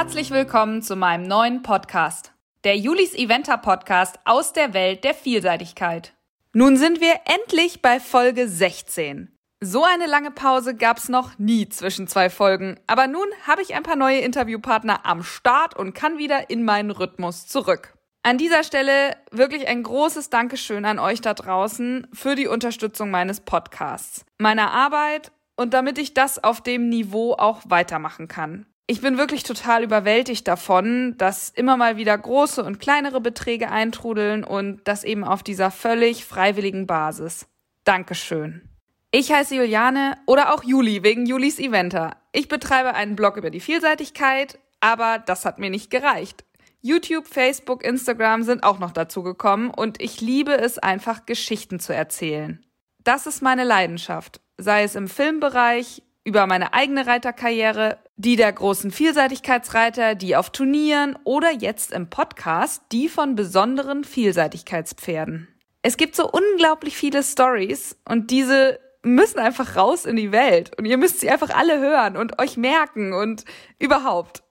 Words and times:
Herzlich 0.00 0.30
willkommen 0.30 0.80
zu 0.80 0.96
meinem 0.96 1.24
neuen 1.24 1.60
Podcast, 1.60 2.32
der 2.64 2.74
Julis 2.74 3.14
Eventer 3.14 3.58
Podcast 3.58 4.18
aus 4.24 4.54
der 4.54 4.72
Welt 4.72 5.04
der 5.04 5.12
Vielseitigkeit. 5.12 6.14
Nun 6.54 6.78
sind 6.78 7.02
wir 7.02 7.12
endlich 7.26 7.82
bei 7.82 8.00
Folge 8.00 8.48
16. 8.48 9.30
So 9.60 9.84
eine 9.84 10.06
lange 10.06 10.30
Pause 10.30 10.74
gab's 10.74 11.10
noch 11.10 11.38
nie 11.38 11.68
zwischen 11.68 12.08
zwei 12.08 12.30
Folgen, 12.30 12.80
aber 12.86 13.08
nun 13.08 13.26
habe 13.46 13.60
ich 13.60 13.74
ein 13.74 13.82
paar 13.82 13.94
neue 13.94 14.20
Interviewpartner 14.20 15.04
am 15.04 15.22
Start 15.22 15.76
und 15.76 15.92
kann 15.92 16.16
wieder 16.16 16.48
in 16.48 16.64
meinen 16.64 16.92
Rhythmus 16.92 17.46
zurück. 17.46 17.92
An 18.22 18.38
dieser 18.38 18.64
Stelle 18.64 19.18
wirklich 19.30 19.68
ein 19.68 19.82
großes 19.82 20.30
Dankeschön 20.30 20.86
an 20.86 20.98
euch 20.98 21.20
da 21.20 21.34
draußen 21.34 22.06
für 22.14 22.36
die 22.36 22.46
Unterstützung 22.46 23.10
meines 23.10 23.42
Podcasts, 23.42 24.24
meiner 24.38 24.70
Arbeit 24.70 25.30
und 25.56 25.74
damit 25.74 25.98
ich 25.98 26.14
das 26.14 26.42
auf 26.42 26.62
dem 26.62 26.88
Niveau 26.88 27.34
auch 27.34 27.60
weitermachen 27.66 28.28
kann. 28.28 28.64
Ich 28.90 29.00
bin 29.00 29.18
wirklich 29.18 29.44
total 29.44 29.84
überwältigt 29.84 30.48
davon, 30.48 31.14
dass 31.16 31.48
immer 31.50 31.76
mal 31.76 31.96
wieder 31.96 32.18
große 32.18 32.64
und 32.64 32.80
kleinere 32.80 33.20
Beträge 33.20 33.70
eintrudeln 33.70 34.42
und 34.42 34.80
das 34.82 35.04
eben 35.04 35.22
auf 35.22 35.44
dieser 35.44 35.70
völlig 35.70 36.24
freiwilligen 36.24 36.88
Basis. 36.88 37.46
Dankeschön. 37.84 38.68
Ich 39.12 39.30
heiße 39.30 39.54
Juliane 39.54 40.18
oder 40.26 40.52
auch 40.52 40.64
Juli 40.64 41.04
wegen 41.04 41.24
Julis 41.24 41.60
Eventer. 41.60 42.16
Ich 42.32 42.48
betreibe 42.48 42.94
einen 42.94 43.14
Blog 43.14 43.36
über 43.36 43.50
die 43.50 43.60
Vielseitigkeit, 43.60 44.58
aber 44.80 45.22
das 45.24 45.44
hat 45.44 45.60
mir 45.60 45.70
nicht 45.70 45.90
gereicht. 45.90 46.44
YouTube, 46.80 47.28
Facebook, 47.28 47.84
Instagram 47.84 48.42
sind 48.42 48.64
auch 48.64 48.80
noch 48.80 48.90
dazu 48.90 49.22
gekommen 49.22 49.70
und 49.70 50.02
ich 50.02 50.20
liebe 50.20 50.58
es 50.58 50.80
einfach, 50.80 51.26
Geschichten 51.26 51.78
zu 51.78 51.94
erzählen. 51.94 52.66
Das 53.04 53.28
ist 53.28 53.40
meine 53.40 53.62
Leidenschaft, 53.62 54.40
sei 54.58 54.82
es 54.82 54.96
im 54.96 55.06
Filmbereich, 55.06 56.02
über 56.24 56.46
meine 56.46 56.74
eigene 56.74 57.06
Reiterkarriere, 57.06 57.98
die 58.20 58.36
der 58.36 58.52
großen 58.52 58.90
Vielseitigkeitsreiter, 58.90 60.14
die 60.14 60.36
auf 60.36 60.50
Turnieren 60.50 61.18
oder 61.24 61.50
jetzt 61.50 61.90
im 61.90 62.10
Podcast, 62.10 62.82
die 62.92 63.08
von 63.08 63.34
besonderen 63.34 64.04
Vielseitigkeitspferden. 64.04 65.48
Es 65.80 65.96
gibt 65.96 66.14
so 66.14 66.30
unglaublich 66.30 66.96
viele 66.96 67.22
Stories 67.22 67.96
und 68.06 68.30
diese 68.30 68.78
müssen 69.02 69.38
einfach 69.38 69.74
raus 69.76 70.04
in 70.04 70.16
die 70.16 70.32
Welt 70.32 70.78
und 70.78 70.84
ihr 70.84 70.98
müsst 70.98 71.20
sie 71.20 71.30
einfach 71.30 71.48
alle 71.56 71.80
hören 71.80 72.18
und 72.18 72.38
euch 72.38 72.58
merken 72.58 73.14
und 73.14 73.46
überhaupt. 73.78 74.42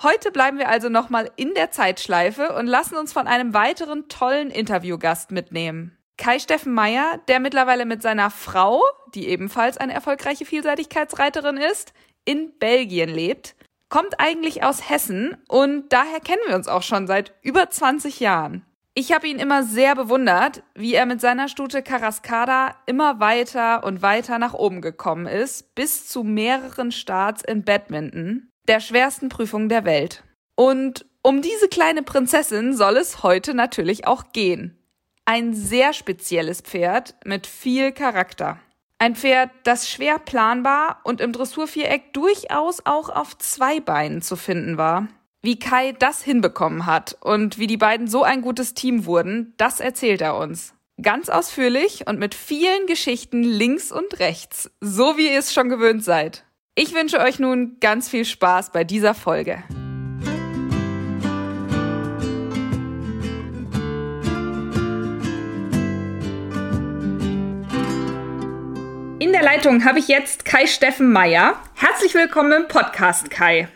Heute 0.00 0.30
bleiben 0.30 0.58
wir 0.58 0.68
also 0.68 0.88
nochmal 0.88 1.32
in 1.34 1.54
der 1.54 1.72
Zeitschleife 1.72 2.54
und 2.54 2.68
lassen 2.68 2.96
uns 2.96 3.12
von 3.12 3.26
einem 3.26 3.54
weiteren 3.54 4.08
tollen 4.08 4.50
Interviewgast 4.50 5.32
mitnehmen. 5.32 5.98
Kai 6.16 6.38
Steffen 6.38 6.72
Meyer, 6.72 7.20
der 7.26 7.40
mittlerweile 7.40 7.86
mit 7.86 8.02
seiner 8.02 8.30
Frau, 8.30 8.84
die 9.16 9.26
ebenfalls 9.26 9.78
eine 9.78 9.94
erfolgreiche 9.94 10.44
Vielseitigkeitsreiterin 10.44 11.56
ist, 11.56 11.92
in 12.24 12.58
Belgien 12.58 13.10
lebt, 13.10 13.56
kommt 13.88 14.18
eigentlich 14.18 14.62
aus 14.62 14.88
Hessen 14.88 15.36
und 15.48 15.88
daher 15.90 16.20
kennen 16.20 16.42
wir 16.48 16.56
uns 16.56 16.68
auch 16.68 16.82
schon 16.82 17.06
seit 17.06 17.34
über 17.42 17.70
20 17.70 18.20
Jahren. 18.20 18.64
Ich 18.96 19.12
habe 19.12 19.26
ihn 19.26 19.40
immer 19.40 19.64
sehr 19.64 19.96
bewundert, 19.96 20.62
wie 20.74 20.94
er 20.94 21.04
mit 21.04 21.20
seiner 21.20 21.48
Stute 21.48 21.82
Carascada 21.82 22.76
immer 22.86 23.18
weiter 23.18 23.82
und 23.82 24.02
weiter 24.02 24.38
nach 24.38 24.54
oben 24.54 24.80
gekommen 24.80 25.26
ist, 25.26 25.74
bis 25.74 26.06
zu 26.06 26.22
mehreren 26.22 26.92
Starts 26.92 27.42
in 27.42 27.64
Badminton 27.64 28.50
der 28.68 28.80
schwersten 28.80 29.28
Prüfung 29.28 29.68
der 29.68 29.84
Welt. 29.84 30.24
Und 30.56 31.06
um 31.22 31.42
diese 31.42 31.68
kleine 31.68 32.02
Prinzessin 32.02 32.76
soll 32.76 32.96
es 32.96 33.22
heute 33.22 33.54
natürlich 33.54 34.06
auch 34.06 34.32
gehen. 34.32 34.78
Ein 35.24 35.54
sehr 35.54 35.92
spezielles 35.92 36.60
Pferd 36.60 37.14
mit 37.24 37.46
viel 37.46 37.92
Charakter. 37.92 38.60
Ein 38.98 39.16
Pferd, 39.16 39.50
das 39.64 39.90
schwer 39.90 40.18
planbar 40.18 41.00
und 41.04 41.20
im 41.20 41.32
Dressurviereck 41.32 42.12
durchaus 42.12 42.86
auch 42.86 43.08
auf 43.08 43.36
zwei 43.38 43.80
Beinen 43.80 44.22
zu 44.22 44.36
finden 44.36 44.78
war. 44.78 45.08
Wie 45.42 45.58
Kai 45.58 45.92
das 45.92 46.22
hinbekommen 46.22 46.86
hat 46.86 47.18
und 47.20 47.58
wie 47.58 47.66
die 47.66 47.76
beiden 47.76 48.08
so 48.08 48.22
ein 48.22 48.40
gutes 48.40 48.72
Team 48.72 49.04
wurden, 49.04 49.52
das 49.58 49.80
erzählt 49.80 50.22
er 50.22 50.38
uns. 50.38 50.74
Ganz 51.02 51.28
ausführlich 51.28 52.06
und 52.06 52.18
mit 52.18 52.34
vielen 52.34 52.86
Geschichten 52.86 53.42
links 53.42 53.90
und 53.92 54.20
rechts, 54.20 54.70
so 54.80 55.18
wie 55.18 55.30
ihr 55.30 55.38
es 55.38 55.52
schon 55.52 55.68
gewöhnt 55.68 56.04
seid. 56.04 56.44
Ich 56.76 56.94
wünsche 56.94 57.18
euch 57.18 57.38
nun 57.38 57.76
ganz 57.80 58.08
viel 58.08 58.24
Spaß 58.24 58.70
bei 58.72 58.84
dieser 58.84 59.14
Folge. 59.14 59.62
Der 69.34 69.42
Leitung 69.42 69.84
habe 69.84 69.98
ich 69.98 70.06
jetzt 70.06 70.44
Kai 70.44 70.64
Steffen 70.68 71.12
Meyer. 71.12 71.60
Herzlich 71.74 72.14
willkommen 72.14 72.52
im 72.52 72.68
Podcast, 72.68 73.32
Kai. 73.32 73.66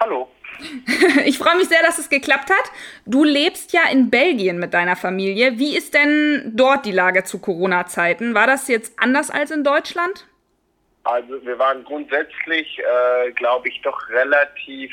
Hallo. 0.00 0.30
Ich 1.26 1.36
freue 1.36 1.56
mich 1.56 1.68
sehr, 1.68 1.82
dass 1.82 1.98
es 1.98 2.08
geklappt 2.08 2.48
hat. 2.48 2.70
Du 3.04 3.22
lebst 3.22 3.74
ja 3.74 3.82
in 3.92 4.08
Belgien 4.08 4.58
mit 4.58 4.72
deiner 4.72 4.96
Familie. 4.96 5.58
Wie 5.58 5.76
ist 5.76 5.92
denn 5.92 6.52
dort 6.54 6.86
die 6.86 6.92
Lage 6.92 7.24
zu 7.24 7.40
Corona-Zeiten? 7.40 8.34
War 8.34 8.46
das 8.46 8.68
jetzt 8.68 8.98
anders 8.98 9.30
als 9.30 9.50
in 9.50 9.64
Deutschland? 9.64 10.26
Also 11.04 11.44
wir 11.44 11.58
waren 11.58 11.84
grundsätzlich, 11.84 12.78
äh, 12.78 13.32
glaube 13.32 13.68
ich, 13.68 13.82
doch 13.82 14.08
relativ 14.08 14.92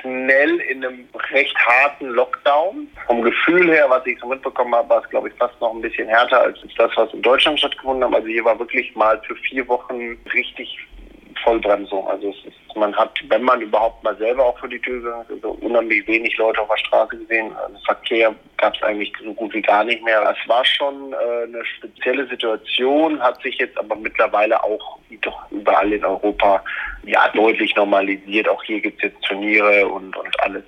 schnell 0.00 0.58
in 0.60 0.84
einem 0.84 1.08
recht 1.30 1.56
harten 1.56 2.08
Lockdown. 2.08 2.88
Vom 3.06 3.22
Gefühl 3.22 3.70
her, 3.70 3.86
was 3.88 4.06
ich 4.06 4.18
so 4.18 4.26
mitbekommen 4.26 4.74
habe, 4.74 4.88
war 4.88 5.02
es, 5.02 5.08
glaube 5.10 5.28
ich, 5.28 5.34
fast 5.34 5.60
noch 5.60 5.74
ein 5.74 5.80
bisschen 5.80 6.08
härter 6.08 6.40
als 6.40 6.58
das, 6.76 6.90
was 6.96 7.12
in 7.12 7.22
Deutschland 7.22 7.58
stattgefunden 7.58 8.04
hat. 8.04 8.14
Also 8.14 8.28
hier 8.28 8.44
war 8.44 8.58
wirklich 8.58 8.94
mal 8.94 9.20
für 9.26 9.36
vier 9.36 9.66
Wochen 9.68 10.18
richtig 10.32 10.78
Vollbremsung. 11.42 12.08
Also 12.08 12.30
ist, 12.30 12.76
man 12.76 12.94
hat, 12.96 13.12
wenn 13.28 13.42
man 13.42 13.60
überhaupt 13.60 14.02
mal 14.02 14.16
selber 14.16 14.44
auch 14.46 14.58
vor 14.58 14.68
die 14.68 14.80
Tür 14.80 15.00
gegangen 15.00 15.22
ist, 15.22 15.30
also 15.32 15.50
unheimlich 15.60 16.06
wenig 16.06 16.36
Leute 16.36 16.60
auf 16.60 16.68
der 16.68 16.78
Straße 16.78 17.16
gesehen. 17.16 17.54
Also 17.56 17.76
Verkehr 17.84 18.34
gab 18.56 18.74
es 18.74 18.82
eigentlich 18.82 19.12
so 19.22 19.32
gut 19.34 19.52
wie 19.54 19.62
gar 19.62 19.84
nicht 19.84 20.02
mehr. 20.04 20.22
Es 20.22 20.48
war 20.48 20.64
schon 20.64 21.12
äh, 21.12 21.44
eine 21.44 21.64
spezielle 21.64 22.26
Situation, 22.28 23.20
hat 23.20 23.40
sich 23.42 23.56
jetzt 23.58 23.78
aber 23.78 23.96
mittlerweile 23.96 24.62
auch 24.62 24.98
doch 25.20 25.50
überall 25.50 25.92
in 25.92 26.04
Europa 26.04 26.62
ja 27.04 27.28
deutlich 27.28 27.74
normalisiert. 27.76 28.48
Auch 28.48 28.62
hier 28.64 28.80
gibt 28.80 29.02
es 29.02 29.10
jetzt 29.10 29.24
Turniere 29.24 29.86
und, 29.86 30.16
und 30.16 30.40
alles 30.40 30.64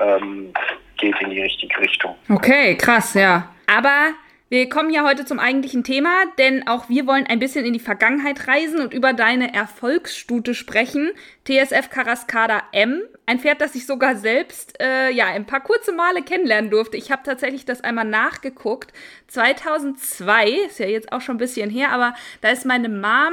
ähm, 0.00 0.52
geht 0.96 1.20
in 1.20 1.30
die 1.30 1.42
richtige 1.42 1.78
Richtung. 1.78 2.14
Okay, 2.30 2.76
krass, 2.76 3.14
ja. 3.14 3.48
Aber 3.66 4.10
wir 4.50 4.68
kommen 4.68 4.90
ja 4.90 5.04
heute 5.04 5.24
zum 5.24 5.38
eigentlichen 5.38 5.84
Thema, 5.84 6.10
denn 6.38 6.68
auch 6.68 6.90
wir 6.90 7.06
wollen 7.06 7.26
ein 7.26 7.38
bisschen 7.38 7.64
in 7.64 7.72
die 7.72 7.80
Vergangenheit 7.80 8.46
reisen 8.46 8.80
und 8.80 8.92
über 8.92 9.14
deine 9.14 9.54
Erfolgsstute 9.54 10.54
sprechen. 10.54 11.10
TSF 11.46 11.88
Carascada 11.88 12.62
M, 12.72 13.00
ein 13.24 13.40
Pferd, 13.40 13.62
das 13.62 13.74
ich 13.74 13.86
sogar 13.86 14.16
selbst 14.16 14.80
äh, 14.82 15.10
ja 15.10 15.26
ein 15.26 15.46
paar 15.46 15.60
kurze 15.60 15.92
Male 15.92 16.22
kennenlernen 16.22 16.70
durfte. 16.70 16.98
Ich 16.98 17.10
habe 17.10 17.22
tatsächlich 17.24 17.64
das 17.64 17.80
einmal 17.80 18.04
nachgeguckt. 18.04 18.92
2002 19.28 20.50
ist 20.68 20.78
ja 20.78 20.86
jetzt 20.86 21.10
auch 21.10 21.22
schon 21.22 21.36
ein 21.36 21.38
bisschen 21.38 21.70
her, 21.70 21.90
aber 21.90 22.14
da 22.42 22.50
ist 22.50 22.66
meine 22.66 22.90
Mom 22.90 23.32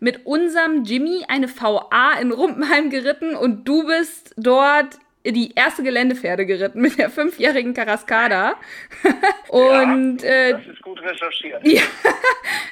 mit 0.00 0.26
unserem 0.26 0.82
Jimmy 0.82 1.24
eine 1.28 1.48
VA 1.48 2.14
in 2.20 2.32
Rumpenheim 2.32 2.90
geritten 2.90 3.36
und 3.36 3.66
du 3.68 3.86
bist 3.86 4.34
dort 4.36 4.98
die 5.32 5.52
erste 5.54 5.82
Geländepferde 5.82 6.46
geritten 6.46 6.80
mit 6.80 6.98
der 6.98 7.10
fünfjährigen 7.10 7.74
Carascada. 7.74 8.56
und 9.48 10.22
ja, 10.22 10.28
äh, 10.28 10.52
das 10.52 10.66
ist 10.66 10.82
gut 10.82 11.00
recherchiert. 11.02 11.62
Ja, 11.66 11.82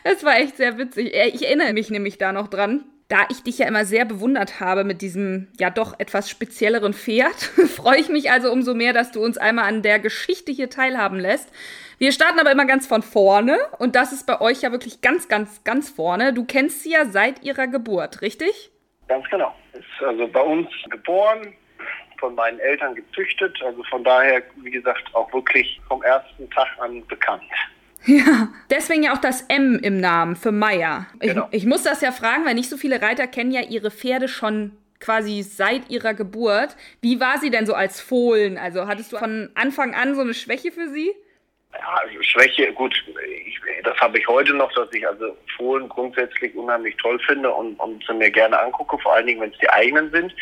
das 0.05 0.25
war 0.25 0.39
echt 0.39 0.57
sehr 0.57 0.79
witzig. 0.79 1.15
Äh, 1.15 1.29
ich 1.29 1.47
erinnere 1.47 1.73
mich 1.73 1.91
nämlich 1.91 2.19
da 2.19 2.33
noch 2.33 2.49
dran. 2.49 2.85
Da 3.09 3.19
ich 3.31 3.45
dich 3.45 3.59
ja 3.59 3.69
immer 3.69 3.85
sehr 3.85 4.05
bewundert 4.05 4.59
habe 4.59 4.83
mit 4.83 5.01
diesem 5.01 5.47
ja 5.61 5.71
doch 5.71 5.99
etwas 6.01 6.29
spezielleren 6.29 6.93
Pferd, 6.93 7.37
freue 7.77 7.99
ich 7.99 8.09
mich 8.09 8.33
also 8.33 8.51
umso 8.51 8.75
mehr, 8.75 8.93
dass 8.93 9.13
du 9.13 9.23
uns 9.23 9.39
einmal 9.39 9.67
an 9.67 9.83
der 9.83 10.01
Geschichte 10.01 10.51
hier 10.51 10.71
teilhaben 10.71 11.21
lässt. 11.21 11.53
Wir 11.99 12.11
starten 12.11 12.41
aber 12.41 12.51
immer 12.51 12.67
ganz 12.67 12.87
von 12.87 13.03
vorne 13.03 13.59
und 13.79 13.95
das 13.95 14.13
ist 14.13 14.27
bei 14.27 14.41
euch 14.41 14.63
ja 14.63 14.73
wirklich 14.73 15.03
ganz, 15.03 15.29
ganz, 15.29 15.63
ganz 15.63 15.89
vorne. 15.89 16.33
Du 16.33 16.45
kennst 16.45 16.83
sie 16.83 16.91
ja 16.91 17.05
seit 17.07 17.45
ihrer 17.45 17.69
Geburt, 17.69 18.23
richtig? 18.23 18.71
Ganz 19.09 19.25
genau. 19.31 19.55
Ist 19.73 20.05
also 20.05 20.27
bei 20.27 20.41
uns 20.41 20.69
geboren, 20.91 21.55
von 22.19 22.35
meinen 22.35 22.59
Eltern 22.59 22.95
gezüchtet. 22.95 23.57
Also 23.65 23.83
von 23.85 24.05
daher, 24.05 24.43
wie 24.63 24.71
gesagt, 24.71 25.15
auch 25.15 25.33
wirklich 25.33 25.81
vom 25.89 26.03
ersten 26.03 26.49
Tag 26.51 26.69
an 26.79 27.07
bekannt. 27.07 27.43
Ja, 28.07 28.49
deswegen 28.71 29.03
ja 29.03 29.13
auch 29.15 29.21
das 29.21 29.43
M 29.49 29.81
im 29.83 30.01
Namen 30.01 30.37
für 30.37 30.53
Meier. 30.53 31.07
Ich, 31.21 31.31
genau. 31.31 31.49
ich 31.51 31.67
muss 31.67 31.83
das 31.83 32.01
ja 32.01 32.13
fragen, 32.13 32.45
weil 32.45 32.55
nicht 32.55 32.71
so 32.71 32.77
viele 32.77 33.03
Reiter 33.03 33.27
kennen 33.27 33.51
ja 33.51 33.63
ihre 33.63 33.91
Pferde 33.91 34.29
schon 34.29 34.77
quasi 35.01 35.43
seit 35.43 35.91
ihrer 35.91 36.15
Geburt. 36.15 36.77
Wie 37.01 37.21
war 37.21 37.39
sie 37.39 37.51
denn 37.51 37.67
so 37.67 37.75
als 37.75 38.01
Fohlen? 38.01 38.59
Also 38.59 38.87
hattest 38.87 39.13
du 39.13 39.19
von 39.19 39.51
Anfang 39.55 39.95
an 39.95 40.15
so 40.15 40.21
eine 40.21 40.35
Schwäche 40.35 40.71
für 40.71 40.89
sie? 40.89 41.13
Ja, 41.73 42.01
also 42.03 42.23
Schwäche, 42.23 42.73
gut, 42.73 42.95
ich, 43.45 43.61
das 43.83 43.97
habe 43.99 44.19
ich 44.19 44.27
heute 44.29 44.55
noch, 44.55 44.73
dass 44.73 44.91
ich 44.93 45.07
also 45.07 45.37
Fohlen 45.57 45.89
grundsätzlich 45.89 46.55
unheimlich 46.55 46.97
toll 46.97 47.19
finde 47.27 47.53
und, 47.53 47.75
und 47.79 48.05
sie 48.07 48.15
mir 48.15 48.31
gerne 48.31 48.59
angucke, 48.59 48.99
vor 48.99 49.15
allen 49.15 49.27
Dingen, 49.27 49.41
wenn 49.41 49.51
es 49.51 49.59
die 49.59 49.69
eigenen 49.69 50.11
sind 50.11 50.33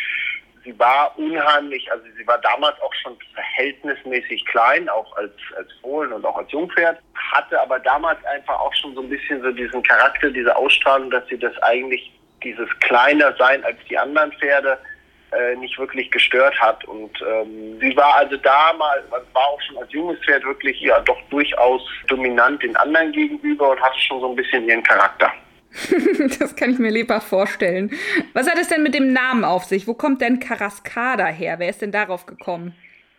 sie 0.65 0.77
war 0.79 1.17
unheimlich, 1.19 1.91
also 1.93 2.05
sie 2.17 2.27
war 2.27 2.39
damals 2.39 2.81
auch 2.81 2.93
schon 2.95 3.17
verhältnismäßig 3.35 4.45
klein, 4.47 4.89
auch 4.89 5.17
als, 5.17 5.33
als 5.57 5.69
Fohlen 5.81 6.13
und 6.13 6.25
auch 6.25 6.37
als 6.37 6.51
Jungpferd, 6.51 6.99
hatte 7.33 7.61
aber 7.61 7.79
damals 7.79 8.25
einfach 8.25 8.59
auch 8.59 8.75
schon 8.75 8.95
so 8.95 9.03
ein 9.03 9.09
bisschen 9.09 9.43
so 9.43 9.53
diesen 9.53 9.83
Charakter, 9.83 10.31
diese 10.31 10.55
Ausstrahlung, 10.57 11.11
dass 11.11 11.27
sie 11.29 11.39
das 11.39 11.57
eigentlich, 11.63 12.11
dieses 12.43 12.69
kleiner 12.81 13.35
sein 13.37 13.65
als 13.65 13.79
die 13.89 13.97
anderen 13.97 14.33
Pferde, 14.33 14.79
äh, 15.33 15.57
nicht 15.57 15.79
wirklich 15.79 16.11
gestört 16.11 16.59
hat. 16.61 16.85
Und 16.85 17.11
ähm, 17.23 17.79
sie 17.81 17.97
war 17.97 18.15
also 18.17 18.37
damals, 18.37 19.03
war 19.11 19.49
auch 19.49 19.61
schon 19.63 19.79
als 19.79 19.93
junges 19.93 20.19
Pferd 20.21 20.45
wirklich 20.45 20.81
ja 20.81 21.01
doch 21.01 21.21
durchaus 21.31 21.83
dominant 22.09 22.63
den 22.63 22.77
anderen 22.77 23.13
gegenüber 23.13 23.71
und 23.71 23.81
hatte 23.81 23.99
schon 23.99 24.21
so 24.21 24.29
ein 24.29 24.37
bisschen 24.37 24.69
ihren 24.69 24.83
Charakter. 24.83 25.33
das 26.39 26.57
kann 26.57 26.71
ich 26.71 26.79
mir 26.79 26.91
lebhaft 26.91 27.29
vorstellen. 27.29 27.91
Was 28.33 28.49
hat 28.49 28.59
es 28.59 28.69
denn 28.69 28.83
mit 28.83 28.95
dem 28.95 29.13
Namen 29.13 29.45
auf 29.45 29.65
sich? 29.65 29.87
Wo 29.87 29.95
kommt 29.95 30.21
denn 30.21 30.39
Carascada 30.39 31.27
her? 31.27 31.59
Wer 31.59 31.71
ist 31.71 31.83
denn 31.83 31.93
darauf 31.93 32.27
gekommen? 32.27 32.75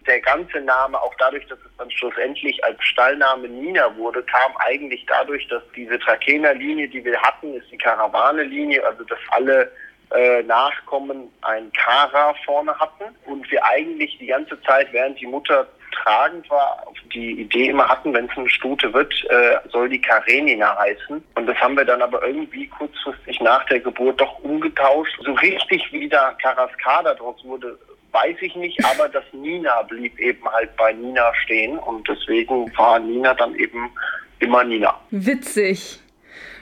Der 0.08 0.22
ganze 0.22 0.62
Name, 0.62 1.02
auch 1.02 1.14
dadurch, 1.18 1.46
dass 1.48 1.58
es 1.60 1.78
dann 1.78 1.90
schlussendlich 1.90 2.64
als 2.64 2.82
Stallname 2.84 3.48
Nina 3.48 3.96
wurde, 3.98 4.22
kam 4.24 4.56
eigentlich 4.58 5.04
dadurch, 5.08 5.48
dass 5.48 5.64
diese 5.76 5.98
Trakehner-Linie, 6.00 6.88
die 6.88 7.04
wir 7.04 7.20
hatten, 7.22 7.56
ist 7.56 7.72
die 7.72 7.78
Karawane-Linie, 7.78 8.86
also 8.86 9.04
dass 9.04 9.18
alle 9.32 9.72
äh, 10.12 10.44
Nachkommen 10.44 11.30
ein 11.42 11.72
Kara 11.74 12.34
vorne 12.46 12.78
hatten 12.80 13.16
und 13.26 13.50
wir 13.52 13.64
eigentlich 13.66 14.18
die 14.20 14.28
ganze 14.28 14.62
Zeit, 14.64 14.92
während 14.92 15.20
die 15.20 15.28
Mutter 15.28 15.68
tragend 16.04 16.50
war, 16.50 16.86
die 17.14 17.42
Idee 17.42 17.70
immer 17.70 17.88
hatten, 17.88 18.14
wenn 18.14 18.26
es 18.26 18.38
eine 18.38 18.50
Stute 18.50 18.94
wird, 18.94 19.14
äh, 19.30 19.58
soll 19.72 19.90
die 19.90 20.02
Karenina 20.02 20.78
heißen. 20.78 21.24
Und 21.36 21.48
das 21.48 21.58
haben 21.58 21.78
wir 21.78 21.86
dann 21.86 22.02
aber 22.02 22.26
irgendwie 22.26 22.68
kurzfristig 22.68 23.40
nach 23.42 23.66
der 23.66 23.80
Geburt 23.80 24.20
doch 24.20 24.40
umgetauscht. 24.40 25.18
So 25.24 25.34
richtig 25.34 25.82
wie 25.92 26.10
da 26.10 26.36
Karaskada 26.42 27.14
draus 27.14 27.44
wurde, 27.44 27.78
weiß 28.12 28.38
ich 28.42 28.56
nicht, 28.56 28.84
aber 28.86 29.10
das 29.10 29.24
Nina 29.34 29.82
blieb 29.84 30.18
eben 30.20 30.48
halt 30.50 30.76
bei 30.78 30.94
Nina 30.94 31.34
stehen 31.44 31.78
und 31.80 32.08
deswegen 32.08 32.72
war 32.78 33.00
Nina 33.00 33.34
dann 33.34 33.56
eben 33.56 33.92
immer 34.40 34.64
Nina. 34.64 35.00
Witzig. 35.12 36.00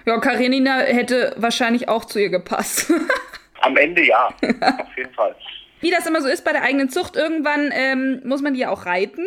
Ja, 0.06 0.18
Karenina 0.20 0.80
hätte 0.80 1.34
wahrscheinlich 1.38 1.90
auch 1.90 2.06
zu 2.06 2.20
ihr 2.20 2.30
gepasst. 2.30 2.92
Am 3.62 3.78
Ende 3.78 4.06
ja, 4.06 4.28
auf 4.28 4.98
jeden 4.98 5.14
Fall. 5.14 5.36
Wie 5.80 5.92
das 5.92 6.06
immer 6.06 6.22
so 6.22 6.28
ist 6.28 6.44
bei 6.44 6.52
der 6.52 6.64
eigenen 6.64 6.90
Zucht, 6.90 7.16
irgendwann 7.16 7.72
ähm, 7.74 8.22
muss 8.26 8.42
man 8.42 8.54
die 8.54 8.62
ja 8.62 8.70
auch 8.70 8.86
reiten. 8.86 9.26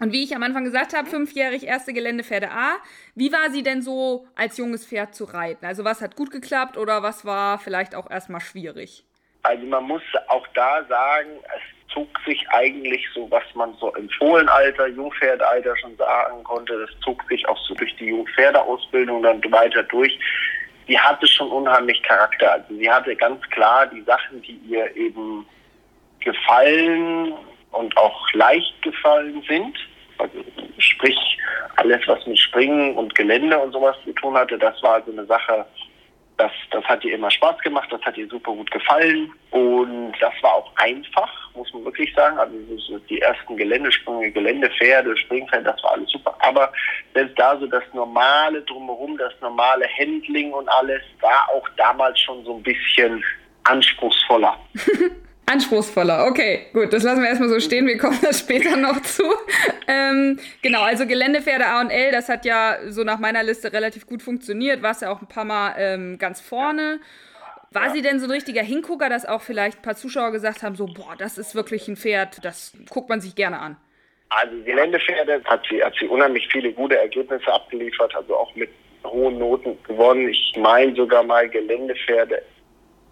Und 0.00 0.12
wie 0.12 0.24
ich 0.24 0.34
am 0.34 0.42
Anfang 0.42 0.64
gesagt 0.64 0.96
habe, 0.96 1.08
fünfjährig 1.08 1.66
erste 1.66 1.92
Geländepferde 1.92 2.50
A. 2.50 2.76
Wie 3.14 3.32
war 3.32 3.50
sie 3.50 3.62
denn 3.62 3.82
so 3.82 4.26
als 4.34 4.56
junges 4.56 4.86
Pferd 4.86 5.14
zu 5.14 5.24
reiten? 5.24 5.66
Also 5.66 5.84
was 5.84 6.00
hat 6.00 6.16
gut 6.16 6.30
geklappt 6.30 6.78
oder 6.78 7.02
was 7.02 7.24
war 7.26 7.58
vielleicht 7.58 7.94
auch 7.94 8.10
erstmal 8.10 8.40
schwierig? 8.40 9.04
Also 9.42 9.66
man 9.66 9.84
muss 9.84 10.02
auch 10.28 10.46
da 10.54 10.84
sagen, 10.88 11.30
es 11.44 11.79
zog 11.92 12.08
sich 12.26 12.48
eigentlich 12.50 13.04
so, 13.14 13.30
was 13.30 13.42
man 13.54 13.74
so 13.80 13.94
im 13.94 14.08
Fohlenalter, 14.10 14.86
Jungpferdealter 14.88 15.76
schon 15.78 15.96
sagen 15.96 16.42
konnte, 16.44 16.78
das 16.78 16.90
zog 17.00 17.22
sich 17.28 17.46
auch 17.48 17.58
so 17.66 17.74
durch 17.74 17.94
die 17.96 18.06
Jungpferdeausbildung 18.06 19.22
dann 19.22 19.42
weiter 19.52 19.82
durch 19.84 20.18
die 20.90 20.98
hatte 20.98 21.26
schon 21.28 21.48
unheimlich 21.50 22.02
Charakter. 22.02 22.52
Also 22.52 22.74
sie 22.74 22.90
hatte 22.90 23.14
ganz 23.14 23.40
klar 23.50 23.86
die 23.86 24.02
Sachen, 24.02 24.42
die 24.42 24.60
ihr 24.68 24.94
eben 24.96 25.46
gefallen 26.18 27.32
und 27.70 27.96
auch 27.96 28.32
leicht 28.32 28.82
gefallen 28.82 29.40
sind. 29.48 29.78
Also 30.18 30.44
sprich, 30.78 31.38
alles, 31.76 32.00
was 32.06 32.26
mit 32.26 32.38
Springen 32.38 32.96
und 32.96 33.14
Gelände 33.14 33.56
und 33.56 33.72
sowas 33.72 33.96
zu 34.04 34.12
tun 34.14 34.34
hatte, 34.34 34.58
das 34.58 34.82
war 34.82 35.00
so 35.06 35.12
eine 35.12 35.24
Sache, 35.26 35.64
das, 36.40 36.52
das 36.70 36.84
hat 36.84 37.04
ihr 37.04 37.14
immer 37.14 37.30
Spaß 37.30 37.58
gemacht, 37.58 37.88
das 37.90 38.00
hat 38.02 38.16
ihr 38.16 38.26
super 38.28 38.52
gut 38.52 38.70
gefallen 38.70 39.30
und 39.50 40.12
das 40.20 40.32
war 40.40 40.54
auch 40.54 40.72
einfach, 40.76 41.30
muss 41.54 41.72
man 41.74 41.84
wirklich 41.84 42.14
sagen. 42.14 42.38
Also 42.38 42.54
die 43.10 43.20
ersten 43.20 43.58
Geländesprünge, 43.58 44.30
Geländepferde, 44.30 45.16
Springpferde, 45.18 45.64
das 45.64 45.82
war 45.82 45.92
alles 45.92 46.10
super. 46.10 46.34
Aber 46.38 46.72
selbst 47.12 47.38
da 47.38 47.58
so 47.58 47.66
das 47.66 47.84
normale 47.92 48.62
drumherum, 48.62 49.18
das 49.18 49.34
normale 49.42 49.86
Handling 49.98 50.52
und 50.52 50.66
alles 50.68 51.02
war 51.20 51.48
auch 51.50 51.68
damals 51.76 52.18
schon 52.18 52.42
so 52.44 52.56
ein 52.56 52.62
bisschen 52.62 53.22
anspruchsvoller. 53.64 54.58
Anspruchsvoller, 55.50 56.26
okay, 56.28 56.66
gut, 56.72 56.92
das 56.92 57.02
lassen 57.02 57.22
wir 57.22 57.28
erstmal 57.28 57.48
so 57.48 57.58
stehen, 57.58 57.86
wir 57.86 57.98
kommen 57.98 58.18
da 58.22 58.32
später 58.32 58.76
noch 58.76 59.02
zu. 59.02 59.24
Ähm, 59.88 60.38
genau, 60.62 60.82
also 60.82 61.06
Geländepferde 61.06 61.66
A 61.66 61.80
und 61.80 61.90
L, 61.90 62.12
das 62.12 62.28
hat 62.28 62.44
ja 62.44 62.78
so 62.86 63.02
nach 63.02 63.18
meiner 63.18 63.42
Liste 63.42 63.72
relativ 63.72 64.06
gut 64.06 64.22
funktioniert, 64.22 64.82
warst 64.82 65.02
ja 65.02 65.10
auch 65.10 65.20
ein 65.20 65.26
paar 65.26 65.44
Mal 65.44 65.74
ähm, 65.76 66.18
ganz 66.18 66.40
vorne. 66.40 67.00
War 67.72 67.86
ja. 67.86 67.90
sie 67.90 68.02
denn 68.02 68.20
so 68.20 68.26
ein 68.26 68.30
richtiger 68.30 68.62
Hingucker, 68.62 69.08
dass 69.08 69.26
auch 69.26 69.42
vielleicht 69.42 69.78
ein 69.78 69.82
paar 69.82 69.96
Zuschauer 69.96 70.30
gesagt 70.30 70.62
haben, 70.62 70.76
so, 70.76 70.86
boah, 70.86 71.16
das 71.18 71.36
ist 71.36 71.56
wirklich 71.56 71.88
ein 71.88 71.96
Pferd, 71.96 72.44
das 72.44 72.72
guckt 72.88 73.08
man 73.08 73.20
sich 73.20 73.34
gerne 73.34 73.58
an? 73.58 73.76
Also 74.28 74.54
Geländepferde 74.64 75.42
hat 75.44 75.62
sie, 75.68 75.82
hat 75.82 75.94
sie 75.98 76.06
unheimlich 76.06 76.48
viele 76.52 76.72
gute 76.72 76.96
Ergebnisse 76.96 77.52
abgeliefert, 77.52 78.14
also 78.14 78.36
auch 78.36 78.54
mit 78.54 78.70
hohen 79.04 79.38
Noten 79.38 79.76
gewonnen. 79.82 80.28
Ich 80.28 80.54
meine 80.56 80.94
sogar 80.94 81.24
mal 81.24 81.48
Geländepferde 81.48 82.40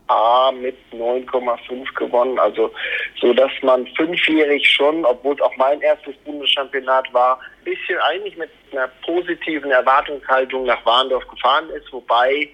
A 0.09 0.51
mit 0.53 0.77
9,5 0.93 1.95
gewonnen. 1.95 2.39
Also 2.39 2.73
so, 3.21 3.33
dass 3.33 3.51
man 3.63 3.87
fünfjährig 3.97 4.69
schon, 4.69 5.05
obwohl 5.05 5.35
es 5.35 5.41
auch 5.41 5.57
mein 5.57 5.81
erstes 5.81 6.17
Bundeschampionat 6.25 7.13
war, 7.13 7.39
ein 7.41 7.65
bisschen 7.65 7.99
eigentlich 8.01 8.37
mit 8.37 8.51
einer 8.73 8.89
positiven 9.05 9.71
Erwartungshaltung 9.71 10.65
nach 10.65 10.85
Warndorf 10.85 11.27
gefahren 11.29 11.71
ist, 11.71 11.93
wobei 11.93 12.49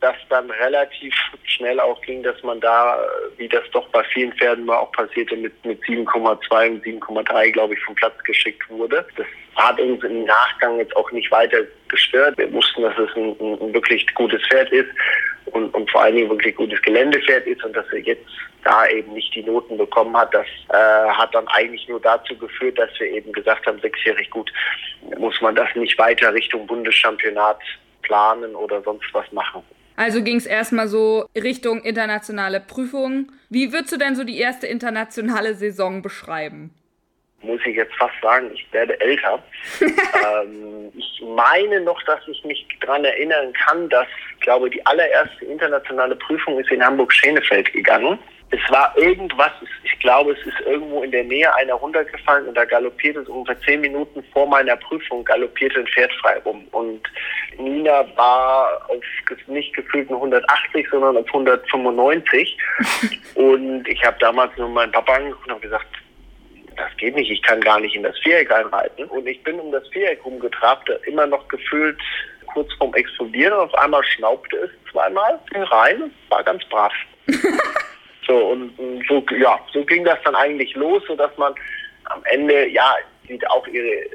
das 0.00 0.14
dann 0.28 0.50
relativ 0.50 1.14
schnell 1.44 1.80
auch 1.80 2.00
ging, 2.02 2.22
dass 2.22 2.40
man 2.42 2.60
da, 2.60 3.04
wie 3.36 3.48
das 3.48 3.64
doch 3.72 3.88
bei 3.88 4.04
vielen 4.04 4.32
Pferden 4.34 4.64
mal 4.64 4.76
auch 4.76 4.92
passierte, 4.92 5.36
mit, 5.36 5.52
mit 5.64 5.82
7,2 5.82 6.70
und 6.70 6.84
7,3, 6.84 7.50
glaube 7.50 7.74
ich, 7.74 7.80
vom 7.82 7.94
Platz 7.96 8.16
geschickt 8.24 8.68
wurde. 8.70 9.04
Das 9.16 9.26
hat 9.56 9.80
uns 9.80 10.02
im 10.04 10.24
Nachgang 10.24 10.78
jetzt 10.78 10.94
auch 10.96 11.10
nicht 11.10 11.30
weiter 11.32 11.58
gestört. 11.88 12.38
Wir 12.38 12.52
wussten, 12.52 12.82
dass 12.82 12.96
es 12.96 13.14
ein, 13.16 13.36
ein 13.40 13.74
wirklich 13.74 14.06
gutes 14.14 14.40
Pferd 14.46 14.70
ist 14.70 14.88
und, 15.46 15.74
und 15.74 15.90
vor 15.90 16.02
allen 16.02 16.14
Dingen 16.14 16.30
wirklich 16.30 16.54
gutes 16.54 16.80
Geländepferd 16.82 17.46
ist 17.46 17.64
und 17.64 17.74
dass 17.74 17.86
er 17.90 17.98
jetzt 17.98 18.26
da 18.64 18.86
eben 18.88 19.12
nicht 19.14 19.34
die 19.34 19.42
Noten 19.42 19.78
bekommen 19.78 20.16
hat, 20.16 20.32
das 20.34 20.46
äh, 20.68 21.08
hat 21.10 21.34
dann 21.34 21.48
eigentlich 21.48 21.88
nur 21.88 22.00
dazu 22.00 22.36
geführt, 22.36 22.78
dass 22.78 22.90
wir 22.98 23.10
eben 23.10 23.32
gesagt 23.32 23.66
haben, 23.66 23.80
sechsjährig 23.80 24.30
gut, 24.30 24.52
muss 25.18 25.40
man 25.40 25.54
das 25.54 25.68
nicht 25.74 25.98
weiter 25.98 26.32
Richtung 26.34 26.66
Bundeschampionat 26.66 27.58
planen 28.02 28.54
oder 28.54 28.82
sonst 28.82 29.06
was 29.12 29.30
machen. 29.32 29.62
Also 29.98 30.22
ging 30.22 30.36
es 30.36 30.46
erstmal 30.46 30.86
so 30.86 31.28
Richtung 31.34 31.82
internationale 31.82 32.60
Prüfung. 32.60 33.32
Wie 33.50 33.72
würdest 33.72 33.92
du 33.92 33.96
denn 33.96 34.14
so 34.14 34.22
die 34.22 34.38
erste 34.38 34.68
internationale 34.68 35.54
Saison 35.54 36.02
beschreiben? 36.02 36.72
Muss 37.42 37.60
ich 37.66 37.74
jetzt 37.74 37.96
fast 37.96 38.14
sagen, 38.22 38.48
ich 38.54 38.64
werde 38.72 39.00
älter. 39.00 39.42
ähm, 39.80 40.92
ich 40.96 41.20
meine 41.34 41.80
noch, 41.80 42.00
dass 42.04 42.20
ich 42.28 42.44
mich 42.44 42.64
daran 42.80 43.04
erinnern 43.04 43.52
kann, 43.54 43.88
dass, 43.88 44.06
ich 44.36 44.40
glaube, 44.42 44.70
die 44.70 44.86
allererste 44.86 45.44
internationale 45.46 46.14
Prüfung 46.14 46.60
ist 46.60 46.70
in 46.70 46.84
Hamburg-Schenefeld 46.84 47.72
gegangen 47.72 48.20
es 48.50 48.60
war 48.70 48.96
irgendwas, 48.96 49.50
ich 49.84 49.98
glaube, 50.00 50.32
es 50.32 50.46
ist 50.46 50.60
irgendwo 50.64 51.02
in 51.02 51.10
der 51.10 51.24
Nähe 51.24 51.54
einer 51.56 51.74
runtergefallen 51.74 52.48
und 52.48 52.54
da 52.54 52.64
galoppierte 52.64 53.20
es 53.20 53.28
ungefähr 53.28 53.60
zehn 53.60 53.80
Minuten 53.82 54.24
vor 54.32 54.46
meiner 54.46 54.76
Prüfung, 54.76 55.24
galoppierte 55.24 55.80
ein 55.80 55.86
Pferd 55.88 56.12
frei 56.14 56.38
rum. 56.44 56.66
Und 56.72 57.02
Nina 57.58 58.06
war 58.16 58.80
auf 58.88 59.04
nicht 59.48 59.74
gefühlten 59.74 60.14
180, 60.14 60.86
sondern 60.90 61.18
auf 61.18 61.26
195. 61.26 62.56
und 63.34 63.86
ich 63.86 64.02
habe 64.02 64.16
damals 64.18 64.56
nur 64.56 64.68
meinen 64.68 64.92
Papa 64.92 65.14
angeguckt 65.14 65.46
und 65.46 65.52
habe 65.52 65.60
gesagt, 65.60 65.86
das 66.76 66.96
geht 66.96 67.16
nicht, 67.16 67.30
ich 67.30 67.42
kann 67.42 67.60
gar 67.60 67.80
nicht 67.80 67.96
in 67.96 68.04
das 68.04 68.18
Viereck 68.20 68.50
einreiten. 68.50 69.04
Und 69.06 69.26
ich 69.26 69.42
bin 69.42 69.60
um 69.60 69.72
das 69.72 69.86
Viereck 69.88 70.24
rumgetrabt, 70.24 70.88
immer 71.06 71.26
noch 71.26 71.46
gefühlt 71.48 72.00
kurz 72.54 72.72
vorm 72.74 72.94
Explodieren. 72.94 73.52
Auf 73.52 73.74
einmal 73.74 74.02
schnaubte 74.04 74.56
es 74.56 74.70
zweimal, 74.90 75.38
ging 75.50 75.62
rein 75.64 76.02
und 76.04 76.12
war 76.30 76.42
ganz 76.42 76.64
brav. 76.66 76.92
So, 78.28 78.36
und, 78.36 78.72
so, 79.08 79.24
ja, 79.36 79.58
so 79.72 79.82
ging 79.84 80.04
das 80.04 80.18
dann 80.24 80.34
eigentlich 80.34 80.74
los, 80.74 81.02
sodass 81.06 81.36
man 81.38 81.54
am 82.04 82.22
Ende, 82.24 82.68
ja, 82.68 82.94
sieht 83.26 83.48
auch 83.50 83.66
ihre 83.66 84.06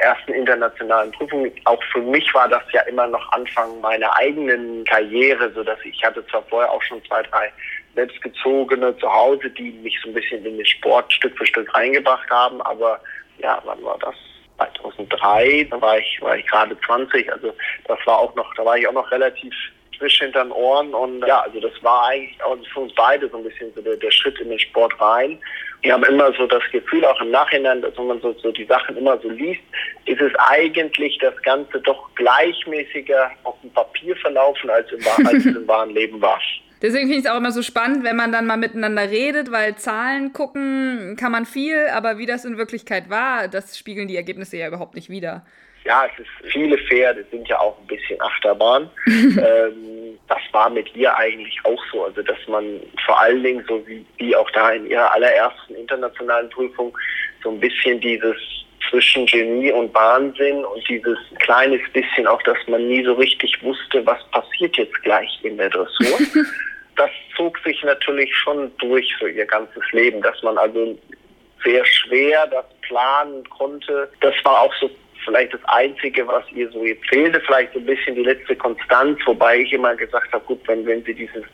ersten 0.00 0.32
internationalen 0.32 1.10
Prüfungen. 1.12 1.52
Auch 1.64 1.82
für 1.92 2.00
mich 2.00 2.32
war 2.34 2.48
das 2.48 2.62
ja 2.72 2.80
immer 2.82 3.06
noch 3.06 3.32
Anfang 3.32 3.80
meiner 3.80 4.14
eigenen 4.16 4.84
Karriere, 4.84 5.52
so 5.52 5.62
dass 5.62 5.78
ich 5.84 6.02
hatte 6.02 6.26
zwar 6.28 6.42
vorher 6.44 6.70
auch 6.70 6.82
schon 6.82 7.04
zwei, 7.04 7.22
drei 7.22 7.52
selbstgezogene 7.94 8.96
zu 8.98 9.12
Hause, 9.12 9.50
die 9.50 9.72
mich 9.82 9.98
so 10.02 10.08
ein 10.08 10.14
bisschen 10.14 10.44
in 10.44 10.56
den 10.56 10.66
Sport 10.66 11.12
Stück 11.12 11.36
für 11.36 11.46
Stück 11.46 11.74
reingebracht 11.74 12.30
haben, 12.30 12.60
aber 12.62 13.00
ja, 13.38 13.60
wann 13.64 13.82
war 13.82 13.98
das? 13.98 14.14
2003, 14.56 15.68
da 15.70 15.80
war 15.80 15.98
ich, 15.98 16.20
war 16.20 16.36
ich 16.36 16.46
gerade 16.46 16.76
20, 16.80 17.32
also 17.32 17.54
das 17.86 17.98
war 18.06 18.18
auch 18.18 18.34
noch, 18.34 18.52
da 18.54 18.64
war 18.64 18.76
ich 18.76 18.88
auch 18.88 18.92
noch 18.92 19.10
relativ 19.10 19.54
frisch 19.98 20.20
hinter 20.20 20.44
den 20.44 20.52
Ohren 20.52 20.94
und 20.94 21.26
ja, 21.26 21.40
also 21.40 21.60
das 21.60 21.72
war 21.82 22.08
eigentlich 22.08 22.42
auch 22.42 22.56
für 22.72 22.80
uns 22.80 22.94
beide 22.94 23.28
so 23.28 23.38
ein 23.38 23.44
bisschen 23.44 23.72
so 23.74 23.82
der, 23.82 23.96
der 23.96 24.10
Schritt 24.10 24.38
in 24.40 24.50
den 24.50 24.58
Sport 24.58 24.98
rein. 25.00 25.38
Wir 25.82 25.92
haben 25.92 26.04
immer 26.04 26.32
so 26.32 26.46
das 26.46 26.62
Gefühl, 26.72 27.04
auch 27.04 27.20
im 27.20 27.30
Nachhinein, 27.30 27.82
dass 27.82 27.96
wenn 27.96 28.08
man 28.08 28.20
so, 28.20 28.32
so 28.42 28.50
die 28.50 28.64
Sachen 28.64 28.96
immer 28.96 29.18
so 29.20 29.28
liest, 29.28 29.60
ist 30.06 30.20
es 30.20 30.32
eigentlich 30.36 31.18
das 31.18 31.40
Ganze 31.42 31.80
doch 31.80 32.08
gleichmäßiger 32.16 33.30
auf 33.44 33.54
dem 33.62 33.70
Papier 33.70 34.16
verlaufen, 34.16 34.70
als, 34.70 34.90
im, 34.90 35.00
als 35.24 35.34
es 35.34 35.46
im 35.46 35.68
wahren 35.68 35.90
Leben 35.90 36.20
war. 36.20 36.40
Deswegen 36.80 37.06
finde 37.06 37.18
ich 37.18 37.24
es 37.24 37.30
auch 37.30 37.36
immer 37.36 37.50
so 37.50 37.62
spannend, 37.62 38.04
wenn 38.04 38.16
man 38.16 38.30
dann 38.30 38.46
mal 38.46 38.56
miteinander 38.56 39.10
redet, 39.10 39.50
weil 39.50 39.76
Zahlen 39.76 40.32
gucken 40.32 41.16
kann 41.18 41.32
man 41.32 41.44
viel, 41.44 41.86
aber 41.92 42.18
wie 42.18 42.26
das 42.26 42.44
in 42.44 42.56
Wirklichkeit 42.56 43.10
war, 43.10 43.48
das 43.48 43.76
spiegeln 43.76 44.06
die 44.06 44.16
Ergebnisse 44.16 44.56
ja 44.56 44.68
überhaupt 44.68 44.94
nicht 44.94 45.10
wider. 45.10 45.44
Ja, 45.84 46.06
es 46.06 46.20
ist 46.20 46.52
viele 46.52 46.78
Pferde 46.78 47.24
sind 47.30 47.48
ja 47.48 47.58
auch 47.58 47.78
ein 47.78 47.86
bisschen 47.86 48.20
Achterbahn. 48.20 48.90
ähm, 49.06 50.18
das 50.28 50.38
war 50.52 50.70
mit 50.70 50.94
ihr 50.94 51.16
eigentlich 51.16 51.58
auch 51.64 51.82
so. 51.92 52.04
Also 52.04 52.22
dass 52.22 52.38
man 52.46 52.80
vor 53.04 53.20
allen 53.20 53.42
Dingen, 53.42 53.64
so 53.68 53.86
wie, 53.86 54.04
wie 54.18 54.36
auch 54.36 54.50
da 54.50 54.70
in 54.70 54.86
ihrer 54.86 55.12
allerersten 55.12 55.74
internationalen 55.74 56.50
Prüfung, 56.50 56.96
so 57.42 57.50
ein 57.50 57.60
bisschen 57.60 58.00
dieses 58.00 58.36
zwischen 58.90 59.26
Genie 59.26 59.72
und 59.72 59.92
Wahnsinn 59.94 60.64
und 60.64 60.88
dieses 60.88 61.18
kleines 61.40 61.80
bisschen 61.92 62.26
auch, 62.26 62.42
dass 62.42 62.58
man 62.66 62.86
nie 62.88 63.04
so 63.04 63.14
richtig 63.14 63.62
wusste, 63.62 64.04
was 64.06 64.18
passiert 64.30 64.76
jetzt 64.76 65.02
gleich 65.02 65.38
in 65.42 65.58
der 65.58 65.70
Dressur. 65.70 66.18
das 66.96 67.10
zog 67.36 67.58
sich 67.64 67.82
natürlich 67.82 68.34
schon 68.34 68.70
durch 68.78 69.14
für 69.16 69.30
ihr 69.30 69.46
ganzes 69.46 69.82
Leben, 69.92 70.20
dass 70.22 70.42
man 70.42 70.58
also 70.58 70.98
sehr 71.64 71.84
schwer 71.84 72.46
das 72.46 72.64
planen 72.82 73.48
konnte. 73.50 74.10
Das 74.20 74.34
war 74.44 74.62
auch 74.62 74.74
so 74.80 74.90
vielleicht 75.28 75.52
das 75.52 75.60
Einzige, 75.64 76.26
was 76.26 76.44
ihr 76.54 76.70
so 76.70 76.84
jetzt 76.84 77.06
fehlte, 77.08 77.40
vielleicht 77.40 77.72
so 77.74 77.78
ein 77.78 77.86
bisschen 77.86 78.14
die 78.14 78.22
letzte 78.22 78.56
Konstanz, 78.56 79.18
wobei 79.26 79.58
ich 79.58 79.72
immer 79.72 79.94
gesagt 79.94 80.32
habe, 80.32 80.44
gut, 80.46 80.60
wenn, 80.66 80.86
wenn 80.86 81.04
sie 81.04 81.14
dieses, 81.14 81.44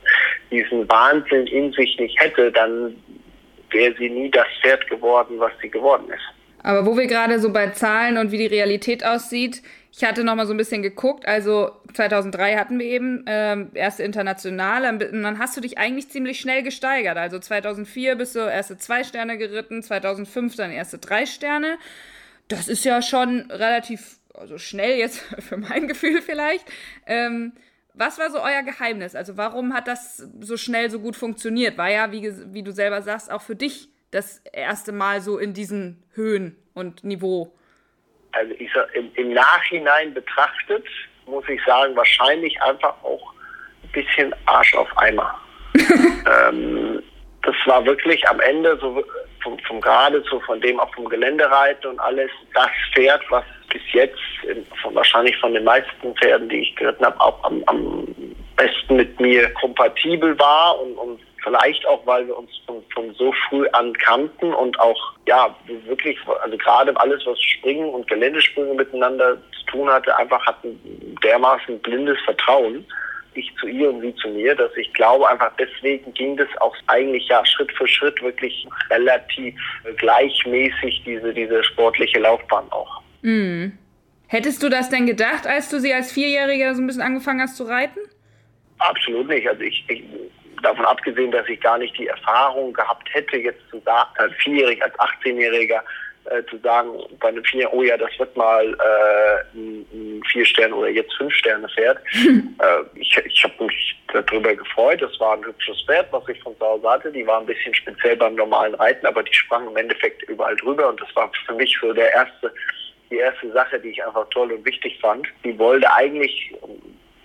diesen 0.51 0.89
Wahnsinn 0.89 1.47
in 1.49 1.73
sich 1.73 1.99
nicht 1.99 2.19
hätte, 2.21 2.53
dann 2.53 2.95
wäre 3.71 3.95
sie 3.99 4.09
nie 4.09 4.31
das 4.31 4.47
Pferd 4.63 4.89
geworden, 4.89 5.35
was 5.39 5.53
sie 5.61 5.69
geworden 5.69 6.09
ist. 6.09 6.23
Aber 6.63 6.87
wo 6.87 6.97
wir 6.97 7.07
gerade 7.07 7.41
so 7.41 7.53
bei 7.53 7.69
Zahlen 7.71 8.17
und 8.17 8.31
wie 8.33 8.39
die 8.39 8.47
Realität 8.47 9.05
aussieht, 9.05 9.61
ich 9.93 10.03
hatte 10.03 10.25
noch 10.25 10.35
mal 10.35 10.47
so 10.47 10.55
ein 10.55 10.57
bisschen 10.57 10.83
geguckt. 10.83 11.27
Also 11.27 11.71
2003 11.93 12.57
hatten 12.57 12.79
wir 12.79 12.87
eben 12.87 13.25
ähm, 13.29 13.71
erste 13.75 14.03
internationale. 14.03 14.97
Dann 14.97 15.39
hast 15.39 15.57
du 15.57 15.61
dich 15.61 15.79
eigentlich 15.79 16.09
ziemlich 16.09 16.41
schnell 16.41 16.63
gesteigert. 16.63 17.17
Also 17.17 17.39
2004 17.39 18.17
bist 18.17 18.35
du 18.35 18.41
erste 18.41 18.77
zwei 18.77 19.05
Sterne 19.05 19.37
geritten, 19.37 19.83
2005 19.83 20.57
dann 20.57 20.71
erste 20.73 20.99
drei 20.99 21.27
Sterne. 21.27 21.79
Das 22.49 22.69
ist 22.69 22.85
ja 22.85 23.03
schon 23.03 23.51
relativ, 23.51 24.19
also 24.35 24.59
schnell 24.59 24.99
jetzt 24.99 25.19
für 25.41 25.57
mein 25.57 25.89
Gefühl 25.89 26.23
vielleicht. 26.23 26.65
Ähm, 27.07 27.53
was 27.95 28.19
war 28.19 28.31
so 28.31 28.41
euer 28.41 28.63
Geheimnis? 28.63 29.15
Also 29.15 29.37
warum 29.37 29.73
hat 29.73 29.87
das 29.87 30.17
so 30.41 30.57
schnell 30.57 30.91
so 30.91 30.99
gut 30.99 31.17
funktioniert? 31.17 31.79
War 31.79 31.91
ja, 31.91 32.11
wie, 32.11 32.33
wie 32.53 32.63
du 32.63 32.73
selber 32.73 33.03
sagst, 33.03 33.31
auch 33.31 33.43
für 33.43 33.55
dich 33.55 33.89
das 34.11 34.39
erste 34.53 34.93
Mal 34.93 35.21
so 35.21 35.39
in 35.39 35.55
diesen 35.55 36.03
Höhen 36.15 36.57
und 36.75 37.05
Niveau? 37.05 37.53
Also 38.33 38.53
ich 38.59 38.69
sag, 38.75 38.93
im, 38.95 39.13
im 39.15 39.33
Nachhinein 39.33 40.13
betrachtet 40.13 40.85
muss 41.27 41.49
ich 41.49 41.61
sagen, 41.65 41.97
wahrscheinlich 41.97 42.61
einfach 42.63 42.95
auch 43.03 43.33
ein 43.83 43.93
bisschen 43.93 44.35
Arsch 44.47 44.75
auf 44.75 44.89
Eimer. 44.99 45.39
ähm, 45.75 47.03
das 47.43 47.55
war 47.67 47.85
wirklich 47.85 48.27
am 48.29 48.41
Ende 48.41 48.79
so 48.81 49.03
vom, 49.45 49.59
vom 49.61 49.81
gerade 49.81 50.25
so 50.29 50.41
von 50.41 50.61
dem 50.61 50.81
auch 50.81 50.93
vom 50.95 51.09
Geländereiten 51.09 51.91
und 51.91 52.01
alles 52.01 52.31
das 52.55 52.71
Pferd, 52.93 53.23
was 53.31 53.45
bis 53.71 53.83
jetzt 53.93 54.19
von, 54.83 54.95
wahrscheinlich 54.95 55.37
von 55.39 55.55
den 55.55 55.65
meisten 55.65 56.15
Pferden, 56.17 56.49
die 56.49 56.63
ich 56.63 56.77
geritten 56.77 57.05
habe, 57.05 57.21
auch 57.21 57.45
am, 57.45 57.63
am 57.67 58.09
besten 58.57 58.97
mit 58.97 59.21
mir 59.21 59.53
kompatibel 59.55 60.37
war 60.39 60.81
und, 60.81 60.97
und 60.97 61.21
Vielleicht 61.45 61.87
auch, 61.87 62.05
weil 62.07 62.27
wir 62.27 62.39
uns 62.39 62.51
von, 62.67 62.83
von, 62.95 63.13
so 63.15 63.31
früh 63.49 63.69
an 63.73 63.93
kannten 63.93 64.55
und 64.55 64.81
auch, 64.81 65.13
ja, 65.27 65.55
wirklich, 65.85 66.19
also 66.43 66.57
gerade 66.57 66.99
alles, 66.99 67.21
was 67.27 67.39
Springen 67.39 67.91
und 67.91 68.07
Geländesprünge 68.09 68.73
miteinander 68.73 69.37
zu 69.37 69.67
tun 69.67 69.91
hatte, 69.91 70.17
einfach 70.17 70.45
hatten 70.47 70.81
dermaßen 71.23 71.79
blindes 71.81 72.19
Vertrauen, 72.25 72.87
ich 73.35 73.53
zu 73.61 73.67
ihr 73.67 73.91
und 73.91 74.01
sie 74.01 74.15
zu 74.17 74.29
mir, 74.29 74.55
dass 74.55 74.77
ich 74.77 74.93
glaube, 74.95 75.29
einfach 75.29 75.53
deswegen 75.59 76.13
ging 76.15 76.37
das 76.37 76.49
auch 76.61 76.75
eigentlich 76.87 77.29
ja 77.29 77.45
Schritt 77.45 77.73
für 77.73 77.87
Schritt 77.87 78.21
wirklich 78.23 78.67
relativ 78.91 79.55
gleichmäßig, 79.97 81.03
diese, 81.05 81.33
diese 81.33 81.63
sportliche 81.65 82.21
Laufbahn 82.21 82.71
auch. 82.71 83.03
Mm. 83.23 83.73
Hättest 84.27 84.63
du 84.63 84.69
das 84.69 84.89
denn 84.89 85.07
gedacht, 85.07 85.47
als 85.47 85.69
du 85.69 85.79
sie 85.79 85.93
als 85.93 86.13
Vierjähriger 86.13 86.75
so 86.75 86.83
ein 86.83 86.87
bisschen 86.87 87.03
angefangen 87.03 87.41
hast 87.41 87.57
zu 87.57 87.65
reiten? 87.65 88.01
Absolut 88.79 89.29
nicht. 89.29 89.49
Also 89.49 89.63
ich, 89.63 89.85
ich 89.89 90.03
davon 90.65 90.85
abgesehen, 90.85 91.31
dass 91.31 91.47
ich 91.49 91.61
gar 91.61 91.79
nicht 91.79 91.97
die 91.99 92.09
Erfahrung 92.09 92.73
gehabt 92.73 93.09
hätte, 93.13 93.37
jetzt 93.37 93.61
zu 93.71 93.79
sagen, 93.81 94.11
als 94.17 94.33
Vierjähriger, 94.43 94.87
als 94.87 94.95
18-Jähriger, 94.95 95.81
äh, 96.31 96.43
zu 96.51 96.59
sagen, 96.59 96.91
bei 97.21 97.29
einem 97.29 97.45
Vier, 97.45 97.73
oh 97.73 97.83
ja, 97.83 97.97
das 97.97 98.11
wird 98.19 98.37
mal 98.37 98.65
äh, 98.65 99.57
ein, 99.57 99.87
ein 99.93 100.23
vier 100.31 100.45
Sterne 100.45 100.75
oder 100.75 100.89
jetzt 100.89 101.15
fünf 101.17 101.35
Sterne 101.35 101.69
Pferd. 101.69 101.99
äh, 102.15 102.99
ich 102.99 103.17
ich 103.25 103.45
habe 103.45 103.65
mich 103.65 103.97
darüber 104.13 104.55
gefreut. 104.55 105.03
Das 105.03 105.19
war 105.21 105.37
ein 105.37 105.45
hübsches 105.45 105.83
Pferd, 105.83 106.13
was 106.13 106.29
ich 106.29 106.41
von 106.43 106.57
zu 106.59 106.65
Hause 106.65 106.89
hatte. 106.89 107.13
Die 107.13 107.27
war 107.27 107.41
ein 107.41 107.47
bisschen 107.47 107.75
speziell 107.75 108.17
beim 108.17 108.35
normalen 108.35 108.75
Reiten, 108.75 109.07
aber 109.07 109.23
die 109.23 109.35
sprang 109.35 109.69
im 109.69 109.77
Endeffekt 109.77 110.23
überall 110.25 110.57
drüber 110.57 110.89
und 110.89 111.01
das 111.01 111.15
war 111.15 111.31
für 111.47 111.55
mich 111.55 111.77
so 111.81 111.93
der 111.93 112.13
erste, 112.13 112.53
die 113.11 113.17
erste 113.17 113.51
Sache, 113.53 113.79
die 113.81 113.91
ich 113.91 114.05
einfach 114.05 114.29
toll 114.31 114.53
und 114.53 114.65
wichtig 114.65 114.99
fand. 115.01 115.27
Die 115.45 115.59
wollte 115.59 115.93
eigentlich 115.93 116.55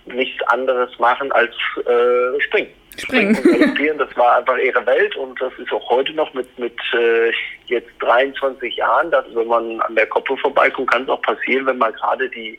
nichts 0.06 0.42
anderes 0.48 0.98
machen 0.98 1.30
als 1.32 1.54
äh, 1.86 2.40
springen. 2.40 2.70
Springen. 3.00 3.36
und 3.36 3.44
galoppieren, 3.44 3.98
das 3.98 4.16
war 4.16 4.38
einfach 4.38 4.56
ihre 4.58 4.84
Welt 4.86 5.16
und 5.16 5.40
das 5.40 5.52
ist 5.58 5.72
auch 5.72 5.88
heute 5.90 6.12
noch 6.12 6.32
mit, 6.34 6.58
mit 6.58 6.78
äh, 6.94 7.32
jetzt 7.66 7.90
23 8.00 8.76
Jahren, 8.76 9.10
dass 9.10 9.24
wenn 9.34 9.48
man 9.48 9.80
an 9.80 9.94
der 9.94 10.06
Koppel 10.06 10.36
vorbeikommt, 10.38 10.90
kann 10.90 11.02
es 11.02 11.08
auch 11.08 11.22
passieren, 11.22 11.66
wenn 11.66 11.78
man 11.78 11.92
gerade 11.92 12.28
die 12.28 12.58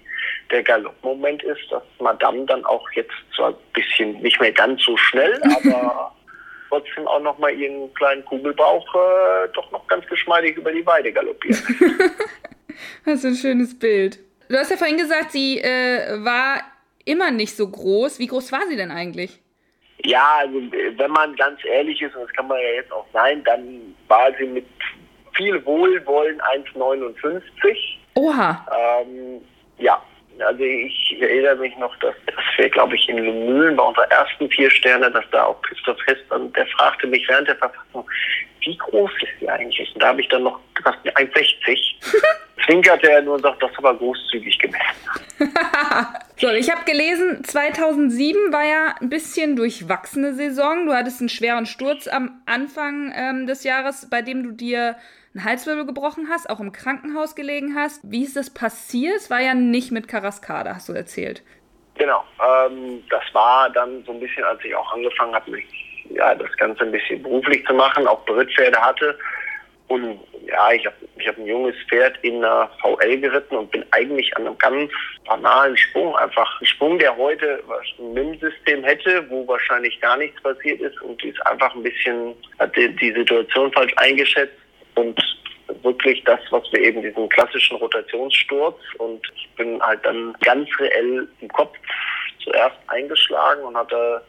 der 0.51 0.63
Galoppmoment 0.63 1.43
ist, 1.43 1.61
dass 1.71 1.83
Madame 1.99 2.45
dann 2.45 2.63
auch 2.65 2.85
jetzt 2.91 3.13
zwar 3.35 3.49
ein 3.49 3.55
bisschen 3.73 4.21
nicht 4.21 4.39
mehr 4.39 4.51
ganz 4.51 4.83
so 4.83 4.97
schnell, 4.97 5.41
aber 5.55 6.13
trotzdem 6.69 7.07
auch 7.07 7.21
noch 7.21 7.37
mal 7.37 7.51
ihren 7.51 7.93
kleinen 7.93 8.23
Kugelbauch 8.25 8.85
äh, 8.95 9.47
doch 9.53 9.71
noch 9.71 9.87
ganz 9.87 10.05
geschmeidig 10.07 10.57
über 10.57 10.71
die 10.71 10.85
Weide 10.85 11.11
galoppiert. 11.11 11.61
Was 13.05 13.25
ein 13.25 13.35
schönes 13.35 13.77
Bild. 13.77 14.19
Du 14.49 14.57
hast 14.57 14.71
ja 14.71 14.77
vorhin 14.77 14.97
gesagt, 14.97 15.31
sie 15.31 15.59
äh, 15.59 16.23
war 16.23 16.61
immer 17.05 17.31
nicht 17.31 17.55
so 17.55 17.69
groß. 17.69 18.19
Wie 18.19 18.27
groß 18.27 18.51
war 18.51 18.67
sie 18.69 18.75
denn 18.75 18.91
eigentlich? 18.91 19.39
Ja, 20.03 20.37
also 20.39 20.61
wenn 20.61 21.11
man 21.11 21.35
ganz 21.35 21.63
ehrlich 21.65 22.01
ist, 22.01 22.15
und 22.15 22.23
das 22.23 22.33
kann 22.33 22.47
man 22.47 22.57
ja 22.57 22.75
jetzt 22.75 22.91
auch 22.91 23.05
sein, 23.13 23.43
dann 23.43 23.95
war 24.07 24.31
sie 24.37 24.45
mit 24.47 24.65
viel 25.35 25.63
Wohlwollen 25.65 26.41
1,59. 26.41 27.77
Oha. 28.15 28.65
Ähm, 28.77 29.41
ja, 29.77 30.01
also 30.41 30.63
ich 30.63 31.17
erinnere 31.19 31.55
mich 31.55 31.75
noch, 31.77 31.95
dass, 31.97 32.15
dass 32.25 32.45
wir, 32.57 32.69
glaube 32.69 32.95
ich, 32.95 33.07
in 33.09 33.17
Mühlen 33.17 33.75
bei 33.75 33.83
unserer 33.83 34.09
ersten 34.11 34.49
vier 34.49 34.69
Sterne, 34.69 35.11
dass 35.11 35.25
da 35.31 35.45
auch 35.45 35.61
Christoph 35.61 35.97
Hess, 36.07 36.17
der 36.55 36.65
fragte 36.67 37.07
mich 37.07 37.27
während 37.27 37.47
der 37.47 37.55
Verfassung, 37.55 38.05
wie 38.61 38.77
groß 38.77 39.11
ist 39.21 39.41
die 39.41 39.49
eigentlich? 39.49 39.93
Und 39.93 40.03
da 40.03 40.09
habe 40.09 40.21
ich 40.21 40.29
dann 40.29 40.43
noch 40.43 40.59
gesagt, 40.75 40.99
1,60. 41.17 41.95
Zwinkerte 42.65 43.09
er 43.09 43.23
nur 43.23 43.35
und 43.35 43.41
sagt, 43.41 43.61
das 43.63 43.71
ist 43.71 43.77
aber 43.79 43.95
großzügig 43.97 44.59
gemessen. 44.59 44.85
so, 46.37 46.49
ich 46.49 46.69
habe 46.69 46.85
gelesen, 46.85 47.43
2007 47.43 48.53
war 48.53 48.63
ja 48.63 48.95
ein 49.01 49.09
bisschen 49.09 49.55
durchwachsene 49.55 50.35
Saison. 50.35 50.85
Du 50.85 50.93
hattest 50.93 51.21
einen 51.21 51.29
schweren 51.29 51.65
Sturz 51.65 52.07
am 52.07 52.41
Anfang 52.45 53.11
ähm, 53.15 53.47
des 53.47 53.63
Jahres, 53.63 54.07
bei 54.11 54.21
dem 54.21 54.43
du 54.43 54.51
dir 54.51 54.95
einen 55.33 55.45
Halswirbel 55.45 55.85
gebrochen 55.85 56.27
hast, 56.29 56.49
auch 56.49 56.59
im 56.59 56.71
Krankenhaus 56.71 57.35
gelegen 57.35 57.75
hast. 57.75 58.01
Wie 58.03 58.23
ist 58.23 58.35
das 58.35 58.49
passiert? 58.49 59.15
Es 59.15 59.29
war 59.29 59.39
ja 59.39 59.53
nicht 59.53 59.91
mit 59.91 60.07
Karaskade, 60.07 60.73
hast 60.75 60.89
du 60.89 60.93
erzählt. 60.93 61.41
Genau, 61.95 62.23
ähm, 62.39 63.03
das 63.09 63.23
war 63.33 63.69
dann 63.69 64.03
so 64.05 64.11
ein 64.13 64.19
bisschen, 64.19 64.43
als 64.43 64.63
ich 64.63 64.75
auch 64.75 64.93
angefangen 64.93 65.35
habe, 65.35 65.51
mich 65.51 65.65
ja, 66.09 66.35
das 66.35 66.51
Ganze 66.57 66.83
ein 66.83 66.91
bisschen 66.91 67.21
beruflich 67.21 67.65
zu 67.65 67.73
machen, 67.73 68.07
auch 68.07 68.25
Brittpferde 68.25 68.79
hatte. 68.81 69.17
Und 69.87 70.19
ja, 70.47 70.71
ich 70.71 70.85
habe 70.85 70.95
ich 71.17 71.27
hab 71.27 71.37
ein 71.37 71.45
junges 71.45 71.75
Pferd 71.89 72.17
in 72.21 72.41
der 72.41 72.69
VL 72.81 73.19
geritten 73.19 73.57
und 73.57 73.71
bin 73.71 73.85
eigentlich 73.91 74.35
an 74.37 74.47
einem 74.47 74.57
ganz 74.57 74.91
banalen 75.25 75.75
Sprung, 75.75 76.15
einfach 76.15 76.61
ein 76.61 76.65
Sprung, 76.65 76.97
der 76.97 77.15
heute 77.15 77.61
ein 77.99 78.13
MIM-System 78.13 78.83
hätte, 78.83 79.29
wo 79.29 79.45
wahrscheinlich 79.47 79.99
gar 79.99 80.17
nichts 80.17 80.41
passiert 80.41 80.79
ist 80.79 80.99
und 81.01 81.21
die 81.21 81.29
ist 81.29 81.45
einfach 81.45 81.75
ein 81.75 81.83
bisschen, 81.83 82.33
hat 82.59 82.75
die, 82.75 82.95
die 82.95 83.11
Situation 83.11 83.71
falsch 83.73 83.93
eingeschätzt 83.97 84.55
und 84.95 85.19
wirklich 85.83 86.23
das, 86.25 86.39
was 86.49 86.63
wir 86.71 86.81
eben 86.81 87.01
diesen 87.01 87.29
klassischen 87.29 87.77
Rotationssturz 87.77 88.77
und 88.97 89.21
ich 89.35 89.49
bin 89.55 89.81
halt 89.81 90.03
dann 90.05 90.35
ganz 90.41 90.67
reell 90.79 91.27
im 91.39 91.47
Kopf 91.49 91.77
zuerst 92.43 92.77
eingeschlagen 92.87 93.63
und 93.63 93.77
hatte 93.77 94.21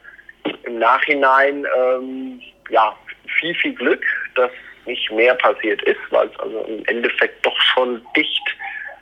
im 0.63 0.79
Nachhinein 0.79 1.65
ähm, 1.77 2.41
ja 2.69 2.95
viel, 3.39 3.53
viel 3.55 3.73
Glück, 3.73 4.05
dass 4.35 4.51
nicht 4.85 5.11
mehr 5.11 5.35
passiert 5.35 5.81
ist, 5.83 5.99
weil 6.09 6.27
es 6.27 6.39
also 6.39 6.61
im 6.65 6.85
Endeffekt 6.85 7.45
doch 7.45 7.59
schon 7.61 8.01
dicht 8.15 8.41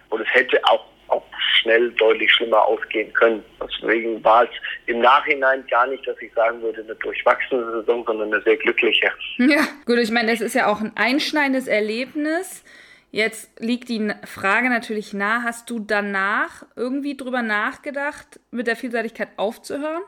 und 0.10 0.22
es 0.22 0.28
hätte 0.34 0.60
auch, 0.66 0.86
auch 1.12 1.24
schnell 1.62 1.92
deutlich 1.92 2.32
schlimmer 2.32 2.64
ausgehen 2.66 3.12
können. 3.14 3.44
Deswegen 3.62 4.24
war 4.24 4.44
es 4.44 4.50
im 4.86 5.00
Nachhinein 5.00 5.66
gar 5.68 5.88
nicht, 5.88 6.08
dass 6.08 6.20
ich 6.22 6.34
sagen 6.34 6.62
würde, 6.62 6.82
eine 6.82 6.96
durchwachsene 6.96 7.66
Saison, 7.72 8.04
sondern 8.06 8.34
eine 8.34 8.42
sehr 8.44 8.58
glückliche. 8.58 9.12
Ja, 9.38 9.68
gut, 9.86 9.98
ich 9.98 10.12
meine, 10.12 10.32
das 10.32 10.42
ist 10.42 10.56
ja 10.56 10.68
auch 10.68 10.82
ein 10.82 10.94
einschneidendes 10.96 11.68
Erlebnis. 11.68 12.64
Jetzt 13.12 13.60
liegt 13.60 13.90
die 13.90 14.10
Frage 14.26 14.70
natürlich 14.70 15.14
nah, 15.14 15.44
hast 15.44 15.70
du 15.70 15.80
danach 15.80 16.64
irgendwie 16.78 17.18
drüber 17.18 17.42
nachgedacht, 17.42 18.40
mit 18.52 18.68
der 18.68 18.78
Vielseitigkeit 18.78 19.30
aufzuhören? 19.36 20.04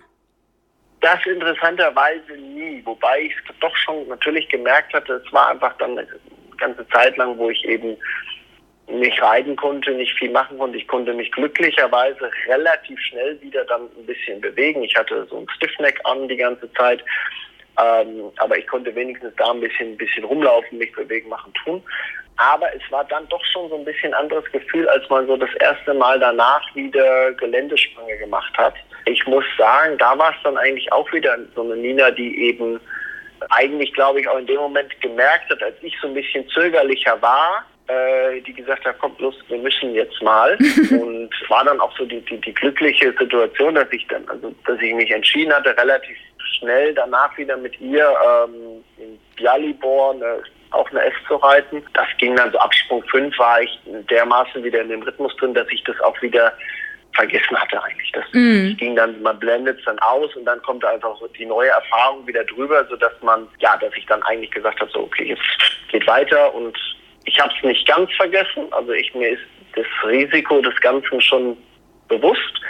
Das 1.02 1.20
interessanterweise 1.26 2.32
nie, 2.38 2.82
wobei 2.86 3.24
ich 3.24 3.34
es 3.36 3.60
doch 3.60 3.76
schon 3.76 4.08
natürlich 4.08 4.48
gemerkt 4.48 4.94
hatte, 4.94 5.22
es 5.26 5.34
war 5.34 5.50
einfach 5.50 5.78
dann 5.78 5.98
eine 5.98 6.08
ganze 6.58 6.88
Zeit 6.88 7.18
lang, 7.18 7.38
wo 7.38 7.50
ich 7.50 7.62
eben 7.66 7.98
nicht 8.88 9.22
reiten 9.22 9.56
konnte, 9.56 9.92
nicht 9.92 10.14
viel 10.18 10.32
machen 10.32 10.58
konnte. 10.58 10.78
Ich 10.78 10.88
konnte 10.88 11.14
mich 11.14 11.32
glücklicherweise 11.32 12.30
relativ 12.48 13.00
schnell 13.00 13.40
wieder 13.42 13.64
dann 13.66 13.84
ein 13.84 14.06
bisschen 14.06 14.42
bewegen. 14.42 14.84
Ich 14.84 14.96
hatte 14.96 15.26
so 15.30 15.38
ein 15.38 15.48
Stiffneck 15.56 16.00
an 16.04 16.28
die 16.28 16.38
ganze 16.38 16.72
Zeit. 16.74 17.04
Ähm, 17.82 18.32
aber 18.38 18.58
ich 18.58 18.68
konnte 18.68 18.94
wenigstens 18.94 19.34
da 19.38 19.52
ein 19.52 19.60
bisschen, 19.60 19.94
ein 19.94 19.98
bisschen 19.98 20.24
rumlaufen, 20.26 20.78
mich 20.78 20.92
bewegen, 20.92 21.30
machen, 21.30 21.52
tun. 21.64 21.82
Aber 22.38 22.68
es 22.76 22.82
war 22.92 23.04
dann 23.06 23.28
doch 23.30 23.44
schon 23.46 23.70
so 23.70 23.78
ein 23.78 23.86
bisschen 23.86 24.14
anderes 24.14 24.46
Gefühl, 24.52 24.88
als 24.90 25.08
man 25.10 25.28
so 25.28 25.38
das 25.38 25.54
erste 25.60 25.94
Mal 25.94 26.20
danach 26.20 26.64
wieder 26.76 27.32
Geländesprünge 27.34 28.18
gemacht 28.18 28.56
hat. 28.58 28.74
Ich 29.06 29.26
muss 29.28 29.46
sagen, 29.58 29.98
da 29.98 30.18
war 30.18 30.32
es 30.32 30.38
dann 30.44 30.58
eigentlich 30.58 30.92
auch 30.92 31.12
wieder 31.14 31.38
so 31.56 31.64
eine 31.64 31.76
Nina, 31.76 32.12
die 32.12 32.50
eben 32.50 32.80
eigentlich, 33.50 33.94
glaube 33.94 34.22
ich, 34.22 34.28
auch 34.28 34.38
in 34.38 34.48
dem 34.48 34.58
Moment 34.58 35.00
gemerkt 35.02 35.50
hat, 35.50 35.62
als 35.62 35.76
ich 35.82 35.96
so 36.02 36.08
ein 36.08 36.14
bisschen 36.14 36.48
zögerlicher 36.50 37.22
war, 37.22 37.66
äh, 37.88 38.42
die 38.42 38.54
gesagt 38.54 38.86
hat, 38.86 38.98
kommt 39.00 39.20
los, 39.20 39.36
wir 39.48 39.58
müssen 39.58 39.94
jetzt 39.94 40.22
mal. 40.22 40.58
und 40.92 41.30
war 41.50 41.66
dann 41.66 41.80
auch 41.80 41.96
so 41.98 42.06
die, 42.06 42.22
die, 42.22 42.40
die 42.40 42.54
glückliche 42.54 43.14
Situation, 43.20 43.76
dass 43.76 43.92
ich 43.92 44.06
dann, 44.08 44.28
also 44.30 44.54
dass 44.66 44.80
ich 44.82 44.94
mich 44.94 45.12
entschieden 45.12 45.54
hatte, 45.54 45.76
relativ 45.78 46.18
schnell 46.60 46.94
danach 46.94 47.38
wieder 47.38 47.58
mit 47.58 47.80
ihr 47.82 48.14
ähm, 48.26 48.84
in 48.98 49.20
Bialibor 49.36 50.14
eine, 50.14 50.44
auch 50.72 50.90
eine 50.92 51.04
S 51.04 51.14
zu 51.28 51.36
reiten. 51.36 51.84
Das 51.94 52.08
ging 52.18 52.36
dann 52.36 52.52
so 52.52 52.58
ab 52.60 52.74
Sprung 52.74 53.04
5 53.12 53.38
war 53.38 53.62
ich 53.62 53.80
dermaßen 54.10 54.64
wieder 54.64 54.82
in 54.82 54.90
dem 54.90 55.04
Rhythmus 55.04 55.36
drin, 55.38 55.54
dass 55.54 55.68
ich 55.70 55.84
das 55.84 56.00
auch 56.02 56.20
wieder 56.22 56.54
vergessen 57.16 57.56
hatte 57.56 57.82
eigentlich. 57.84 58.12
Das 58.12 58.26
mm. 58.32 58.76
ging 58.78 58.96
dann, 58.96 59.22
man 59.22 59.38
blendet 59.38 59.78
es 59.80 59.86
dann 59.86 60.00
aus 60.00 60.36
und 60.36 60.46
dann 60.46 60.62
kommt 60.64 60.84
einfach 60.84 61.16
so 61.20 61.28
die 61.28 61.46
neue 61.46 61.70
Erfahrung 61.70 62.26
wieder 62.26 62.44
drüber, 62.44 62.86
sodass 62.90 63.14
man, 63.22 63.48
ja, 63.60 63.78
dass 63.78 63.94
ich 63.96 64.06
dann 64.08 64.24
eigentlich 64.24 64.52
gesagt 64.52 64.80
habe, 64.80 64.90
so 64.92 65.02
okay, 65.02 65.26
jetzt 65.26 65.44
geht 65.92 66.08
weiter 66.08 66.54
und 66.56 66.78
ich 67.26 67.40
habe 67.40 67.54
es 67.58 67.64
nicht 67.64 67.88
ganz 67.88 68.12
vergessen. 68.16 68.72
Also 68.72 68.92
ich 68.92 69.14
mir 69.14 69.30
ist 69.30 69.44
das 69.76 69.86
Risiko 70.06 70.62
des 70.62 70.80
Ganzen 70.82 71.22
schon 71.22 71.58
bewusst. 72.08 72.62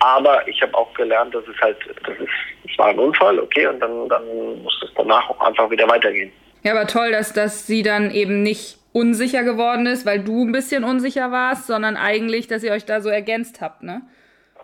Aber 0.00 0.46
ich 0.46 0.62
habe 0.62 0.74
auch 0.76 0.92
gelernt, 0.94 1.34
dass 1.34 1.44
es 1.48 1.60
halt, 1.60 1.76
das 2.06 2.16
ist, 2.18 2.70
es 2.70 2.78
war 2.78 2.88
ein 2.88 2.98
Unfall, 2.98 3.38
okay, 3.40 3.66
und 3.66 3.80
dann, 3.80 4.08
dann 4.08 4.62
muss 4.62 4.80
es 4.84 4.90
danach 4.96 5.28
auch 5.28 5.40
einfach 5.40 5.68
wieder 5.70 5.88
weitergehen. 5.88 6.30
Ja, 6.62 6.72
aber 6.72 6.86
toll, 6.86 7.10
dass, 7.10 7.32
dass 7.32 7.66
sie 7.66 7.82
dann 7.82 8.12
eben 8.12 8.42
nicht 8.42 8.78
unsicher 8.92 9.42
geworden 9.42 9.86
ist, 9.86 10.06
weil 10.06 10.22
du 10.22 10.44
ein 10.44 10.52
bisschen 10.52 10.84
unsicher 10.84 11.32
warst, 11.32 11.66
sondern 11.66 11.96
eigentlich, 11.96 12.46
dass 12.46 12.62
ihr 12.62 12.72
euch 12.72 12.84
da 12.84 13.00
so 13.00 13.08
ergänzt 13.08 13.60
habt, 13.60 13.82
ne? 13.82 14.02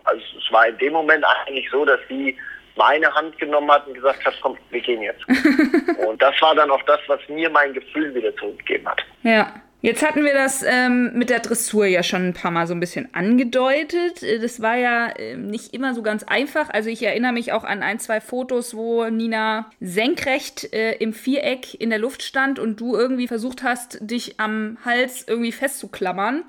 Also 0.05 0.21
es 0.37 0.51
war 0.51 0.67
in 0.67 0.77
dem 0.77 0.93
Moment 0.93 1.25
eigentlich 1.25 1.69
so, 1.71 1.83
dass 1.83 1.99
sie 2.07 2.37
meine 2.75 3.13
Hand 3.13 3.37
genommen 3.37 3.71
hat 3.71 3.87
und 3.87 3.93
gesagt 3.93 4.25
hat, 4.25 4.33
komm, 4.41 4.57
wir 4.69 4.81
gehen 4.81 5.01
jetzt. 5.01 5.23
und 6.07 6.21
das 6.21 6.39
war 6.41 6.55
dann 6.55 6.69
auch 6.71 6.81
das, 6.83 6.99
was 7.07 7.19
mir 7.29 7.49
mein 7.49 7.73
Gefühl 7.73 8.13
wieder 8.13 8.35
zurückgegeben 8.35 8.87
hat. 8.87 9.01
Ja. 9.23 9.53
Jetzt 9.81 10.03
hatten 10.03 10.25
wir 10.25 10.33
das 10.33 10.63
ähm, 10.63 11.11
mit 11.13 11.29
der 11.29 11.41
Dressur 11.41 11.85
ja 11.85 12.01
schon 12.01 12.29
ein 12.29 12.33
paar 12.33 12.49
Mal 12.49 12.65
so 12.65 12.73
ein 12.73 12.79
bisschen 12.79 13.13
angedeutet. 13.13 14.23
Äh, 14.23 14.39
das 14.39 14.59
war 14.59 14.75
ja 14.75 15.09
äh, 15.09 15.35
nicht 15.35 15.75
immer 15.75 15.93
so 15.93 16.01
ganz 16.01 16.23
einfach. 16.23 16.71
Also 16.71 16.89
ich 16.89 17.03
erinnere 17.03 17.33
mich 17.33 17.51
auch 17.53 17.63
an 17.63 17.83
ein, 17.83 17.99
zwei 17.99 18.19
Fotos, 18.19 18.75
wo 18.75 19.05
Nina 19.05 19.69
senkrecht 19.79 20.73
äh, 20.73 20.93
im 20.93 21.13
Viereck 21.13 21.79
in 21.79 21.91
der 21.91 21.99
Luft 21.99 22.23
stand 22.23 22.57
und 22.57 22.79
du 22.79 22.95
irgendwie 22.95 23.27
versucht 23.27 23.61
hast, 23.61 23.99
dich 24.01 24.39
am 24.39 24.79
Hals 24.83 25.27
irgendwie 25.27 25.51
festzuklammern. 25.51 26.45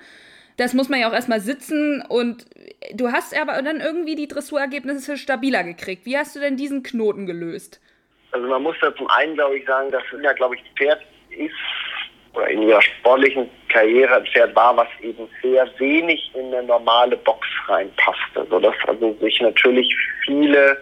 Das 0.56 0.72
muss 0.72 0.88
man 0.88 1.00
ja 1.00 1.08
auch 1.08 1.12
erstmal 1.12 1.40
sitzen 1.40 2.02
und 2.08 2.46
du 2.94 3.12
hast 3.12 3.38
aber 3.38 3.60
dann 3.62 3.80
irgendwie 3.80 4.14
die 4.14 4.28
Dressurergebnisse 4.28 5.18
stabiler 5.18 5.64
gekriegt. 5.64 6.06
Wie 6.06 6.16
hast 6.16 6.34
du 6.34 6.40
denn 6.40 6.56
diesen 6.56 6.82
Knoten 6.82 7.26
gelöst? 7.26 7.80
Also 8.32 8.48
man 8.48 8.62
muss 8.62 8.76
da 8.80 8.94
zum 8.96 9.08
einen, 9.10 9.34
glaube 9.34 9.58
ich, 9.58 9.66
sagen, 9.66 9.90
dass 9.90 10.02
ja, 10.22 10.32
glaube 10.32 10.56
ich, 10.56 10.62
Pferd 10.76 11.00
ist 11.30 11.52
oder 12.34 12.48
in 12.48 12.62
ihrer 12.62 12.82
sportlichen 12.82 13.48
Karriere 13.68 14.16
ein 14.16 14.26
Pferd 14.26 14.54
war, 14.54 14.76
was 14.76 14.88
eben 15.00 15.28
sehr 15.42 15.68
wenig 15.78 16.30
in 16.34 16.54
eine 16.54 16.62
normale 16.66 17.16
Box 17.16 17.46
reinpasste, 17.66 18.46
sodass 18.50 18.74
also 18.86 19.16
sich 19.20 19.40
natürlich 19.40 19.94
viele 20.24 20.76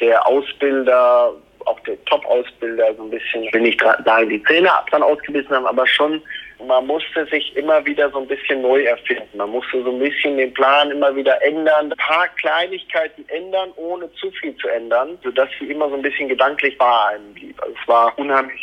der 0.00 0.26
Ausbilder, 0.26 1.34
auch 1.66 1.80
der 1.80 2.02
Top-Ausbilder 2.06 2.94
so 2.96 3.04
ein 3.04 3.10
bisschen, 3.10 3.52
will 3.52 3.62
nicht 3.62 3.80
sagen, 3.80 4.28
die 4.28 4.42
Zähne 4.44 4.70
dran 4.90 5.02
ausgebissen 5.02 5.50
haben, 5.50 5.66
aber 5.66 5.86
schon 5.86 6.22
man 6.66 6.86
musste 6.86 7.26
sich 7.26 7.56
immer 7.56 7.84
wieder 7.84 8.10
so 8.10 8.18
ein 8.18 8.26
bisschen 8.26 8.62
neu 8.62 8.82
erfinden. 8.82 9.36
Man 9.36 9.50
musste 9.50 9.82
so 9.82 9.90
ein 9.90 9.98
bisschen 9.98 10.36
den 10.36 10.52
Plan 10.54 10.90
immer 10.90 11.14
wieder 11.14 11.40
ändern, 11.44 11.92
ein 11.92 11.96
paar 11.98 12.28
Kleinigkeiten 12.28 13.24
ändern, 13.28 13.70
ohne 13.76 14.12
zu 14.14 14.30
viel 14.32 14.56
zu 14.56 14.68
ändern, 14.68 15.18
sodass 15.22 15.48
sie 15.58 15.66
immer 15.66 15.88
so 15.88 15.96
ein 15.96 16.02
bisschen 16.02 16.28
gedanklich 16.28 16.76
bei 16.78 17.06
einem 17.08 17.32
blieb. 17.34 17.60
Also 17.62 17.74
es 17.80 17.88
war 17.88 18.18
unheimlich 18.18 18.60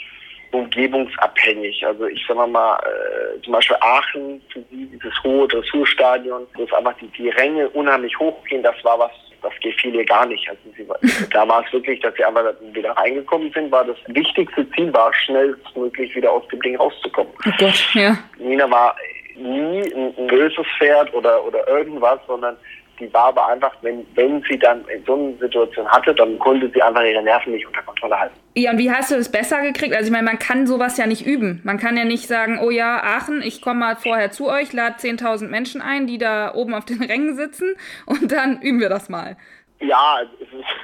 umgebungsabhängig. 0.51 1.85
Also 1.85 2.05
ich 2.07 2.23
sag 2.27 2.35
mal, 2.49 2.77
äh, 2.79 3.41
zum 3.41 3.53
Beispiel 3.53 3.77
Aachen, 3.79 4.41
dieses 4.71 5.23
hohe 5.23 5.47
Dressurstadion, 5.47 6.45
wo 6.55 6.63
es 6.63 6.73
einfach 6.73 6.95
die, 6.97 7.07
die 7.07 7.29
Ränge 7.29 7.69
unheimlich 7.69 8.17
hochgehen, 8.19 8.63
das 8.63 8.75
war 8.83 8.99
was, 8.99 9.11
das 9.41 9.53
gefiel 9.61 9.95
ihr 9.95 10.05
gar 10.05 10.25
nicht. 10.25 10.47
Also 10.49 10.61
sie, 10.75 10.85
da 11.33 11.47
war 11.47 11.63
es 11.65 11.73
wirklich, 11.73 11.99
dass 12.01 12.15
sie 12.15 12.23
einfach 12.23 12.53
wieder 12.73 12.91
reingekommen 12.91 13.51
sind, 13.51 13.71
war 13.71 13.85
das 13.85 13.97
wichtigste 14.07 14.69
Ziel, 14.71 14.93
war 14.93 15.13
schnellstmöglich 15.13 16.15
wieder 16.15 16.31
aus 16.31 16.47
dem 16.47 16.61
Ding 16.61 16.75
rauszukommen. 16.77 17.33
Oh 17.45 17.51
Gott, 17.57 17.89
ja. 17.93 18.17
Nina 18.37 18.69
war 18.69 18.95
nie 19.35 19.81
ein, 19.93 20.13
ein 20.17 20.27
böses 20.27 20.65
Pferd 20.77 21.13
oder, 21.13 21.43
oder 21.45 21.67
irgendwas, 21.67 22.19
sondern 22.27 22.55
die 23.01 23.13
war 23.13 23.25
aber 23.25 23.47
einfach, 23.47 23.71
wenn, 23.81 24.05
wenn 24.15 24.41
sie 24.49 24.57
dann 24.57 24.85
in 24.87 25.03
so 25.05 25.13
einer 25.13 25.37
Situation 25.37 25.87
hatte, 25.87 26.13
dann 26.13 26.37
konnte 26.39 26.69
sie 26.73 26.81
einfach 26.81 27.03
ihre 27.03 27.21
Nerven 27.21 27.53
nicht 27.53 27.65
unter 27.65 27.81
Kontrolle 27.81 28.19
halten. 28.19 28.35
Ja, 28.55 28.71
und 28.71 28.77
wie 28.77 28.91
hast 28.91 29.11
du 29.11 29.15
das 29.15 29.31
besser 29.31 29.61
gekriegt? 29.61 29.93
Also 29.93 30.05
ich 30.05 30.11
meine, 30.11 30.25
man 30.25 30.39
kann 30.39 30.67
sowas 30.67 30.97
ja 30.97 31.07
nicht 31.07 31.25
üben. 31.25 31.61
Man 31.63 31.79
kann 31.79 31.97
ja 31.97 32.05
nicht 32.05 32.27
sagen, 32.27 32.59
oh 32.61 32.69
ja, 32.69 33.01
Aachen, 33.03 33.41
ich 33.41 33.61
komme 33.61 33.79
mal 33.79 33.95
vorher 33.95 34.31
zu 34.31 34.49
euch, 34.49 34.71
lade 34.73 34.95
10.000 34.95 35.47
Menschen 35.47 35.81
ein, 35.81 36.07
die 36.07 36.17
da 36.17 36.53
oben 36.53 36.73
auf 36.73 36.85
den 36.85 37.01
Rängen 37.03 37.35
sitzen 37.35 37.75
und 38.05 38.31
dann 38.31 38.61
üben 38.61 38.79
wir 38.79 38.89
das 38.89 39.09
mal. 39.09 39.37
Ja, 39.79 40.21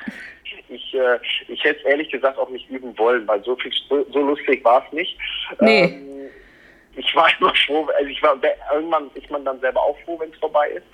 ich, 0.70 0.94
äh, 0.94 1.20
ich 1.48 1.64
hätte 1.64 1.80
es 1.80 1.86
ehrlich 1.86 2.10
gesagt 2.10 2.38
auch 2.38 2.50
nicht 2.50 2.70
üben 2.70 2.98
wollen, 2.98 3.28
weil 3.28 3.44
so 3.44 3.56
viel 3.56 3.72
so, 3.88 4.06
so 4.12 4.20
lustig 4.20 4.64
war 4.64 4.84
es 4.86 4.94
nicht. 4.94 5.18
Nee. 5.60 5.84
Ähm, 5.84 6.08
ich 6.98 7.16
war 7.16 7.28
immer 7.40 7.54
froh, 7.66 7.88
also 7.98 8.10
ich 8.10 8.22
war 8.22 8.36
irgendwann 8.74 9.10
ist 9.14 9.30
man 9.30 9.46
dann 9.46 9.60
selber 9.60 9.82
auch 9.82 9.98
froh, 10.04 10.20
wenn 10.20 10.32
es 10.32 10.38
vorbei 10.40 10.70
ist. 10.70 10.86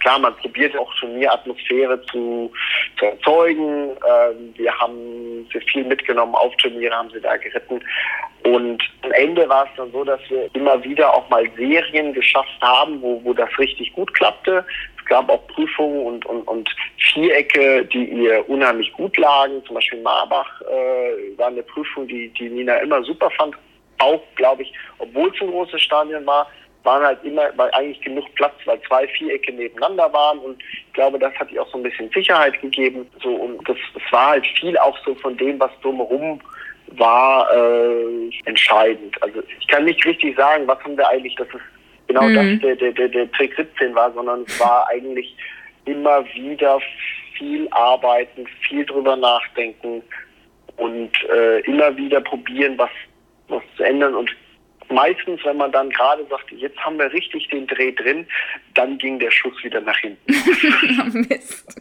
Klar, 0.00 0.18
man 0.18 0.34
probiert 0.36 0.76
auch 0.76 0.92
schon 0.94 1.18
mehr 1.18 1.32
Atmosphäre 1.32 2.00
zu, 2.06 2.50
zu 2.98 3.04
erzeugen. 3.04 3.90
Ähm, 3.90 4.54
wir 4.56 4.76
haben 4.78 5.46
sehr 5.52 5.60
viel 5.62 5.84
mitgenommen, 5.84 6.34
auf 6.34 6.54
Turniere 6.56 6.94
haben 6.94 7.10
sie 7.10 7.20
da 7.20 7.36
geritten. 7.36 7.80
Und 8.44 8.82
am 9.02 9.12
Ende 9.12 9.48
war 9.48 9.64
es 9.64 9.70
dann 9.76 9.92
so, 9.92 10.02
dass 10.02 10.20
wir 10.30 10.48
immer 10.54 10.82
wieder 10.82 11.12
auch 11.12 11.28
mal 11.28 11.44
Serien 11.56 12.14
geschafft 12.14 12.58
haben, 12.62 13.00
wo, 13.02 13.20
wo 13.24 13.34
das 13.34 13.50
richtig 13.58 13.92
gut 13.92 14.12
klappte. 14.14 14.64
Es 14.98 15.04
gab 15.04 15.28
auch 15.28 15.46
Prüfungen 15.48 16.06
und, 16.06 16.24
und, 16.24 16.42
und 16.48 16.74
Vierecke, 16.96 17.84
die 17.84 18.04
ihr 18.04 18.48
unheimlich 18.48 18.90
gut 18.94 19.16
lagen. 19.18 19.62
Zum 19.66 19.74
Beispiel 19.74 20.00
Marbach 20.00 20.60
äh, 20.62 21.38
war 21.38 21.48
eine 21.48 21.62
Prüfung, 21.62 22.08
die, 22.08 22.28
die 22.30 22.48
Nina 22.48 22.76
immer 22.76 23.02
super 23.02 23.30
fand 23.30 23.54
auch, 24.00 24.22
glaube 24.34 24.62
ich, 24.62 24.72
obwohl 24.98 25.30
es 25.34 25.40
ein 25.40 25.50
großes 25.50 25.80
Stadion 25.80 26.26
war, 26.26 26.48
waren 26.82 27.04
halt 27.04 27.22
immer, 27.24 27.50
weil 27.56 27.70
eigentlich 27.72 28.00
genug 28.00 28.24
Platz, 28.34 28.54
weil 28.64 28.80
zwei 28.82 29.06
Vierecke 29.08 29.52
nebeneinander 29.52 30.12
waren 30.12 30.38
und 30.38 30.62
ich 30.62 30.92
glaube, 30.92 31.18
das 31.18 31.34
hat 31.34 31.50
ihr 31.50 31.62
auch 31.62 31.70
so 31.70 31.78
ein 31.78 31.82
bisschen 31.82 32.10
Sicherheit 32.10 32.60
gegeben. 32.60 33.06
So 33.22 33.30
und 33.30 33.68
das, 33.68 33.76
das 33.94 34.02
war 34.10 34.30
halt 34.30 34.46
viel 34.58 34.76
auch 34.78 34.96
so 35.04 35.14
von 35.16 35.36
dem, 35.36 35.60
was 35.60 35.70
drumherum 35.82 36.40
war, 36.92 37.48
äh, 37.54 38.30
entscheidend. 38.46 39.22
Also 39.22 39.42
ich 39.60 39.68
kann 39.68 39.84
nicht 39.84 40.04
richtig 40.04 40.36
sagen, 40.36 40.66
was 40.66 40.82
haben 40.82 40.96
wir 40.96 41.08
eigentlich, 41.08 41.34
dass 41.36 41.48
es 41.48 41.60
genau 42.08 42.22
mhm. 42.22 42.34
das 42.34 42.60
der, 42.60 42.76
der, 42.76 42.92
der, 42.92 43.08
der 43.08 43.32
Trick 43.32 43.54
17 43.56 43.94
war, 43.94 44.12
sondern 44.12 44.44
es 44.46 44.58
war 44.58 44.88
eigentlich 44.88 45.36
immer 45.84 46.24
wieder 46.34 46.80
viel 47.36 47.68
arbeiten, 47.70 48.46
viel 48.68 48.84
drüber 48.84 49.16
nachdenken 49.16 50.02
und 50.76 51.10
äh, 51.30 51.60
immer 51.60 51.96
wieder 51.96 52.20
probieren, 52.20 52.76
was 52.76 52.90
was 53.50 53.62
zu 53.76 53.82
ändern. 53.82 54.14
Und 54.14 54.30
meistens, 54.90 55.40
wenn 55.44 55.56
man 55.56 55.72
dann 55.72 55.90
gerade 55.90 56.26
sagt, 56.28 56.50
jetzt 56.52 56.78
haben 56.78 56.98
wir 56.98 57.12
richtig 57.12 57.48
den 57.48 57.66
Dreh 57.66 57.92
drin, 57.92 58.26
dann 58.74 58.98
ging 58.98 59.18
der 59.18 59.30
Schuss 59.30 59.54
wieder 59.62 59.80
nach 59.80 59.98
hinten. 59.98 60.26
Mist. 61.28 61.80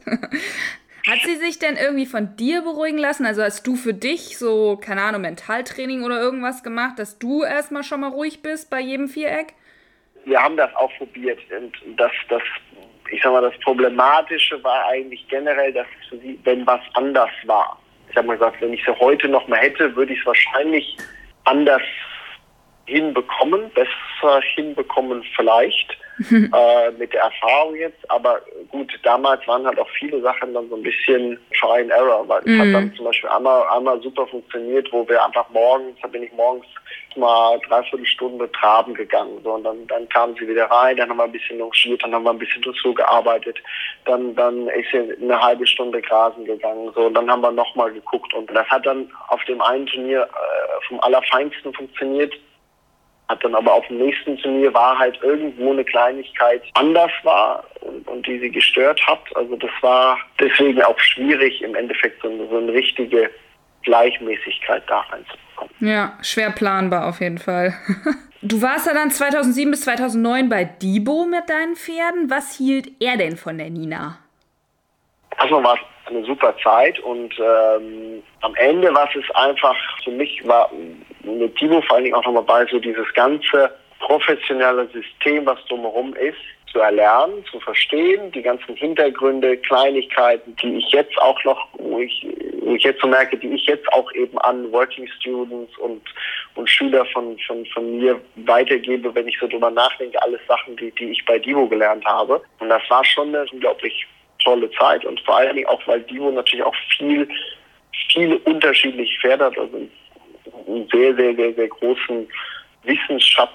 Hat 1.07 1.19
sie 1.23 1.35
sich 1.35 1.57
denn 1.59 1.75
irgendwie 1.75 2.05
von 2.05 2.35
dir 2.35 2.61
beruhigen 2.61 2.97
lassen? 2.97 3.25
Also 3.25 3.41
hast 3.41 3.65
du 3.65 3.75
für 3.75 3.93
dich 3.93 4.37
so, 4.37 4.77
keine 4.77 5.01
Ahnung, 5.01 5.21
Mentaltraining 5.21 6.03
oder 6.03 6.19
irgendwas 6.19 6.61
gemacht, 6.61 6.99
dass 6.99 7.17
du 7.17 7.43
erstmal 7.43 7.83
schon 7.83 8.01
mal 8.01 8.09
ruhig 8.09 8.41
bist 8.41 8.69
bei 8.69 8.79
jedem 8.79 9.07
Viereck? 9.07 9.53
Wir 10.25 10.41
haben 10.41 10.57
das 10.57 10.73
auch 10.75 10.91
probiert 10.97 11.39
und 11.57 11.73
das, 11.97 12.11
das, 12.27 12.43
ich 13.09 13.21
sag 13.23 13.31
mal, 13.31 13.41
das 13.41 13.57
Problematische 13.61 14.61
war 14.63 14.85
eigentlich 14.87 15.25
generell, 15.29 15.73
dass 15.73 15.87
sie, 16.11 16.39
wenn 16.43 16.67
was 16.67 16.81
anders 16.93 17.31
war. 17.45 17.81
Ich 18.09 18.17
habe 18.17 18.27
mal 18.27 18.37
gesagt, 18.37 18.61
wenn 18.61 18.73
ich 18.73 18.83
sie 18.83 18.99
heute 18.99 19.29
noch 19.29 19.47
mal 19.47 19.59
hätte, 19.59 19.95
würde 19.95 20.13
ich 20.13 20.19
es 20.19 20.25
wahrscheinlich 20.25 20.97
anders 21.45 21.81
hinbekommen, 22.89 23.69
besser 23.71 24.41
hinbekommen 24.55 25.23
vielleicht. 25.35 25.97
äh, 26.31 26.91
mit 26.97 27.13
der 27.13 27.21
Erfahrung 27.21 27.75
jetzt. 27.75 28.09
Aber 28.09 28.41
gut, 28.69 28.91
damals 29.03 29.45
waren 29.47 29.65
halt 29.65 29.79
auch 29.79 29.89
viele 29.97 30.21
Sachen 30.21 30.53
dann 30.53 30.69
so 30.69 30.75
ein 30.75 30.83
bisschen 30.83 31.39
Try 31.57 31.81
and 31.81 31.91
Error, 31.91 32.27
weil 32.27 32.41
es 32.41 32.47
mhm. 32.47 32.59
hat 32.59 32.73
dann 32.73 32.93
zum 32.95 33.05
Beispiel 33.05 33.29
einmal, 33.29 33.63
einmal 33.69 34.01
super 34.01 34.27
funktioniert, 34.27 34.91
wo 34.91 35.07
wir 35.07 35.23
einfach 35.23 35.49
morgens, 35.49 35.97
da 36.01 36.07
bin 36.09 36.23
ich 36.23 36.31
morgens 36.33 36.65
mal 37.15 37.59
dreiviertel 37.67 38.05
Stunde 38.05 38.51
traben 38.51 38.93
gegangen. 38.93 39.39
So, 39.43 39.53
und 39.53 39.63
dann, 39.63 39.87
dann 39.87 40.09
kamen 40.09 40.35
sie 40.37 40.47
wieder 40.47 40.65
rein, 40.65 40.97
dann 40.97 41.09
haben 41.09 41.17
wir 41.17 41.23
ein 41.23 41.31
bisschen 41.31 41.57
longiert, 41.57 42.03
dann 42.03 42.13
haben 42.13 42.23
wir 42.23 42.31
ein 42.31 42.39
bisschen 42.39 42.61
Dressur 42.61 42.93
gearbeitet, 42.93 43.57
dann, 44.05 44.35
dann 44.35 44.67
ist 44.67 44.91
sie 44.91 45.15
eine 45.21 45.41
halbe 45.41 45.65
Stunde 45.65 46.01
grasen 46.01 46.45
gegangen. 46.45 46.91
So, 46.95 47.05
und 47.07 47.13
dann 47.13 47.31
haben 47.31 47.41
wir 47.41 47.51
nochmal 47.51 47.91
geguckt. 47.93 48.33
Und 48.33 48.49
das 48.51 48.67
hat 48.67 48.85
dann 48.85 49.09
auf 49.29 49.43
dem 49.45 49.61
einen 49.61 49.87
Turnier 49.87 50.23
äh, 50.23 50.87
vom 50.87 50.99
Allerfeinsten 50.99 51.73
funktioniert 51.73 52.33
hat 53.29 53.43
dann 53.43 53.55
aber 53.55 53.73
auf 53.73 53.87
dem 53.87 53.99
nächsten 53.99 54.37
Turnier 54.37 54.73
war 54.73 54.97
halt 54.97 55.19
irgendwo 55.21 55.71
eine 55.71 55.85
Kleinigkeit 55.85 56.63
anders 56.73 57.11
war 57.23 57.63
und, 57.81 58.07
und 58.07 58.27
die 58.27 58.39
sie 58.39 58.49
gestört 58.49 58.99
hat. 59.05 59.21
Also 59.35 59.55
das 59.55 59.71
war 59.81 60.17
deswegen 60.39 60.81
auch 60.81 60.99
schwierig 60.99 61.61
im 61.61 61.75
Endeffekt 61.75 62.21
so 62.23 62.29
eine, 62.29 62.47
so 62.49 62.57
eine 62.57 62.73
richtige 62.73 63.29
Gleichmäßigkeit 63.83 64.83
da 64.87 65.01
reinzubekommen. 65.01 65.73
Ja, 65.79 66.17
schwer 66.23 66.49
planbar 66.49 67.07
auf 67.07 67.21
jeden 67.21 67.37
Fall. 67.37 67.73
Du 68.41 68.61
warst 68.61 68.87
ja 68.87 68.93
dann 68.93 69.11
2007 69.11 69.69
bis 69.69 69.81
2009 69.81 70.47
bei 70.47 70.63
Dibo 70.63 71.25
mit 71.25 71.49
deinen 71.49 71.75
Pferden. 71.75 72.29
Was 72.29 72.55
hielt 72.55 72.89
er 73.01 73.17
denn 73.17 73.35
von 73.35 73.57
der 73.57 73.69
Nina? 73.69 74.17
Erstmal 75.37 75.63
war 75.63 75.75
es 75.75 76.11
eine 76.11 76.25
super 76.25 76.55
Zeit 76.63 76.99
und 76.99 77.33
ähm, 77.39 78.23
am 78.41 78.55
Ende 78.55 78.93
war 78.93 79.07
es 79.13 79.35
einfach, 79.35 79.75
für 80.03 80.11
mich 80.11 80.45
war 80.47 80.69
mit 81.23 81.55
Timo 81.55 81.81
vor 81.81 81.95
allen 81.95 82.05
Dingen 82.05 82.15
auch 82.15 82.25
nochmal 82.25 82.43
bei, 82.43 82.65
so 82.65 82.79
dieses 82.79 83.11
ganze 83.13 83.71
professionelle 83.99 84.87
System, 84.87 85.45
was 85.45 85.63
drumherum 85.65 86.13
ist, 86.15 86.37
zu 86.71 86.79
erlernen, 86.79 87.43
zu 87.51 87.59
verstehen, 87.59 88.31
die 88.31 88.41
ganzen 88.41 88.75
Hintergründe, 88.75 89.57
Kleinigkeiten, 89.57 90.55
die 90.57 90.77
ich 90.77 90.91
jetzt 90.91 91.17
auch 91.19 91.43
noch, 91.43 91.67
wo 91.73 91.99
ich, 91.99 92.27
wo 92.61 92.75
ich 92.75 92.83
jetzt 92.83 93.01
so 93.01 93.07
merke, 93.07 93.37
die 93.37 93.47
ich 93.47 93.65
jetzt 93.65 93.91
auch 93.93 94.11
eben 94.13 94.37
an 94.39 94.71
Working 94.71 95.07
Students 95.19 95.75
und, 95.77 96.01
und 96.55 96.69
Schüler 96.69 97.05
von, 97.05 97.37
von, 97.39 97.65
von 97.67 97.97
mir 97.97 98.19
weitergebe, 98.35 99.13
wenn 99.15 99.27
ich 99.27 99.37
so 99.39 99.47
drüber 99.47 99.71
nachdenke, 99.71 100.21
alles 100.21 100.41
Sachen, 100.47 100.75
die, 100.77 100.91
die 100.91 101.11
ich 101.11 101.25
bei 101.25 101.39
Divo 101.39 101.67
gelernt 101.67 102.05
habe. 102.05 102.41
Und 102.59 102.69
das 102.69 102.83
war 102.89 103.03
schon 103.03 103.29
eine 103.29 103.45
unglaublich 103.51 104.05
tolle 104.43 104.69
Zeit 104.71 105.05
und 105.05 105.19
vor 105.21 105.37
allen 105.37 105.55
Dingen 105.55 105.67
auch, 105.67 105.81
weil 105.87 106.01
Divo 106.01 106.31
natürlich 106.31 106.65
auch 106.65 106.75
viel, 106.97 107.27
viele 108.11 108.37
unterschiedliche 108.39 109.19
Pferde 109.19 109.45
hat, 109.45 109.57
also 109.57 109.75
einen 109.75 110.89
sehr, 110.91 111.15
sehr, 111.15 111.35
sehr, 111.35 111.53
sehr 111.53 111.67
großen 111.67 112.27
Wissensschatz 112.83 113.51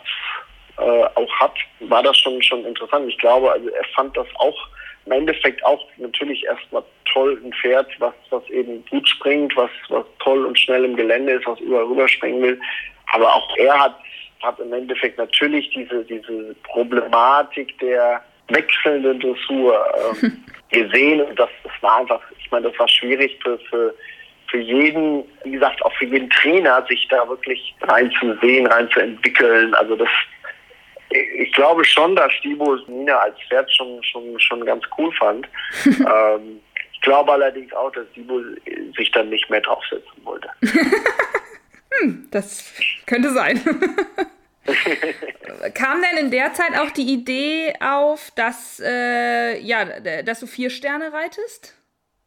äh, 0.77 1.05
auch 1.15 1.41
hat, 1.41 1.55
war 1.81 2.03
das 2.03 2.19
schon, 2.19 2.43
schon 2.43 2.65
interessant. 2.65 3.09
Ich 3.09 3.19
glaube, 3.19 3.53
also 3.53 3.69
er 3.69 3.85
fand 3.95 4.17
das 4.17 4.27
auch 4.37 4.69
im 5.07 5.13
Endeffekt 5.13 5.65
auch 5.65 5.87
natürlich 5.99 6.45
erstmal 6.45 6.83
toll 7.13 7.41
ein 7.45 7.53
Pferd, 7.53 7.89
was, 8.01 8.15
was 8.31 8.49
eben 8.51 8.85
gut 8.87 9.09
springt, 9.09 9.55
was, 9.57 9.71
was 9.89 10.05
toll 10.19 10.45
und 10.47 10.59
schnell 10.59 10.85
im 10.85 10.97
Gelände 10.97 11.35
ist, 11.35 11.47
was 11.47 11.61
überall 11.61 11.85
rüber 11.85 12.09
springen 12.09 12.43
will. 12.43 12.61
Aber 13.13 13.33
auch 13.33 13.57
er 13.57 13.79
hat, 13.79 13.99
hat 14.43 14.59
im 14.59 14.73
Endeffekt 14.73 15.19
natürlich 15.19 15.71
diese, 15.71 16.05
diese 16.05 16.55
Problematik 16.65 17.79
der 17.79 18.25
wechselnden 18.49 19.21
Dressur 19.21 19.87
ähm, 20.23 20.45
gesehen 20.71 21.21
und 21.23 21.39
das, 21.39 21.49
das 21.63 21.73
war 21.81 22.01
einfach, 22.01 22.21
ich 22.39 22.51
meine, 22.51 22.69
das 22.69 22.79
war 22.79 22.89
schwierig 22.89 23.39
für, 23.43 23.59
für, 23.71 23.95
für 24.51 24.59
jeden, 24.59 25.25
wie 25.45 25.53
gesagt, 25.53 25.83
auch 25.85 25.93
für 25.95 26.07
jeden 26.07 26.29
Trainer, 26.31 26.85
sich 26.89 27.07
da 27.09 27.29
wirklich 27.29 27.75
reinzusehen, 27.83 28.67
reinzuentwickeln. 28.67 29.75
Also 29.75 29.97
das, 29.97 30.09
ich 31.11 31.53
glaube 31.53 31.85
schon, 31.85 32.17
dass 32.17 32.33
Stibo 32.35 32.77
Nina 32.87 33.17
als 33.17 33.37
Pferd 33.49 33.73
schon, 33.75 34.03
schon, 34.03 34.39
schon 34.39 34.65
ganz 34.65 34.85
cool 34.99 35.13
fand. 35.13 35.49
ähm, 35.87 36.61
ich 36.93 37.01
glaube 37.01 37.33
allerdings 37.33 37.73
auch, 37.75 37.93
dass 37.93 38.07
Stibo 38.13 38.41
sich 38.97 39.11
dann 39.13 39.29
nicht 39.29 39.49
mehr 39.51 39.61
draufsetzen 39.61 40.25
wollte. 40.25 40.49
hm, 42.01 42.29
das 42.31 42.75
könnte 43.07 43.31
sein. 43.31 43.61
Kam 45.75 46.03
denn 46.03 46.25
in 46.25 46.31
der 46.31 46.53
Zeit 46.55 46.79
auch 46.79 46.91
die 46.91 47.13
Idee 47.13 47.75
auf, 47.81 48.31
dass, 48.35 48.81
äh, 48.85 49.59
ja, 49.61 49.85
dass 50.23 50.41
du 50.41 50.47
vier 50.47 50.71
Sterne 50.71 51.13
reitest? 51.13 51.77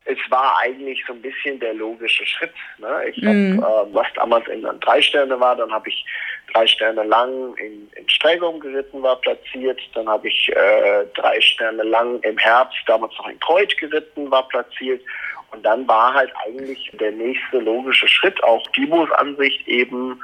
Es 0.06 0.17
war 0.30 0.58
eigentlich 0.62 1.04
so 1.06 1.13
ein 1.13 1.21
bisschen 1.21 1.60
der 1.60 1.73
logische 1.73 2.26
Schritt. 2.26 2.54
Ne? 2.78 3.10
Ich 3.10 3.21
mm. 3.21 3.62
hab, 3.62 3.88
äh, 3.88 3.93
was 3.93 4.08
damals 4.15 4.47
in 4.47 4.62
dann 4.62 4.80
drei 4.80 5.02
Sterne 5.02 5.38
war, 5.39 5.56
dann 5.56 5.71
habe 5.71 5.89
ich 5.89 6.06
drei 6.54 6.65
Sterne 6.65 7.04
lang 7.04 7.56
in, 7.58 7.89
in 7.93 8.08
Stregum 8.08 8.60
geritten, 8.60 9.04
war 9.04 9.17
platziert. 9.17 9.82
Dann 9.93 10.08
habe 10.08 10.30
ich 10.30 10.50
äh, 10.56 11.06
drei 11.15 11.41
Sterne 11.41 11.84
lang 11.84 12.21
im 12.21 12.38
Herbst, 12.38 12.78
damals 12.86 13.13
noch 13.17 13.28
in 13.28 13.39
Kreuz 13.41 13.76
geritten, 13.76 14.32
war 14.32 14.47
platziert. 14.47 15.02
Und 15.52 15.65
dann 15.65 15.88
war 15.88 16.13
halt 16.13 16.32
eigentlich 16.45 16.91
der 17.00 17.12
nächste 17.12 17.60
logische 17.60 18.08
Schritt, 18.08 18.41
auch 18.43 18.65
Dibos 18.71 19.10
Ansicht 19.12 19.67
eben, 19.67 20.21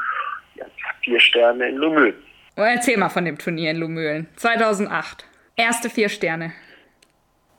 vier 1.01 1.19
Sterne 1.19 1.69
in 1.69 1.77
Lumülen. 1.77 2.15
Oh, 2.55 2.61
erzähl 2.61 2.97
mal 2.97 3.09
von 3.09 3.25
dem 3.25 3.37
Turnier 3.37 3.71
in 3.71 3.77
Lumülen. 3.77 4.27
2008. 4.35 5.25
Erste 5.55 5.89
vier 5.89 6.09
Sterne. 6.09 6.53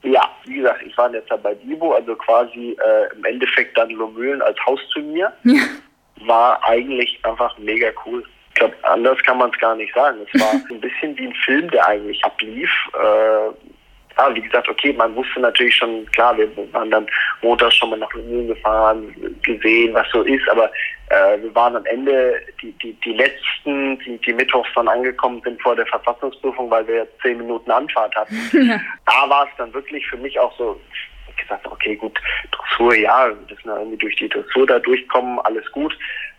Ja, 0.03 0.23
wie 0.45 0.57
gesagt, 0.57 0.83
ich 0.87 0.97
war 0.99 1.13
jetzt 1.13 1.29
bei 1.43 1.55
Divo, 1.55 1.93
also 1.93 2.15
quasi 2.17 2.77
äh, 2.79 3.17
im 3.17 3.25
Endeffekt 3.25 3.77
dann 3.77 3.91
Lumülen 3.91 4.43
als 4.43 4.59
Hausturnier. 4.67 5.33
Ja. 5.45 6.27
War 6.27 6.63
eigentlich 6.65 7.19
einfach 7.25 7.59
mega 7.59 7.89
cool. 8.07 8.25
Ich 8.51 8.55
glaube, 8.55 8.77
anders 8.83 9.21
kann 9.25 9.37
man 9.39 9.51
es 9.51 9.59
gar 9.59 9.75
nicht 9.75 9.93
sagen. 9.95 10.19
Es 10.33 10.41
war 10.41 10.53
ein 10.71 10.81
bisschen 10.81 11.19
wie 11.19 11.27
ein 11.27 11.35
Film, 11.45 11.69
der 11.71 11.89
eigentlich 11.89 12.25
ablief. 12.25 12.71
Äh, 12.95 13.74
ja, 14.17 14.35
wie 14.35 14.43
gesagt, 14.43 14.69
okay, 14.69 14.93
man 14.93 15.15
wusste 15.15 15.41
natürlich 15.41 15.77
schon, 15.77 16.07
klar, 16.13 16.37
wir 16.37 16.49
waren 16.73 16.91
dann 16.91 17.07
montags 17.43 17.77
schon 17.77 17.91
mal 17.91 17.99
nach 17.99 18.13
Lumülen 18.13 18.49
gefahren, 18.49 19.15
gesehen, 19.43 19.95
was 19.95 20.07
so 20.13 20.23
ist, 20.23 20.49
aber 20.49 20.71
äh, 21.11 21.41
wir 21.41 21.55
waren 21.55 21.77
am 21.77 21.87
Ende 21.87 22.41
die, 22.63 22.73
die, 22.73 22.93
die 23.05 23.13
letzten, 23.13 23.99
die, 24.01 24.19
die 24.19 24.33
mittwochs 24.33 24.71
dann 24.75 24.89
angekommen 24.89 25.41
sind 25.45 25.61
vor 25.63 25.77
der 25.77 25.87
Verfassungsprüfung, 25.87 26.71
weil 26.71 26.87
wir 26.87 27.07
zehn 27.23 27.39
Minuten 27.39 27.71
Anfahrt 27.71 28.15
hatten. 28.15 28.35
Ja. 28.65 28.81
Da 29.05 29.29
war 29.29 29.45
es 29.45 29.51
dann 29.59 29.75
wirklich 29.75 30.07
für 30.07 30.17
mich 30.17 30.39
auch 30.39 30.57
so, 30.57 30.81
ich 30.93 31.37
gesagt, 31.43 31.67
okay, 31.67 31.97
gut, 31.97 32.19
Dressur, 32.51 32.95
ja, 32.95 33.29
wir 33.29 33.37
müssen 33.49 33.69
irgendwie 33.69 33.97
durch 33.99 34.17
die 34.17 34.29
Dressur 34.29 34.67
da 34.67 34.79
durchkommen, 34.79 35.39
alles 35.41 35.71
gut. 35.73 35.93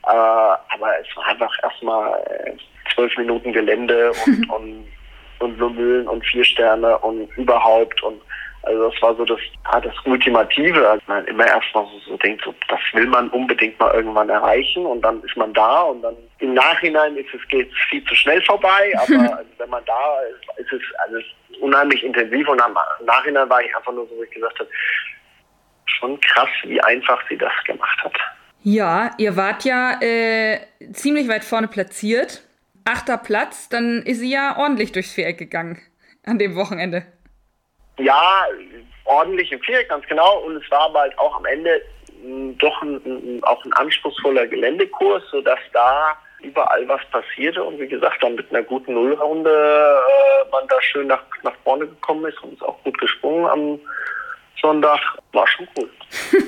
Äh, 0.03 0.09
aber 0.09 0.99
es 1.01 1.15
war 1.15 1.27
einfach 1.27 1.51
erstmal 1.63 2.19
äh, 2.29 2.53
zwölf 2.93 3.15
Minuten 3.17 3.53
Gelände 3.53 4.11
und, 4.25 4.49
und 4.49 4.87
und 5.39 5.57
Lumülen 5.57 6.07
und 6.07 6.25
vier 6.25 6.43
Sterne 6.43 6.97
und 6.99 7.29
überhaupt 7.37 8.01
und 8.03 8.21
also 8.65 8.89
das 8.89 9.01
war 9.01 9.15
so 9.15 9.25
das, 9.25 9.39
das 9.83 9.93
Ultimative, 10.05 10.89
als 10.89 11.03
man 11.07 11.23
immer 11.25 11.45
erstmal 11.45 11.85
so, 11.85 11.99
so 12.11 12.17
denkt, 12.17 12.43
so, 12.43 12.53
das 12.67 12.79
will 12.93 13.05
man 13.05 13.29
unbedingt 13.29 13.79
mal 13.79 13.93
irgendwann 13.93 14.29
erreichen 14.29 14.87
und 14.87 15.03
dann 15.03 15.21
ist 15.21 15.37
man 15.37 15.53
da 15.53 15.81
und 15.81 16.01
dann 16.01 16.15
im 16.39 16.55
Nachhinein 16.55 17.15
ist 17.15 17.31
es 17.31 17.47
geht 17.49 17.71
viel 17.89 18.03
zu 18.05 18.15
schnell 18.15 18.41
vorbei, 18.41 18.91
aber 18.97 19.43
wenn 19.59 19.69
man 19.69 19.85
da 19.85 20.19
ist, 20.31 20.59
ist 20.59 20.73
es 20.73 20.81
alles 21.05 21.23
unheimlich 21.61 22.03
intensiv 22.03 22.47
und 22.49 22.59
am 22.59 22.75
Nachhinein 23.05 23.47
war 23.49 23.61
ich 23.63 23.75
einfach 23.75 23.93
nur 23.93 24.07
so, 24.07 24.15
wie 24.19 24.25
ich 24.25 24.31
gesagt 24.31 24.59
habe, 24.59 24.69
schon 25.85 26.19
krass, 26.21 26.49
wie 26.63 26.81
einfach 26.81 27.21
sie 27.29 27.37
das 27.37 27.53
gemacht 27.65 28.03
hat. 28.03 28.17
Ja, 28.63 29.11
ihr 29.19 29.35
wart 29.37 29.63
ja 29.63 30.01
äh, 30.01 30.59
ziemlich 30.91 31.27
weit 31.27 31.43
vorne 31.43 31.67
platziert 31.67 32.41
achter 32.85 33.17
Platz, 33.17 33.69
dann 33.69 34.03
ist 34.03 34.19
sie 34.19 34.31
ja 34.31 34.57
ordentlich 34.57 34.91
durchs 34.91 35.13
Viereck 35.13 35.37
gegangen 35.37 35.81
an 36.25 36.39
dem 36.39 36.55
Wochenende. 36.55 37.05
Ja, 37.97 38.45
ordentlich 39.05 39.51
im 39.51 39.61
Viereck, 39.61 39.89
ganz 39.89 40.05
genau. 40.07 40.39
Und 40.39 40.57
es 40.57 40.71
war 40.71 40.81
aber 40.81 41.01
halt 41.01 41.17
auch 41.17 41.35
am 41.37 41.45
Ende 41.45 41.81
hm, 42.21 42.57
doch 42.57 42.81
ein, 42.81 43.01
ein, 43.05 43.43
auch 43.43 43.63
ein 43.65 43.73
anspruchsvoller 43.73 44.47
Geländekurs, 44.47 45.23
sodass 45.31 45.59
da 45.73 46.17
überall 46.41 46.87
was 46.87 47.01
passierte 47.11 47.63
und 47.63 47.79
wie 47.79 47.87
gesagt, 47.87 48.21
dann 48.21 48.35
mit 48.35 48.49
einer 48.51 48.63
guten 48.63 48.93
Nullrunde 48.93 49.49
äh, 49.49 50.49
man 50.51 50.67
da 50.67 50.81
schön 50.81 51.07
nach, 51.07 51.23
nach 51.43 51.55
vorne 51.63 51.87
gekommen 51.87 52.25
ist 52.25 52.41
und 52.43 52.53
ist 52.53 52.61
auch 52.61 52.81
gut 52.83 52.97
gesprungen 52.99 53.45
am 53.45 53.79
Sonntag. 54.61 54.99
War 55.31 55.47
schon 55.47 55.67
cool. 55.77 55.89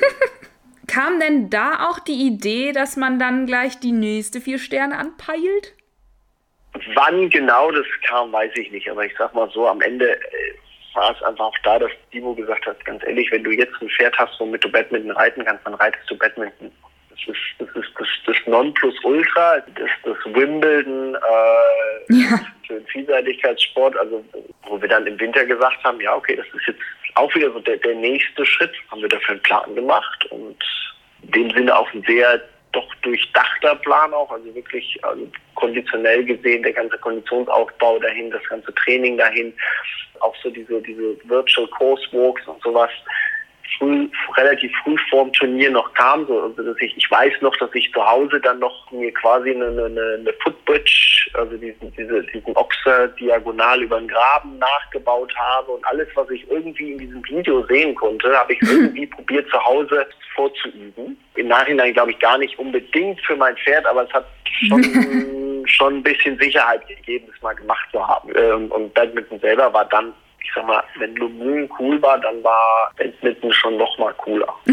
Kam 0.87 1.19
denn 1.19 1.49
da 1.49 1.89
auch 1.89 1.99
die 1.99 2.27
Idee, 2.27 2.71
dass 2.71 2.95
man 2.95 3.19
dann 3.19 3.45
gleich 3.45 3.79
die 3.79 3.91
nächste 3.91 4.39
vier 4.39 4.59
Sterne 4.59 4.97
anpeilt? 4.97 5.73
Wann 6.93 7.29
genau 7.29 7.71
das 7.71 7.85
kam, 8.07 8.31
weiß 8.31 8.51
ich 8.55 8.71
nicht. 8.71 8.89
Aber 8.89 9.05
ich 9.05 9.13
sag 9.17 9.33
mal 9.33 9.49
so, 9.51 9.67
am 9.67 9.81
Ende 9.81 10.13
äh, 10.13 10.53
war 10.93 11.15
es 11.15 11.21
einfach 11.23 11.45
auch 11.45 11.57
da, 11.63 11.79
dass 11.79 11.91
Timo 12.11 12.33
gesagt 12.33 12.65
hat, 12.65 12.83
ganz 12.85 13.03
ehrlich, 13.05 13.31
wenn 13.31 13.43
du 13.43 13.51
jetzt 13.51 13.73
ein 13.81 13.89
Pferd 13.89 14.17
hast, 14.17 14.39
womit 14.39 14.63
du 14.63 14.71
Badminton 14.71 15.11
reiten 15.11 15.45
kannst, 15.45 15.65
dann 15.65 15.75
reitest 15.75 16.09
du 16.09 16.17
Badminton. 16.17 16.71
Das 17.09 17.19
ist 17.35 17.37
das, 17.59 17.69
ist 17.69 17.91
das, 17.97 18.07
das 18.25 18.35
Nonplusultra, 18.45 19.59
das, 19.75 19.89
das 20.03 20.33
Wimbledon 20.33 21.15
äh, 21.15 22.13
ja. 22.13 22.39
für 22.65 22.75
den 22.75 22.87
Vielseitigkeitssport, 22.87 23.97
also 23.97 24.23
wo 24.63 24.81
wir 24.81 24.89
dann 24.89 25.07
im 25.07 25.19
Winter 25.19 25.45
gesagt 25.45 25.83
haben, 25.83 25.99
ja 26.01 26.15
okay, 26.15 26.35
das 26.35 26.45
ist 26.47 26.67
jetzt 26.67 26.81
auch 27.15 27.33
wieder 27.33 27.51
so 27.51 27.59
der, 27.59 27.77
der 27.77 27.95
nächste 27.95 28.45
Schritt, 28.45 28.73
haben 28.91 29.01
wir 29.01 29.09
dafür 29.09 29.31
einen 29.31 29.41
Plan 29.41 29.75
gemacht 29.75 30.25
und 30.31 30.57
in 31.23 31.31
dem 31.31 31.49
Sinne 31.51 31.75
auch 31.75 31.91
ein 31.93 32.03
sehr 32.07 32.41
doch 32.71 32.93
durchdachter 33.01 33.75
Plan 33.75 34.13
auch, 34.13 34.31
also 34.31 34.53
wirklich 34.53 34.97
also 35.03 35.27
konditionell 35.55 36.23
gesehen, 36.25 36.63
der 36.63 36.73
ganze 36.73 36.97
Konditionsaufbau 36.97 37.99
dahin, 37.99 38.31
das 38.31 38.43
ganze 38.49 38.73
Training 38.75 39.17
dahin, 39.17 39.53
auch 40.19 40.35
so 40.43 40.49
diese, 40.49 40.81
diese 40.81 41.17
Virtual 41.23 41.67
Course 41.67 42.07
Walks 42.11 42.45
und 42.47 42.61
sowas 42.61 42.91
früh, 43.77 44.09
relativ 44.35 44.71
früh 44.83 44.95
vorm 45.09 45.31
Turnier 45.33 45.71
noch 45.71 45.93
kam, 45.93 46.25
so, 46.27 46.41
also 46.41 46.63
dass 46.63 46.77
ich, 46.81 46.95
ich 46.97 47.09
weiß 47.09 47.33
noch, 47.41 47.55
dass 47.57 47.73
ich 47.73 47.91
zu 47.91 48.05
Hause 48.05 48.39
dann 48.39 48.59
noch 48.59 48.91
mir 48.91 49.13
quasi 49.13 49.51
eine, 49.51 49.67
eine, 49.67 50.17
eine 50.19 50.33
Footbridge, 50.43 51.29
also 51.33 51.55
diesen, 51.57 51.91
diese, 51.95 52.23
diesen 52.23 52.55
Ochser 52.55 53.07
diagonal 53.09 53.81
über 53.81 53.99
den 53.99 54.07
Graben 54.07 54.57
nachgebaut 54.57 55.33
habe 55.37 55.71
und 55.71 55.85
alles, 55.85 56.07
was 56.15 56.29
ich 56.29 56.49
irgendwie 56.49 56.93
in 56.93 56.97
diesem 56.99 57.25
Video 57.27 57.65
sehen 57.65 57.95
konnte, 57.95 58.35
habe 58.37 58.53
ich 58.53 58.61
irgendwie 58.69 59.07
probiert 59.07 59.49
zu 59.49 59.63
Hause 59.63 60.05
vorzuüben. 60.35 61.17
Im 61.35 61.47
Nachhinein 61.47 61.93
glaube 61.93 62.11
ich 62.11 62.19
gar 62.19 62.37
nicht 62.37 62.57
unbedingt 62.59 63.19
für 63.21 63.35
mein 63.35 63.57
Pferd, 63.57 63.85
aber 63.85 64.03
es 64.03 64.13
hat 64.13 64.25
schon, 64.67 64.83
schon 65.67 65.95
ein 65.95 66.03
bisschen 66.03 66.37
Sicherheit 66.39 66.87
gegeben, 66.87 67.25
das 67.31 67.41
mal 67.41 67.53
gemacht 67.53 67.87
zu 67.91 68.07
haben. 68.07 68.29
Ähm, 68.35 68.71
und 68.71 68.93
Badminton 68.93 69.39
selber 69.39 69.73
war 69.73 69.85
dann 69.85 70.13
ich 70.43 70.51
sag 70.53 70.65
mal, 70.65 70.83
wenn 70.97 71.15
Lumün 71.15 71.69
cool 71.79 72.01
war, 72.01 72.19
dann 72.19 72.43
war 72.43 72.91
Badminton 72.97 73.51
schon 73.51 73.77
noch 73.77 73.97
mal 73.97 74.13
cooler. 74.13 74.53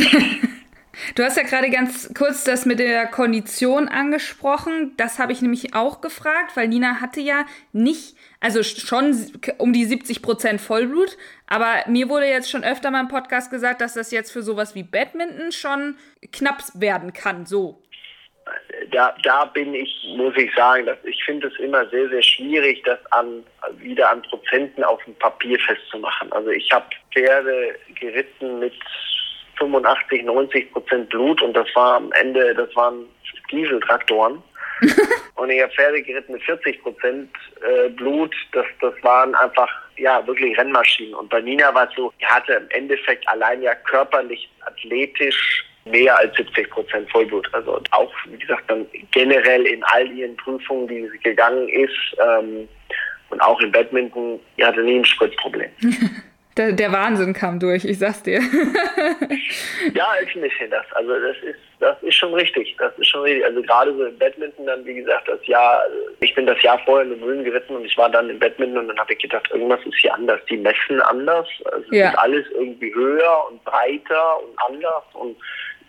Du 1.14 1.24
hast 1.24 1.37
ja 1.37 1.42
gerade 1.42 1.70
ganz 1.70 2.12
kurz 2.16 2.44
das 2.44 2.66
mit 2.66 2.79
der 2.79 3.07
Kondition 3.07 3.88
angesprochen. 3.88 4.92
Das 4.96 5.18
habe 5.18 5.33
ich 5.33 5.42
nämlich 5.42 5.74
auch 5.74 6.00
gefragt, 6.00 6.57
weil 6.57 6.68
Nina 6.68 7.00
hatte 7.00 7.20
ja 7.20 7.46
nicht, 7.72 8.16
also 8.40 8.62
schon 8.62 9.16
um 9.59 9.72
die 9.72 9.85
70 9.85 10.22
Prozent 10.22 10.61
Vollblut, 10.61 11.16
aber 11.46 11.85
mir 11.88 12.09
wurde 12.09 12.27
jetzt 12.27 12.50
schon 12.50 12.64
öfter 12.64 12.90
mal 12.90 13.00
im 13.00 13.09
Podcast 13.09 13.50
gesagt, 13.50 13.81
dass 13.81 13.94
das 13.94 14.11
jetzt 14.11 14.33
für 14.33 14.42
sowas 14.42 14.74
wie 14.74 14.83
Badminton 14.83 15.53
schon 15.53 15.96
knapp 16.33 16.62
werden 16.74 17.12
kann, 17.12 17.46
so 17.46 17.83
da, 18.90 19.14
da 19.22 19.44
bin 19.46 19.74
ich, 19.74 20.14
muss 20.16 20.37
ich 20.37 20.54
sagen, 20.54 20.87
dass 20.87 20.98
ich 21.04 21.22
finde 21.24 21.48
es 21.48 21.59
immer 21.59 21.87
sehr, 21.88 22.09
sehr 22.09 22.22
schwierig, 22.22 22.83
das 22.85 22.98
an, 23.12 23.44
wieder 23.78 24.11
an 24.11 24.22
Prozenten 24.22 24.85
auf 24.85 25.02
dem 25.04 25.14
Papier 25.16 25.59
festzumachen. 25.61 26.30
Also 26.33 26.50
ich 26.50 26.70
habe 26.70 26.87
Pferde 27.12 27.74
geritten 27.98 28.59
mit 28.59 28.74
85, 29.59 30.24
90 30.24 30.72
Prozent 30.72 31.09
Blut 31.11 31.40
und 31.42 31.54
das 31.54 31.66
war 31.74 31.96
am 31.96 32.12
Ende, 32.12 32.54
das 32.54 32.74
waren 32.76 33.07
Dieseltraktoren. 33.50 34.42
und 35.37 35.50
ich 35.50 35.62
habe 35.62 35.72
Pferde 35.72 36.02
geritten 36.02 36.33
mit 36.33 36.42
40 36.42 36.83
Prozent 36.83 37.30
äh, 37.62 37.88
Blut. 37.90 38.35
Das, 38.52 38.66
das 38.80 38.94
waren 39.02 39.35
einfach 39.37 39.70
ja 39.96 40.26
wirklich 40.26 40.59
Rennmaschinen. 40.59 41.14
Und 41.14 41.30
bei 41.30 41.40
Nina 41.40 41.72
war 41.74 41.88
es 41.88 41.94
so, 41.94 42.12
die 42.20 42.26
hatte 42.26 42.54
im 42.54 42.68
Endeffekt 42.70 43.26
allein 43.28 43.62
ja 43.62 43.74
körperlich, 43.74 44.50
athletisch 44.66 45.64
mehr 45.84 46.16
als 46.16 46.34
70 46.36 46.70
Prozent 46.70 47.10
Vollblut. 47.10 47.48
Also 47.52 47.80
auch, 47.90 48.12
wie 48.26 48.38
gesagt, 48.38 48.64
dann 48.68 48.86
generell 49.10 49.66
in 49.66 49.82
all 49.84 50.10
ihren 50.10 50.36
Prüfungen, 50.36 50.88
die 50.88 51.08
sie 51.08 51.18
gegangen 51.18 51.68
ist, 51.68 52.16
ähm, 52.20 52.68
und 53.30 53.40
auch 53.40 53.60
im 53.60 53.72
Badminton, 53.72 54.38
die 54.56 54.64
hatte 54.64 54.82
nie 54.82 54.98
ein 54.98 55.04
Spritproblem. 55.04 55.70
Der, 56.56 56.70
der, 56.70 56.92
Wahnsinn 56.92 57.32
kam 57.32 57.58
durch, 57.58 57.84
ich 57.84 57.98
sag's 57.98 58.22
dir. 58.22 58.38
ja, 59.94 60.14
ist 60.14 60.36
ein 60.36 60.42
bisschen 60.42 60.70
das. 60.70 60.86
Also 60.92 61.10
das 61.10 61.36
ist, 61.38 61.58
das 61.80 62.00
ist 62.00 62.14
schon 62.14 62.32
richtig. 62.32 62.76
Das 62.78 62.96
ist 62.96 63.08
schon 63.08 63.22
richtig. 63.22 63.44
Also 63.44 63.60
gerade 63.62 63.92
so 63.92 64.04
im 64.04 64.16
Badminton 64.16 64.66
dann, 64.66 64.84
wie 64.84 64.94
gesagt, 64.94 65.26
das 65.26 65.44
Jahr, 65.48 65.82
ich 66.20 66.32
bin 66.36 66.46
das 66.46 66.62
Jahr 66.62 66.78
vorher 66.84 67.06
in 67.06 67.10
den 67.10 67.26
Mühlen 67.26 67.42
geritten 67.42 67.74
und 67.74 67.84
ich 67.84 67.98
war 67.98 68.08
dann 68.08 68.30
im 68.30 68.38
Badminton 68.38 68.78
und 68.78 68.86
dann 68.86 68.98
habe 69.00 69.14
ich 69.14 69.18
gedacht, 69.18 69.50
irgendwas 69.50 69.80
ist 69.84 69.96
hier 69.96 70.14
anders. 70.14 70.38
Die 70.48 70.56
messen 70.56 71.00
anders. 71.00 71.48
Also 71.72 71.86
ja. 71.90 72.10
ist 72.10 72.18
alles 72.20 72.46
irgendwie 72.52 72.94
höher 72.94 73.48
und 73.50 73.64
breiter 73.64 74.40
und 74.40 74.56
anders 74.68 75.02
und 75.14 75.36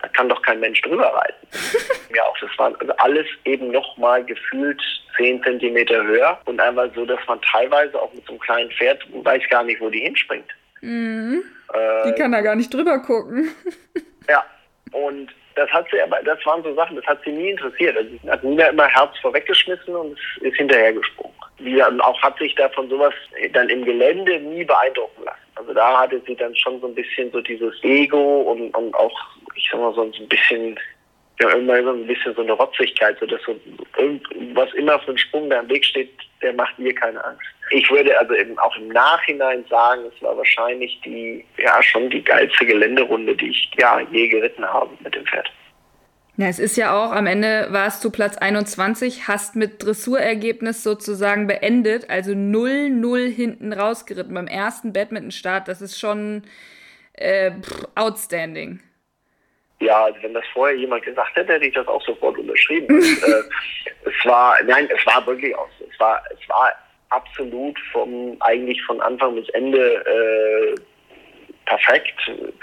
da 0.02 0.08
kann 0.08 0.28
doch 0.28 0.42
kein 0.42 0.60
Mensch 0.60 0.80
drüber 0.82 1.06
reiten. 1.06 1.46
ja, 2.14 2.24
auch 2.24 2.36
das 2.38 2.50
war 2.58 2.72
alles 2.98 3.26
eben 3.44 3.70
nochmal 3.70 4.24
gefühlt 4.24 4.80
zehn 5.16 5.42
Zentimeter 5.42 6.02
höher 6.04 6.38
und 6.44 6.60
einmal 6.60 6.90
so, 6.94 7.06
dass 7.06 7.20
man 7.26 7.40
teilweise 7.42 8.00
auch 8.00 8.12
mit 8.12 8.24
so 8.26 8.32
einem 8.32 8.40
kleinen 8.40 8.70
Pferd 8.72 9.02
weiß 9.24 9.42
gar 9.50 9.64
nicht, 9.64 9.80
wo 9.80 9.88
die 9.88 10.00
hinspringt. 10.00 10.50
Mhm. 10.82 11.42
Äh, 11.72 12.10
die 12.10 12.20
kann 12.20 12.32
da 12.32 12.40
gar 12.42 12.56
nicht 12.56 12.72
drüber 12.72 12.98
gucken. 13.00 13.50
ja, 14.28 14.44
und 14.92 15.30
das 15.54 15.70
hat 15.70 15.86
sie 15.90 16.00
aber, 16.00 16.22
das 16.22 16.38
waren 16.44 16.62
so 16.62 16.74
Sachen, 16.74 16.96
das 16.96 17.06
hat 17.06 17.20
sie 17.24 17.32
nie 17.32 17.50
interessiert. 17.50 17.96
Also 17.96 18.10
sie 18.10 18.30
hat 18.30 18.44
Nina 18.44 18.66
immer 18.68 18.86
Herz 18.88 19.16
vorweggeschmissen 19.22 19.94
und 19.94 20.18
ist 20.42 20.56
hinterhergesprungen. 20.56 21.34
Sie 21.58 21.82
auch 21.82 22.22
hat 22.22 22.38
sich 22.38 22.54
da 22.54 22.68
von 22.68 22.88
sowas 22.90 23.14
dann 23.54 23.70
im 23.70 23.84
Gelände 23.84 24.38
nie 24.40 24.64
beeindrucken 24.64 25.24
lassen. 25.24 25.38
Also 25.54 25.72
da 25.72 26.00
hatte 26.00 26.20
sie 26.26 26.36
dann 26.36 26.54
schon 26.54 26.78
so 26.80 26.88
ein 26.88 26.94
bisschen 26.94 27.32
so 27.32 27.40
dieses 27.40 27.72
Ego 27.82 28.42
und, 28.42 28.76
und 28.76 28.94
auch 28.94 29.18
ich 29.56 29.68
sag 29.70 29.80
mal, 29.80 29.94
so 29.94 30.02
ein 30.02 30.28
bisschen, 30.28 30.78
ja, 31.40 31.50
immer 31.50 31.82
so 31.82 31.90
ein 31.90 32.06
bisschen 32.06 32.34
so 32.34 32.42
eine 32.42 32.52
Rotzigkeit, 32.52 33.18
so 33.18 33.26
dass 33.26 33.42
so 33.42 33.56
was 34.54 34.72
immer 34.74 34.98
für 35.00 35.12
ein 35.12 35.18
Sprung 35.18 35.50
da 35.50 35.60
im 35.60 35.68
Weg 35.68 35.84
steht, 35.84 36.10
der 36.42 36.52
macht 36.52 36.78
mir 36.78 36.94
keine 36.94 37.22
Angst. 37.24 37.46
Ich 37.70 37.90
würde 37.90 38.16
also 38.18 38.34
eben 38.34 38.58
auch 38.58 38.76
im 38.76 38.88
Nachhinein 38.88 39.64
sagen, 39.68 40.02
es 40.14 40.22
war 40.22 40.36
wahrscheinlich 40.36 41.00
die, 41.04 41.44
ja, 41.58 41.82
schon 41.82 42.08
die 42.10 42.22
geilste 42.22 42.64
Geländerunde, 42.64 43.34
die 43.34 43.50
ich 43.50 43.70
ja 43.78 44.00
je 44.12 44.28
geritten 44.28 44.64
habe 44.64 44.90
mit 45.02 45.14
dem 45.14 45.26
Pferd. 45.26 45.50
Ja, 46.38 46.48
es 46.48 46.58
ist 46.58 46.76
ja 46.76 46.94
auch, 46.94 47.12
am 47.12 47.26
Ende 47.26 47.68
warst 47.70 48.04
du 48.04 48.10
Platz 48.10 48.36
21, 48.36 49.26
hast 49.26 49.56
mit 49.56 49.82
Dressurergebnis 49.82 50.82
sozusagen 50.82 51.46
beendet, 51.46 52.10
also 52.10 52.32
0-0 52.32 53.34
hinten 53.34 53.72
rausgeritten 53.72 54.34
beim 54.34 54.46
ersten 54.46 54.92
Badminton-Start. 54.92 55.66
Das 55.66 55.80
ist 55.80 55.98
schon 55.98 56.42
äh, 57.14 57.52
pff, 57.52 57.88
outstanding. 57.94 58.80
Ja, 59.78 60.04
also 60.04 60.22
wenn 60.22 60.34
das 60.34 60.44
vorher 60.54 60.76
jemand 60.76 61.04
gesagt 61.04 61.36
hätte, 61.36 61.54
hätte 61.54 61.66
ich 61.66 61.74
das 61.74 61.86
auch 61.86 62.02
sofort 62.02 62.38
unterschrieben. 62.38 62.86
Und, 62.96 63.22
äh, 63.22 63.42
es 64.04 64.24
war, 64.24 64.56
nein, 64.64 64.88
es 64.94 65.04
war 65.06 65.26
wirklich 65.26 65.54
auch 65.56 65.68
so. 65.78 65.84
Es 65.92 66.00
war, 66.00 66.22
es 66.30 66.48
war 66.48 66.72
absolut 67.10 67.78
vom, 67.92 68.36
eigentlich 68.40 68.82
von 68.84 69.00
Anfang 69.00 69.34
bis 69.34 69.48
Ende 69.50 70.04
äh, 70.06 70.74
perfekt. 71.66 72.14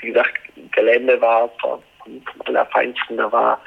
Wie 0.02 0.08
gesagt, 0.08 0.34
Gelände 0.71 1.19
war 1.21 1.49
vom, 1.62 1.82
vom 2.04 2.41
allerfeinsten, 2.45 3.17
da 3.17 3.32
war 3.32 3.62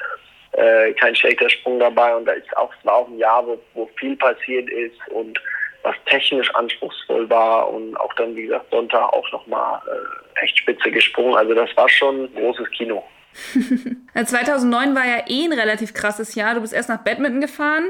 äh, 0.52 0.92
kein 0.94 1.14
schlechter 1.14 1.48
Sprung 1.48 1.78
dabei 1.78 2.14
und 2.14 2.24
da 2.24 2.32
ist 2.32 2.56
auch, 2.56 2.72
es 2.78 2.84
war 2.84 2.94
auch 2.94 3.08
ein 3.08 3.18
Jahr, 3.18 3.46
wo, 3.46 3.58
wo 3.74 3.90
viel 3.96 4.16
passiert 4.16 4.68
ist 4.70 4.96
und 5.08 5.40
was 5.82 5.94
technisch 6.06 6.52
anspruchsvoll 6.54 7.30
war 7.30 7.70
und 7.70 7.96
auch 7.96 8.12
dann, 8.14 8.34
wie 8.34 8.42
gesagt, 8.42 8.70
Sonntag 8.70 9.12
auch 9.12 9.30
nochmal 9.32 9.80
äh, 9.86 10.44
echt 10.44 10.58
spitze 10.58 10.90
gesprungen. 10.90 11.36
Also 11.36 11.54
das 11.54 11.74
war 11.76 11.88
schon 11.88 12.24
ein 12.24 12.34
großes 12.34 12.68
Kino. 12.70 13.04
2009 14.24 14.94
war 14.94 15.06
ja 15.06 15.24
eh 15.26 15.44
ein 15.44 15.52
relativ 15.52 15.94
krasses 15.94 16.34
Jahr. 16.34 16.54
Du 16.54 16.60
bist 16.60 16.72
erst 16.72 16.88
nach 16.88 17.02
Badminton 17.02 17.40
gefahren 17.40 17.84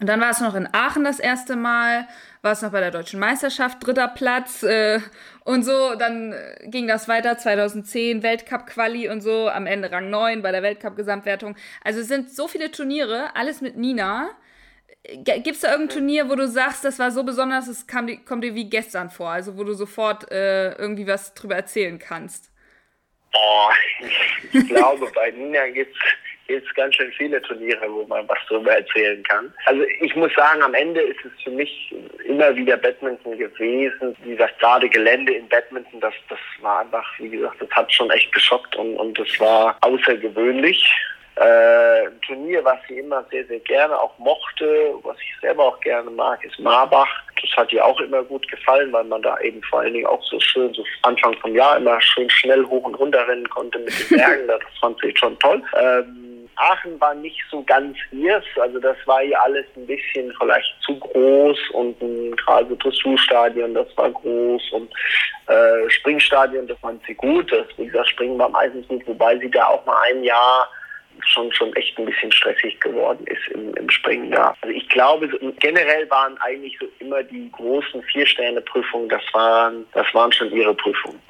und 0.00 0.08
dann 0.08 0.20
warst 0.20 0.40
du 0.40 0.44
noch 0.44 0.54
in 0.54 0.68
Aachen 0.72 1.04
das 1.04 1.18
erste 1.18 1.56
Mal, 1.56 2.06
warst 2.42 2.62
noch 2.62 2.72
bei 2.72 2.80
der 2.80 2.90
deutschen 2.90 3.18
Meisterschaft, 3.18 3.78
dritter 3.84 4.08
Platz 4.08 4.62
äh, 4.62 5.00
und 5.44 5.64
so. 5.64 5.94
Dann 5.94 6.32
äh, 6.32 6.68
ging 6.68 6.86
das 6.86 7.08
weiter, 7.08 7.38
2010 7.38 8.22
Weltcup-Quali 8.22 9.08
und 9.08 9.22
so, 9.22 9.48
am 9.48 9.66
Ende 9.66 9.90
Rang 9.90 10.10
9 10.10 10.42
bei 10.42 10.52
der 10.52 10.62
Weltcup-Gesamtwertung. 10.62 11.56
Also 11.82 12.00
es 12.00 12.08
sind 12.08 12.30
so 12.30 12.46
viele 12.46 12.70
Turniere, 12.70 13.34
alles 13.34 13.62
mit 13.62 13.76
Nina. 13.76 14.30
Gibt 15.24 15.46
es 15.46 15.60
da 15.60 15.70
irgendein 15.70 15.96
Turnier, 15.96 16.28
wo 16.28 16.34
du 16.34 16.46
sagst, 16.46 16.84
das 16.84 16.98
war 16.98 17.10
so 17.10 17.22
besonders, 17.22 17.68
es 17.68 17.86
kam, 17.86 18.08
kommt 18.24 18.44
dir 18.44 18.54
wie 18.54 18.68
gestern 18.68 19.08
vor, 19.08 19.30
also 19.30 19.56
wo 19.56 19.64
du 19.64 19.72
sofort 19.72 20.30
äh, 20.30 20.72
irgendwie 20.72 21.06
was 21.06 21.32
drüber 21.32 21.54
erzählen 21.54 21.98
kannst? 21.98 22.50
Oh, 23.34 23.68
ich 24.52 24.68
glaube, 24.68 25.10
bei 25.14 25.30
Nina 25.30 25.68
gibt 25.68 25.96
es 26.48 26.62
ganz 26.74 26.94
schön 26.94 27.12
viele 27.12 27.42
Turniere, 27.42 27.90
wo 27.92 28.04
man 28.06 28.28
was 28.28 28.38
drüber 28.48 28.72
erzählen 28.72 29.22
kann. 29.24 29.52
Also 29.64 29.82
ich 30.00 30.14
muss 30.14 30.32
sagen, 30.34 30.62
am 30.62 30.74
Ende 30.74 31.00
ist 31.00 31.24
es 31.24 31.42
für 31.42 31.50
mich 31.50 31.94
immer 32.24 32.54
wieder 32.54 32.76
Badminton 32.76 33.36
gewesen. 33.36 34.16
Gesagt, 34.24 34.58
gerade 34.60 34.88
Gelände 34.88 35.34
in 35.34 35.48
Badminton, 35.48 36.00
das, 36.00 36.14
das 36.28 36.38
war 36.60 36.80
einfach, 36.80 37.06
wie 37.18 37.30
gesagt, 37.30 37.60
das 37.60 37.70
hat 37.70 37.92
schon 37.92 38.10
echt 38.10 38.32
geschockt 38.32 38.76
und, 38.76 38.96
und 38.96 39.18
das 39.18 39.28
war 39.40 39.76
außergewöhnlich. 39.80 40.92
Äh, 41.36 42.06
ein 42.06 42.20
Turnier, 42.22 42.64
was 42.64 42.78
sie 42.88 42.98
immer 42.98 43.22
sehr, 43.30 43.44
sehr 43.46 43.60
gerne 43.60 43.98
auch 43.98 44.16
mochte, 44.18 44.94
was 45.02 45.16
ich 45.18 45.40
selber 45.42 45.64
auch 45.64 45.80
gerne 45.80 46.10
mag, 46.10 46.42
ist 46.44 46.58
Marbach. 46.58 47.08
Das 47.42 47.50
hat 47.58 47.72
ihr 47.72 47.84
auch 47.84 48.00
immer 48.00 48.22
gut 48.22 48.48
gefallen, 48.50 48.90
weil 48.92 49.04
man 49.04 49.20
da 49.20 49.38
eben 49.40 49.62
vor 49.64 49.80
allen 49.80 49.92
Dingen 49.92 50.06
auch 50.06 50.22
so 50.24 50.40
schön, 50.40 50.72
so 50.72 50.82
Anfang 51.02 51.34
vom 51.34 51.54
Jahr 51.54 51.76
immer 51.76 52.00
schön 52.00 52.30
schnell 52.30 52.64
hoch 52.64 52.84
und 52.84 52.94
runter 52.94 53.28
rennen 53.28 53.48
konnte 53.50 53.78
mit 53.80 54.10
den 54.10 54.16
Bergen. 54.16 54.46
das 54.48 54.60
fand 54.80 54.98
sie 55.02 55.14
schon 55.14 55.38
toll. 55.38 55.62
Ähm, 55.78 56.48
Aachen 56.56 56.98
war 57.00 57.14
nicht 57.14 57.38
so 57.50 57.62
ganz 57.64 57.98
ihrs, 58.12 58.44
also 58.58 58.78
das 58.80 58.96
war 59.04 59.22
ihr 59.22 59.38
alles 59.42 59.66
ein 59.76 59.86
bisschen 59.86 60.32
vielleicht 60.38 60.74
zu 60.86 60.98
groß 60.98 61.58
und 61.74 62.00
ein 62.00 62.34
gerade 62.36 62.74
Dressurstadion, 62.76 63.74
das 63.74 63.94
war 63.96 64.10
groß 64.10 64.72
und 64.72 64.90
äh, 65.48 65.90
Springstadion, 65.90 66.66
das 66.66 66.78
fand 66.78 67.04
sie 67.06 67.14
gut. 67.14 67.52
Das, 67.52 67.66
wie 67.76 67.86
gesagt, 67.86 68.08
Springen 68.08 68.38
war 68.38 68.48
meistens 68.48 68.88
gut, 68.88 69.06
wobei 69.06 69.36
sie 69.38 69.50
da 69.50 69.66
auch 69.66 69.84
mal 69.84 70.00
ein 70.10 70.24
Jahr 70.24 70.66
schon, 71.24 71.52
schon 71.52 71.74
echt 71.74 71.98
ein 71.98 72.06
bisschen 72.06 72.32
stressig 72.32 72.80
geworden 72.80 73.26
ist 73.26 73.46
im, 73.54 73.74
im 73.74 73.90
Springen 73.90 74.30
da. 74.30 74.54
Also 74.60 74.74
ich 74.74 74.88
glaube, 74.88 75.28
generell 75.60 76.08
waren 76.10 76.36
eigentlich 76.38 76.76
so 76.80 76.86
immer 76.98 77.22
die 77.22 77.50
großen 77.52 78.02
Vier-Sterne-Prüfungen, 78.02 79.08
das 79.08 79.22
waren, 79.32 79.86
das 79.92 80.06
waren 80.14 80.32
schon 80.32 80.50
ihre 80.52 80.74
Prüfungen. 80.74 81.20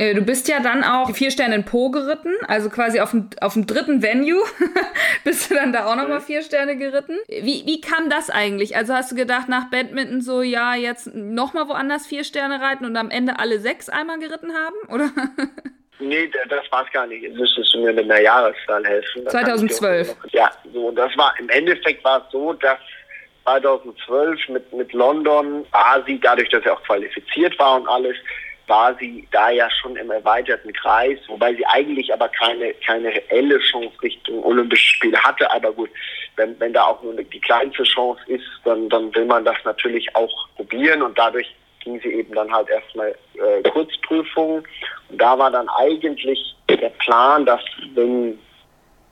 Äh, 0.00 0.14
du 0.14 0.22
bist 0.22 0.48
ja 0.48 0.60
dann 0.60 0.82
auch 0.82 1.14
vier 1.14 1.30
Sterne 1.30 1.56
in 1.56 1.64
Po 1.66 1.90
geritten, 1.90 2.32
also 2.48 2.70
quasi 2.70 3.00
auf 3.00 3.10
dem, 3.10 3.28
auf 3.42 3.52
dem 3.52 3.66
dritten 3.66 4.02
Venue 4.02 4.42
bist 5.24 5.50
du 5.50 5.54
dann 5.54 5.74
da 5.74 5.84
auch 5.84 5.94
nochmal 5.94 6.20
mhm. 6.20 6.24
vier 6.24 6.42
Sterne 6.42 6.78
geritten. 6.78 7.18
Wie, 7.28 7.64
wie 7.66 7.82
kam 7.82 8.08
das 8.08 8.30
eigentlich? 8.30 8.76
Also 8.76 8.94
hast 8.94 9.12
du 9.12 9.16
gedacht 9.16 9.50
nach 9.50 9.68
Badminton 9.70 10.22
so, 10.22 10.40
ja, 10.40 10.74
jetzt 10.74 11.14
nochmal 11.14 11.68
woanders 11.68 12.06
vier 12.06 12.24
Sterne 12.24 12.62
reiten 12.62 12.86
und 12.86 12.96
am 12.96 13.10
Ende 13.10 13.38
alle 13.38 13.58
sechs 13.58 13.90
einmal 13.90 14.18
geritten 14.18 14.54
haben, 14.54 14.76
oder? 14.88 15.10
Nee, 16.00 16.30
das 16.48 16.70
war 16.70 16.84
es 16.84 16.92
gar 16.92 17.06
nicht. 17.06 17.22
Jetzt 17.22 17.36
müsstest 17.36 17.74
du 17.74 17.80
mir 17.80 17.92
mit 17.92 18.04
einer 18.04 18.20
Jahreszahl 18.20 18.84
helfen. 18.84 19.28
2012. 19.28 20.16
Ja, 20.32 20.50
so, 20.72 20.88
und 20.88 20.96
das 20.96 21.16
war, 21.16 21.34
im 21.38 21.48
Endeffekt 21.50 22.02
war 22.04 22.24
es 22.24 22.32
so, 22.32 22.52
dass 22.54 22.78
2012 23.44 24.48
mit, 24.48 24.72
mit 24.72 24.92
London 24.92 25.64
war 25.70 26.02
sie, 26.06 26.18
dadurch, 26.20 26.48
dass 26.50 26.62
sie 26.62 26.70
auch 26.70 26.82
qualifiziert 26.84 27.58
war 27.58 27.76
und 27.76 27.88
alles, 27.88 28.16
war 28.66 28.94
sie 29.00 29.26
da 29.32 29.50
ja 29.50 29.68
schon 29.68 29.96
im 29.96 30.10
erweiterten 30.10 30.72
Kreis, 30.72 31.18
wobei 31.26 31.52
sie 31.54 31.66
eigentlich 31.66 32.12
aber 32.12 32.28
keine, 32.28 32.72
keine 32.86 33.08
reelle 33.08 33.58
Chance 33.58 33.92
Richtung 34.00 34.44
Olympische 34.44 34.94
Spiele 34.96 35.20
hatte. 35.20 35.50
Aber 35.50 35.72
gut, 35.72 35.90
wenn, 36.36 36.58
wenn 36.60 36.72
da 36.72 36.84
auch 36.84 37.02
nur 37.02 37.14
die 37.14 37.40
kleinste 37.40 37.82
Chance 37.82 38.22
ist, 38.28 38.46
dann, 38.64 38.88
dann 38.88 39.12
will 39.14 39.24
man 39.24 39.44
das 39.44 39.56
natürlich 39.64 40.14
auch 40.14 40.48
probieren 40.54 41.02
und 41.02 41.18
dadurch 41.18 41.52
ging 41.80 42.00
sie 42.00 42.12
eben 42.12 42.34
dann 42.34 42.52
halt 42.52 42.68
erstmal 42.68 43.14
äh, 43.34 43.68
Kurzprüfung. 43.70 44.62
Und 45.08 45.20
da 45.20 45.38
war 45.38 45.50
dann 45.50 45.68
eigentlich 45.68 46.54
der 46.68 46.90
Plan, 46.90 47.44
dass 47.46 47.60
wenn 47.94 48.38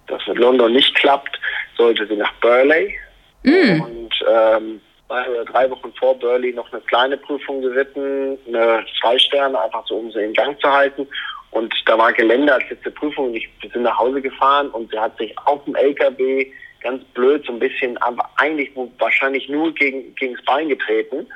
das 0.06 0.26
mit 0.26 0.38
London 0.38 0.72
nicht 0.72 0.94
klappt, 0.94 1.38
sollte 1.76 2.06
sie 2.06 2.16
nach 2.16 2.32
Burley. 2.40 2.94
Mm. 3.42 3.80
Und 3.80 4.14
ähm, 4.30 4.80
zwei 5.06 5.28
oder 5.28 5.44
drei 5.44 5.70
Wochen 5.70 5.92
vor 5.98 6.18
Burley 6.18 6.52
noch 6.52 6.70
eine 6.72 6.80
kleine 6.82 7.16
Prüfung 7.16 7.60
geritten, 7.62 8.38
eine 8.46 8.84
zwei 9.00 9.18
Sterne, 9.18 9.60
einfach 9.60 9.86
so, 9.86 9.96
um 9.96 10.10
sie 10.12 10.22
in 10.22 10.32
Gang 10.34 10.60
zu 10.60 10.70
halten. 10.70 11.06
Und 11.50 11.74
da 11.86 11.96
war 11.96 12.12
Gelände 12.12 12.52
als 12.52 12.68
letzte 12.68 12.90
Prüfung 12.90 13.28
und 13.28 13.36
ich 13.36 13.48
bin 13.60 13.82
nach 13.82 13.98
Hause 13.98 14.20
gefahren 14.20 14.68
und 14.70 14.90
sie 14.90 14.98
hat 14.98 15.16
sich 15.16 15.36
auf 15.46 15.64
dem 15.64 15.74
LKW 15.74 16.46
ganz 16.80 17.02
blöd 17.14 17.44
so 17.46 17.52
ein 17.52 17.58
bisschen, 17.58 17.96
aber 17.98 18.28
eigentlich 18.36 18.70
wahrscheinlich 18.98 19.48
nur 19.48 19.72
gegen, 19.72 20.14
gegen 20.14 20.34
das 20.34 20.44
Bein 20.44 20.68
getreten. 20.68 21.26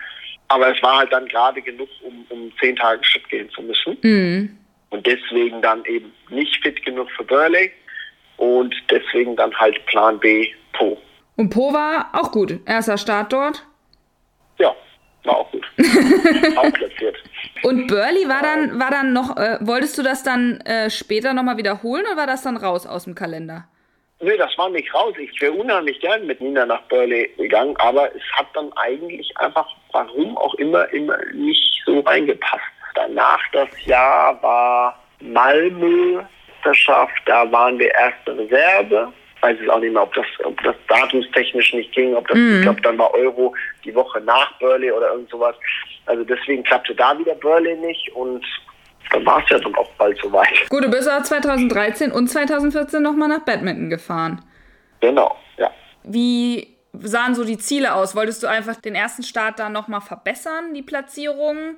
Aber 0.53 0.71
es 0.71 0.83
war 0.83 0.99
halt 0.99 1.11
dann 1.11 1.27
gerade 1.29 1.63
genug, 1.63 1.89
um, 2.03 2.27
um 2.29 2.53
zehn 2.61 2.77
Tage 2.77 3.03
Schritt 3.03 3.27
gehen 3.31 3.49
zu 3.51 3.63
müssen. 3.63 3.97
Mhm. 4.03 4.59
Und 4.91 5.07
deswegen 5.07 5.63
dann 5.63 5.83
eben 5.87 6.13
nicht 6.29 6.63
fit 6.63 6.85
genug 6.85 7.11
für 7.13 7.25
Burley 7.25 7.73
und 8.37 8.75
deswegen 8.91 9.35
dann 9.35 9.55
halt 9.55 9.85
Plan 9.87 10.21
B 10.21 10.47
Po. 10.75 10.99
Und 11.37 11.49
Po 11.49 11.73
war 11.73 12.11
auch 12.13 12.31
gut. 12.33 12.61
Erster 12.67 12.99
Start 12.99 13.33
dort. 13.33 13.65
Ja, 14.59 14.77
war 15.25 15.39
auch 15.39 15.51
gut. 15.51 15.65
auch 16.57 16.73
platziert. 16.73 17.17
Und 17.63 17.87
Burley 17.87 18.29
war 18.29 18.43
dann, 18.43 18.79
war 18.79 18.91
dann 18.91 19.15
noch, 19.15 19.35
äh, 19.39 19.57
wolltest 19.63 19.97
du 19.97 20.03
das 20.03 20.23
dann 20.23 20.61
äh, 20.61 20.91
später 20.91 21.33
nochmal 21.33 21.57
wiederholen 21.57 22.05
oder 22.05 22.19
war 22.19 22.27
das 22.27 22.43
dann 22.43 22.59
raus 22.59 22.87
aus 22.87 23.05
dem 23.05 23.15
Kalender? 23.15 23.69
Nee, 24.23 24.37
das 24.37 24.57
war 24.57 24.71
nicht 24.71 24.93
raus. 24.95 25.15
Ich 25.19 25.41
wäre 25.41 25.53
unheimlich 25.53 26.01
gern 26.01 26.27
mit 26.27 26.41
Nina 26.41 26.65
nach 26.65 26.83
Burley 26.83 27.29
gegangen, 27.37 27.77
aber 27.79 28.15
es 28.15 28.23
hat 28.35 28.47
dann 28.55 28.73
eigentlich 28.75 29.37
einfach, 29.39 29.67
warum 29.93 30.37
auch 30.39 30.55
immer, 30.55 30.89
immer 30.93 31.19
nicht 31.35 31.83
so 31.85 32.01
reingepasst. 32.01 32.63
Danach 32.95 33.41
das 33.53 33.69
Jahr 33.85 34.41
war 34.43 34.99
Malmö, 35.21 36.23
da 37.27 37.51
waren 37.51 37.79
wir 37.79 37.91
erste 37.93 38.39
Reserve 38.39 39.13
weiß 39.43 39.59
ich 39.61 39.69
auch 39.69 39.81
nicht 39.81 39.93
mehr, 39.93 40.03
ob 40.03 40.15
das, 40.15 40.27
ob 40.45 40.63
das 40.63 40.77
datumstechnisch 40.89 41.75
nicht 41.75 41.93
ging, 41.93 42.15
ob 42.15 42.27
das, 42.29 42.39
mhm. 42.39 42.57
ich 42.57 42.63
glaube, 42.63 42.81
dann 42.81 42.99
war 42.99 43.13
Euro 43.13 43.55
die 43.85 43.95
Woche 43.95 44.21
nach 44.21 44.59
Burley 44.59 44.91
oder 44.91 45.11
irgend 45.11 45.29
sowas. 45.31 45.57
Also 46.07 46.25
deswegen 46.25 46.63
klappte 46.63 46.95
da 46.95 47.19
wieder 47.19 47.35
Burley 47.35 47.77
nicht 47.77 48.11
und 48.15 48.45
dann 49.13 49.27
war 49.27 49.43
es 49.43 49.51
ja 49.51 49.59
dann 49.59 49.75
auch 49.75 49.91
bald 49.99 50.19
soweit. 50.19 50.69
Gut, 50.69 50.85
du 50.85 50.91
bist 50.91 51.11
auch 51.11 51.23
2013 51.23 52.13
und 52.13 52.29
2014 52.29 53.03
nochmal 53.03 53.29
nach 53.29 53.45
Badminton 53.45 53.91
gefahren. 53.91 54.43
Genau, 55.01 55.37
ja. 55.59 55.71
Wie 56.05 56.77
sahen 56.93 57.35
so 57.35 57.45
die 57.45 57.59
Ziele 57.59 57.95
aus? 57.95 58.15
Wolltest 58.15 58.43
du 58.43 58.47
einfach 58.47 58.77
den 58.77 58.95
ersten 58.95 59.23
Start 59.23 59.59
da 59.59 59.69
nochmal 59.69 60.01
verbessern, 60.01 60.75
die 60.75 60.83
Platzierung? 60.83 61.77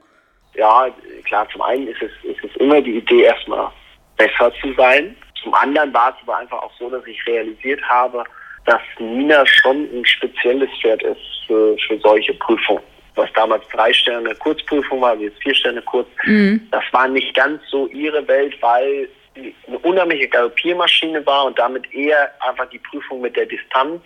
Ja, 0.54 0.88
klar, 1.24 1.48
zum 1.52 1.62
einen 1.62 1.88
ist 1.88 2.02
es, 2.02 2.10
ist 2.24 2.44
es 2.44 2.56
immer 2.56 2.80
die 2.80 2.98
Idee, 2.98 3.22
erstmal 3.22 3.70
besser 4.16 4.52
zu 4.60 4.72
sein. 4.74 5.16
Zum 5.42 5.52
anderen 5.54 5.92
war 5.92 6.10
es 6.10 6.22
aber 6.22 6.38
einfach 6.38 6.62
auch 6.62 6.72
so, 6.78 6.88
dass 6.88 7.04
ich 7.06 7.26
realisiert 7.26 7.82
habe, 7.82 8.24
dass 8.66 8.80
Nina 8.98 9.44
schon 9.46 9.88
ein 9.92 10.04
spezielles 10.06 10.70
Pferd 10.80 11.02
ist 11.02 11.20
für, 11.46 11.76
für 11.86 11.98
solche 11.98 12.32
Prüfungen. 12.34 12.82
Was 13.16 13.32
damals 13.34 13.62
drei 13.72 13.92
Sterne 13.92 14.34
Kurzprüfung 14.36 15.00
war, 15.00 15.18
wie 15.18 15.24
jetzt 15.24 15.40
vier 15.42 15.54
Sterne 15.54 15.82
kurz, 15.82 16.08
mhm. 16.24 16.66
das 16.70 16.84
war 16.92 17.06
nicht 17.08 17.34
ganz 17.34 17.60
so 17.70 17.86
ihre 17.88 18.26
Welt, 18.26 18.56
weil 18.60 19.08
eine 19.36 19.78
unheimliche 19.80 20.28
Galoppiermaschine 20.28 21.24
war 21.26 21.46
und 21.46 21.58
damit 21.58 21.92
eher 21.92 22.30
einfach 22.40 22.68
die 22.70 22.78
Prüfung 22.78 23.20
mit 23.20 23.36
der 23.36 23.46
Distanz 23.46 24.02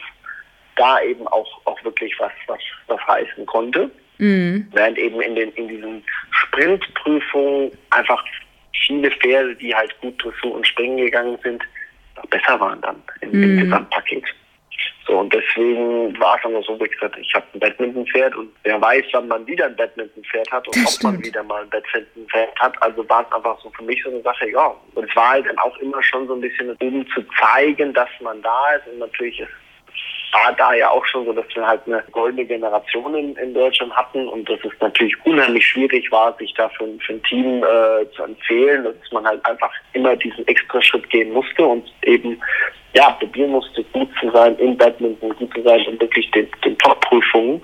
da 0.77 1.01
eben 1.03 1.27
auch, 1.29 1.61
auch 1.65 1.83
wirklich 1.85 2.15
was, 2.19 2.33
was, 2.47 2.61
was 2.87 3.01
heißen 3.07 3.45
konnte. 3.47 3.91
Mhm. 4.19 4.69
Während 4.73 4.99
eben 4.99 5.21
in 5.21 5.35
den, 5.35 5.53
in 5.53 5.69
diesen 5.69 6.05
Sprintprüfungen 6.31 7.73
einfach 7.91 8.25
viele 8.87 9.11
Pferde, 9.11 9.55
die 9.57 9.75
halt 9.75 9.95
gut 10.01 10.23
Dressur 10.23 10.55
und 10.55 10.67
Springen 10.67 10.99
gegangen 10.99 11.39
sind, 11.43 11.63
noch 12.17 12.27
besser 12.27 12.59
waren 12.59 12.81
dann 12.81 13.03
im, 13.21 13.31
mm. 13.31 13.43
im 13.43 13.55
mhm. 13.55 13.61
Gesamtpaket. 13.61 14.25
So, 15.09 15.21
und 15.21 15.33
deswegen 15.33 16.21
war 16.21 16.37
es 16.37 16.43
dann 16.43 16.63
so, 16.63 16.79
wie 16.79 16.87
gesagt, 16.87 17.17
ich 17.19 17.35
habe 17.35 17.47
ein 17.55 17.61
Badminton-Pferd 17.61 18.37
und 18.37 18.51
wer 18.65 18.79
weiß, 18.79 19.07
wann 19.13 19.27
man 19.27 19.47
wieder 19.47 19.65
ein 19.65 19.75
Badminton-Pferd 19.75 20.53
hat 20.53 20.67
und 20.67 20.77
das 20.77 20.85
ob 20.85 20.91
stimmt. 20.91 21.15
man 21.15 21.25
wieder 21.25 21.43
mal 21.45 21.63
ein 21.63 21.71
Badminton-Pferd 21.71 22.55
hat. 22.61 22.83
Also 22.83 23.09
war 23.09 23.27
es 23.27 23.33
einfach 23.35 23.59
so 23.63 23.71
für 23.71 23.85
mich 23.85 24.03
so 24.03 24.11
eine 24.11 24.21
Sache, 24.21 24.51
ja. 24.51 24.75
Und 24.95 25.09
es 25.09 25.17
war 25.17 25.31
halt 25.31 25.47
dann 25.47 25.59
auch 25.59 25.77
immer 25.79 26.03
schon 26.03 26.29
so 26.29 26.35
ein 26.35 26.43
bisschen, 26.43 26.77
um 26.83 27.07
zu 27.15 27.25
zeigen, 27.41 27.95
dass 27.95 28.11
man 28.21 28.43
da 28.43 28.73
ist 28.73 28.87
und 28.93 28.99
natürlich 28.99 29.41
ist 29.41 29.49
war 30.33 30.53
da 30.53 30.75
ja 30.75 30.91
auch 30.91 31.05
schon 31.07 31.25
so, 31.25 31.33
dass 31.33 31.47
wir 31.55 31.67
halt 31.67 31.81
eine 31.87 32.03
goldene 32.13 32.45
Generation 32.45 33.15
in, 33.15 33.37
in 33.37 33.55
Deutschland 33.55 33.93
hatten 33.95 34.29
und 34.29 34.49
dass 34.49 34.59
es 34.61 34.73
natürlich 34.81 35.15
unheimlich 35.25 35.67
schwierig 35.67 36.11
war, 36.13 36.37
sich 36.37 36.53
da 36.55 36.69
für, 36.71 36.87
für 36.99 37.15
ein 37.15 37.23
Team 37.23 37.65
äh, 37.65 38.11
zu 38.15 38.25
empfehlen, 38.25 38.85
dass 38.85 39.13
man 39.13 39.27
halt 39.27 39.45
einfach 39.47 39.71
immer 39.95 40.17
diesen 40.17 40.47
extra 40.47 40.83
Schritt 40.83 41.09
gehen 41.11 41.33
musste 41.33 41.65
und 41.65 41.91
eben 42.03 42.41
ja 42.95 43.11
probieren 43.11 43.51
musste, 43.51 43.85
gut 43.85 44.09
zu 44.21 44.31
sein 44.31 44.57
in 44.59 44.77
Badminton, 44.77 45.35
gut 45.37 45.53
zu 45.55 45.63
sein 45.63 45.81
in 45.81 46.01
wirklich 46.01 46.31
den, 46.33 46.49
den 46.65 46.77
Top-Prüfungen, 46.79 47.63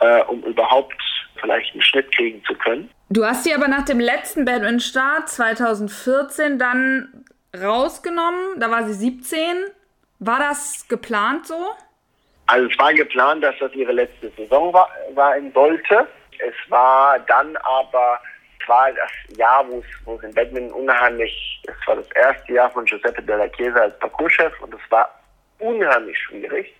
äh, 0.00 0.22
um 0.24 0.42
überhaupt 0.42 0.94
vielleicht 1.40 1.72
einen 1.72 1.82
Schnitt 1.82 2.14
kriegen 2.14 2.42
zu 2.44 2.54
können. 2.54 2.90
Du 3.10 3.24
hast 3.24 3.44
sie 3.44 3.54
aber 3.54 3.68
nach 3.68 3.84
dem 3.84 4.00
letzten 4.00 4.44
Badminton-Start 4.44 5.28
2014 5.28 6.58
dann 6.58 7.24
rausgenommen, 7.60 8.58
da 8.58 8.70
war 8.70 8.84
sie 8.86 8.94
17. 8.94 9.38
War 10.18 10.38
das 10.38 10.86
geplant 10.88 11.46
so? 11.46 11.56
Also 12.46 12.68
es 12.68 12.78
war 12.78 12.94
geplant, 12.94 13.44
dass 13.44 13.54
das 13.60 13.72
ihre 13.74 13.92
letzte 13.92 14.30
Saison 14.36 14.72
war, 14.72 14.88
sein 15.14 15.52
sollte. 15.52 16.06
Es 16.38 16.70
war 16.70 17.18
dann 17.20 17.56
aber, 17.56 18.20
war 18.68 18.90
das 18.92 19.36
Jahr, 19.36 19.66
wo 19.68 19.82
es, 20.16 20.22
in 20.22 20.34
Badminton 20.34 20.72
unheimlich, 20.72 21.62
es 21.66 21.86
war 21.86 21.96
das 21.96 22.10
erste 22.12 22.52
Jahr 22.52 22.70
von 22.70 22.84
Giuseppe 22.84 23.22
Della 23.22 23.48
Chiesa 23.48 23.80
als 23.80 23.98
Parcourschef 23.98 24.52
und 24.60 24.74
es 24.74 24.90
war 24.90 25.08
unheimlich 25.58 26.18
schwierig. 26.18 26.74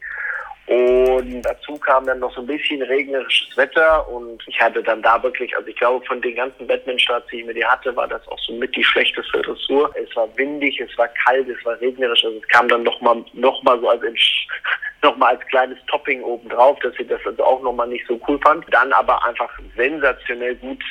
Und 0.66 1.42
dazu 1.42 1.77
kam 1.77 2.07
dann 2.07 2.21
noch 2.21 2.33
so 2.35 2.40
ein 2.40 2.47
bisschen 2.47 2.81
regnerisches 2.83 3.57
Wetter 3.57 4.09
und 4.09 4.42
ich 4.47 4.61
hatte 4.61 4.83
dann 4.83 5.03
da 5.03 5.21
wirklich, 5.23 5.55
also 5.57 5.68
ich 5.68 5.77
glaube 5.77 6.05
von 6.07 6.23
den 6.23 6.37
ganzen 6.37 6.66
Badminton-Starts, 6.66 7.27
die 7.31 7.40
ich 7.40 7.47
mir 7.47 7.55
die 7.55 7.64
hatte, 7.64 7.95
war 7.97 8.07
das 8.07 8.27
auch 8.29 8.38
so 8.38 8.53
mit 8.55 8.75
die 8.77 8.85
schlechteste 8.85 9.42
Dressur. 9.42 9.92
Es 9.97 10.14
war 10.14 10.29
windig, 10.37 10.81
es 10.81 10.97
war 10.97 11.09
kalt, 11.09 11.49
es 11.49 11.64
war 11.64 11.81
regnerisch, 11.81 12.25
also 12.25 12.38
es 12.38 12.49
kam 12.49 12.68
dann 12.68 12.85
nochmal 12.85 13.25
noch 13.33 13.61
mal 13.64 13.79
so 13.81 13.88
als 13.88 14.03
nochmal 15.03 15.37
als 15.37 15.47
kleines 15.49 15.79
Topping 15.88 16.23
obendrauf, 16.23 16.79
dass 16.79 16.95
sie 16.95 17.07
das 17.07 17.21
also 17.27 17.42
auch 17.42 17.61
nochmal 17.62 17.88
nicht 17.88 18.07
so 18.07 18.21
cool 18.29 18.38
fand. 18.38 18.64
Dann 18.73 18.92
aber 18.92 19.23
einfach 19.25 19.51
sensationell 19.77 20.55
gut 20.57 20.83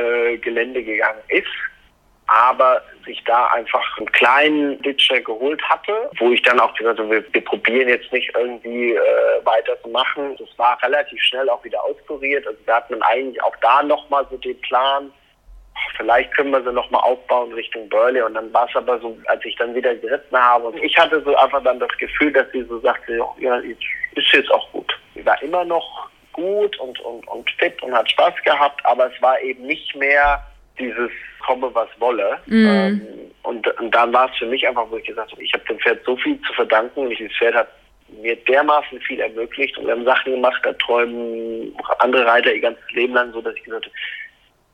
äh, 0.00 0.38
Gelände 0.38 0.82
gegangen 0.82 1.20
ist 1.28 1.46
aber 2.30 2.80
sich 3.04 3.22
da 3.24 3.46
einfach 3.46 3.98
einen 3.98 4.10
kleinen 4.12 4.80
Ditcher 4.82 5.20
geholt 5.20 5.60
hatte, 5.68 6.08
wo 6.18 6.30
ich 6.30 6.40
dann 6.42 6.60
auch 6.60 6.72
gesagt 6.74 7.00
habe, 7.00 7.10
wir, 7.10 7.24
wir 7.32 7.44
probieren 7.44 7.88
jetzt 7.88 8.12
nicht 8.12 8.30
irgendwie 8.36 8.92
äh, 8.92 9.44
weiterzumachen. 9.44 10.36
Das 10.36 10.48
war 10.56 10.80
relativ 10.80 11.20
schnell 11.22 11.48
auch 11.48 11.64
wieder 11.64 11.82
auskuriert. 11.82 12.46
Also 12.46 12.58
da 12.66 12.76
hat 12.76 12.88
man 12.88 13.02
eigentlich 13.02 13.42
auch 13.42 13.56
da 13.60 13.82
nochmal 13.82 14.24
so 14.30 14.36
den 14.36 14.60
Plan, 14.60 15.10
vielleicht 15.96 16.32
können 16.36 16.52
wir 16.52 16.62
sie 16.62 16.72
nochmal 16.72 17.02
aufbauen 17.02 17.52
Richtung 17.52 17.88
Burley. 17.88 18.22
Und 18.22 18.34
dann 18.34 18.52
war 18.52 18.68
es 18.68 18.76
aber 18.76 19.00
so, 19.00 19.18
als 19.26 19.44
ich 19.44 19.56
dann 19.56 19.74
wieder 19.74 19.96
geritten 19.96 20.36
habe, 20.36 20.68
und 20.68 20.80
ich 20.84 20.96
hatte 20.96 21.20
so 21.24 21.34
einfach 21.34 21.64
dann 21.64 21.80
das 21.80 21.90
Gefühl, 21.98 22.32
dass 22.32 22.46
sie 22.52 22.62
so 22.62 22.78
sagte, 22.78 23.20
ja, 23.40 23.56
ist 23.56 24.32
jetzt 24.32 24.52
auch 24.52 24.70
gut. 24.70 24.96
Sie 25.16 25.26
war 25.26 25.42
immer 25.42 25.64
noch 25.64 26.08
gut 26.40 26.78
und, 26.78 26.98
und, 27.00 27.26
und 27.28 27.50
fit 27.58 27.82
und 27.82 27.92
hat 27.92 28.10
Spaß 28.10 28.34
gehabt, 28.44 28.84
aber 28.84 29.12
es 29.12 29.22
war 29.22 29.40
eben 29.40 29.66
nicht 29.66 29.94
mehr 29.94 30.44
dieses 30.78 31.10
komme, 31.46 31.70
was 31.74 31.88
wolle. 31.98 32.38
Mm. 32.46 32.66
Ähm, 32.66 33.00
und, 33.42 33.66
und 33.80 33.94
dann 33.94 34.12
war 34.12 34.30
es 34.30 34.38
für 34.38 34.46
mich 34.46 34.66
einfach, 34.66 34.86
wo 34.90 34.96
ich 34.96 35.04
gesagt 35.04 35.32
habe, 35.32 35.42
ich 35.42 35.52
habe 35.52 35.64
dem 35.64 35.78
Pferd 35.78 36.04
so 36.04 36.16
viel 36.16 36.40
zu 36.42 36.52
verdanken 36.52 37.00
und 37.00 37.10
dieses 37.10 37.36
Pferd 37.36 37.54
hat 37.54 37.68
mir 38.22 38.36
dermaßen 38.36 39.00
viel 39.00 39.20
ermöglicht 39.20 39.76
und 39.78 39.86
wir 39.86 39.92
haben 39.92 40.04
Sachen 40.04 40.32
gemacht, 40.32 40.60
da 40.64 40.72
träumen 40.74 41.74
andere 41.98 42.26
Reiter 42.26 42.52
ihr 42.52 42.60
ganzes 42.60 42.90
Leben 42.92 43.14
lang 43.14 43.32
so, 43.32 43.40
dass 43.40 43.54
ich 43.54 43.64
gesagt 43.64 43.84
habe, 43.84 43.94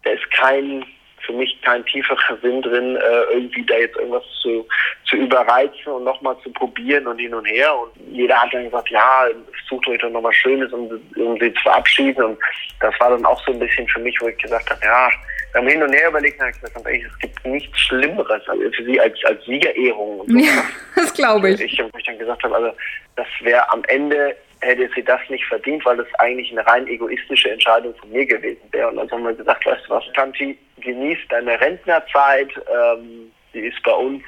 da 0.05 0.11
ist 0.11 0.31
kein 0.33 0.85
für 1.25 1.33
mich 1.33 1.61
kein 1.63 1.85
tieferer 1.87 2.39
Sinn 2.43 2.63
drin, 2.63 2.97
äh, 2.97 3.35
irgendwie 3.35 3.65
da 3.65 3.77
jetzt 3.77 3.97
irgendwas 3.97 4.25
zu, 4.43 4.67
zu 5.09 5.17
überreizen 5.17 5.93
und 5.93 6.05
nochmal 6.05 6.37
zu 6.43 6.51
probieren 6.51 7.07
und 7.07 7.19
hin 7.19 7.35
und 7.35 7.45
her. 7.47 7.77
Und 7.77 7.91
jeder 8.13 8.41
hat 8.41 8.53
dann 8.53 8.65
gesagt, 8.65 8.89
ja, 8.91 9.27
sucht 9.69 9.89
euch 9.89 9.99
doch 9.99 10.11
nochmal 10.11 10.33
Schönes, 10.33 10.73
um, 10.73 10.89
um 11.17 11.39
sie 11.41 11.53
zu 11.55 11.63
verabschieden. 11.63 12.23
Und 12.23 12.39
das 12.81 12.95
war 13.01 13.11
dann 13.11 13.25
auch 13.25 13.43
so 13.45 13.53
ein 13.53 13.59
bisschen 13.59 13.89
für 13.89 14.01
mich, 14.01 14.17
wo 14.21 14.29
ich 14.29 14.39
gesagt 14.39 14.71
habe, 14.71 14.81
ja, 14.85 15.11
beim 15.53 15.69
Hin 15.69 15.83
und 15.83 15.93
Her 15.93 16.09
überlegt 16.09 16.39
habe 16.41 16.51
ich 16.51 16.61
gesagt, 16.61 16.87
es 16.87 17.19
gibt 17.19 17.47
nichts 17.47 17.79
Schlimmeres 17.81 18.43
für 18.45 18.85
sie 18.85 19.01
als, 19.01 19.17
als 19.25 19.43
Siegerehrung. 19.45 20.21
Und 20.21 20.31
so. 20.31 20.39
Ja, 20.39 20.65
das 20.97 21.15
glaube 21.15 21.51
ich. 21.51 21.61
Ich, 21.61 21.79
ich 21.79 22.05
dann 22.05 22.19
gesagt 22.19 22.43
habe, 22.43 22.55
also 22.55 22.73
das 23.17 23.27
wäre 23.41 23.71
am 23.73 23.83
Ende 23.85 24.37
hätte 24.61 24.89
sie 24.95 25.03
das 25.03 25.21
nicht 25.29 25.45
verdient, 25.45 25.85
weil 25.85 25.99
das 25.99 26.07
eigentlich 26.19 26.51
eine 26.53 26.67
rein 26.67 26.87
egoistische 26.87 27.51
Entscheidung 27.51 27.95
von 27.97 28.11
mir 28.11 28.27
gewesen 28.27 28.63
wäre. 28.71 28.89
Und 28.89 28.97
dann 28.97 29.11
haben 29.11 29.25
wir 29.25 29.35
gesagt, 29.35 29.67
weißt 29.67 29.87
du 29.87 29.91
was, 29.91 30.05
Tanti, 30.15 30.59
genieß 30.81 31.19
deine 31.29 31.61
Rentnerzeit. 31.61 32.51
Ähm, 32.73 33.33
die 33.53 33.61
ist 33.61 33.83
bei 33.83 33.93
uns 33.93 34.23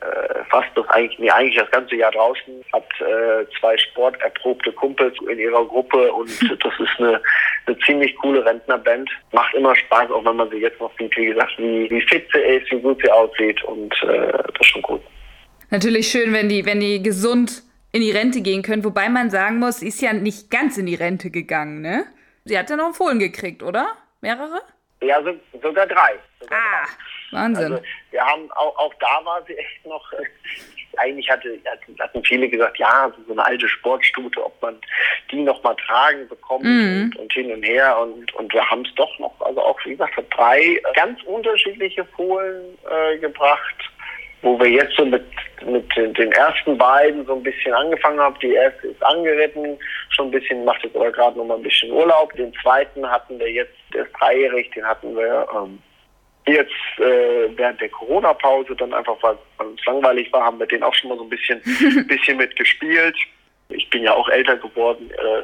äh, 0.00 0.44
fast 0.50 0.68
das 0.76 0.88
eigentlich, 0.90 1.18
nee, 1.18 1.30
eigentlich 1.30 1.56
das 1.56 1.70
ganze 1.70 1.96
Jahr 1.96 2.12
draußen, 2.12 2.64
hat 2.72 2.86
äh, 3.00 3.44
zwei 3.58 3.76
sporterprobte 3.76 4.72
Kumpels 4.72 5.14
in 5.28 5.38
ihrer 5.38 5.64
Gruppe 5.64 6.12
und 6.12 6.28
das 6.64 6.72
ist 6.78 6.98
eine, 6.98 7.20
eine 7.66 7.78
ziemlich 7.80 8.14
coole 8.16 8.44
Rentnerband. 8.44 9.10
Macht 9.32 9.54
immer 9.54 9.74
Spaß, 9.74 10.10
auch 10.10 10.24
wenn 10.24 10.36
man 10.36 10.50
sie 10.50 10.58
jetzt 10.58 10.80
noch 10.80 10.92
sieht, 10.98 11.16
wie 11.16 11.26
gesagt, 11.26 11.52
wie, 11.58 11.90
wie 11.90 12.00
fit 12.02 12.28
sie 12.32 12.38
ist, 12.38 12.70
wie 12.70 12.80
gut 12.80 13.00
sie 13.02 13.10
aussieht 13.10 13.62
und 13.64 13.92
äh, 14.04 14.32
das 14.32 14.60
ist 14.60 14.66
schon 14.66 14.82
gut. 14.82 15.02
Natürlich 15.70 16.08
schön, 16.08 16.32
wenn 16.32 16.48
die, 16.48 16.64
wenn 16.64 16.80
die 16.80 17.02
gesund 17.02 17.62
in 17.98 18.04
die 18.04 18.12
Rente 18.12 18.42
gehen 18.42 18.62
können, 18.62 18.84
wobei 18.84 19.08
man 19.08 19.28
sagen 19.28 19.58
muss, 19.58 19.80
sie 19.80 19.88
ist 19.88 20.00
ja 20.00 20.12
nicht 20.12 20.52
ganz 20.52 20.78
in 20.78 20.86
die 20.86 20.94
Rente 20.94 21.30
gegangen, 21.30 21.80
ne? 21.80 22.06
Sie 22.44 22.56
hat 22.56 22.70
ja 22.70 22.76
noch 22.76 22.86
einen 22.86 22.94
Fohlen 22.94 23.18
gekriegt, 23.18 23.62
oder? 23.62 23.88
Mehrere? 24.20 24.62
Ja, 25.02 25.20
so, 25.22 25.34
sogar 25.60 25.86
drei. 25.86 26.14
Sogar 26.40 26.58
ah, 26.58 26.84
drei. 26.84 27.36
Wahnsinn. 27.36 27.72
Also, 27.72 27.84
wir 28.12 28.24
haben 28.24 28.50
auch, 28.52 28.76
auch 28.78 28.94
da 29.00 29.20
war 29.24 29.44
sie 29.46 29.56
echt 29.56 29.84
noch. 29.84 30.12
Eigentlich 30.96 31.28
hatte, 31.30 31.58
hatten 32.00 32.24
viele 32.24 32.48
gesagt, 32.48 32.78
ja, 32.78 33.12
so 33.26 33.32
eine 33.32 33.44
alte 33.44 33.68
Sportstute, 33.68 34.44
ob 34.44 34.60
man 34.62 34.76
die 35.30 35.42
noch 35.42 35.62
mal 35.62 35.76
tragen 35.86 36.26
bekommt 36.28 36.64
mhm. 36.64 37.12
und, 37.12 37.16
und, 37.16 37.32
hin 37.32 37.52
und 37.52 37.62
her 37.62 37.98
und, 37.98 38.34
und 38.34 38.52
wir 38.52 38.68
haben 38.68 38.84
es 38.84 38.94
doch 38.94 39.18
noch, 39.18 39.34
also 39.40 39.60
auch 39.60 39.78
wie 39.84 39.90
gesagt, 39.90 40.14
drei 40.34 40.80
ganz 40.94 41.22
unterschiedliche 41.24 42.04
Fohlen 42.04 42.76
äh, 42.90 43.18
gebracht 43.18 43.88
wo 44.42 44.58
wir 44.58 44.68
jetzt 44.68 44.96
so 44.96 45.04
mit, 45.04 45.24
mit 45.64 45.96
den 45.96 46.32
ersten 46.32 46.78
beiden 46.78 47.26
so 47.26 47.34
ein 47.34 47.42
bisschen 47.42 47.72
angefangen 47.74 48.20
haben. 48.20 48.36
Die 48.40 48.52
erste 48.52 48.88
ist 48.88 49.02
angeritten, 49.02 49.78
schon 50.10 50.28
ein 50.28 50.30
bisschen, 50.30 50.64
macht 50.64 50.82
jetzt 50.84 50.96
aber 50.96 51.10
gerade 51.10 51.38
noch 51.38 51.44
mal 51.44 51.56
ein 51.56 51.62
bisschen 51.62 51.90
Urlaub. 51.90 52.32
Den 52.34 52.52
zweiten 52.62 53.08
hatten 53.08 53.38
wir 53.38 53.50
jetzt, 53.50 53.74
der 53.92 54.04
ist 54.04 54.12
dreijährig, 54.18 54.70
den 54.72 54.84
hatten 54.84 55.16
wir 55.16 55.46
ähm, 55.54 55.78
jetzt 56.46 56.72
äh, 56.98 57.56
während 57.56 57.80
der 57.80 57.88
Corona-Pause, 57.90 58.74
dann 58.76 58.94
einfach, 58.94 59.16
weil 59.22 59.36
es 59.58 59.84
langweilig 59.84 60.32
war, 60.32 60.44
haben 60.44 60.58
wir 60.58 60.66
den 60.66 60.82
auch 60.82 60.94
schon 60.94 61.10
mal 61.10 61.18
so 61.18 61.24
ein 61.24 61.30
bisschen, 61.30 61.60
bisschen 62.06 62.36
mitgespielt. 62.36 63.16
Ich 63.70 63.88
bin 63.90 64.02
ja 64.02 64.14
auch 64.14 64.28
älter 64.28 64.56
geworden, 64.56 65.10
äh, 65.10 65.42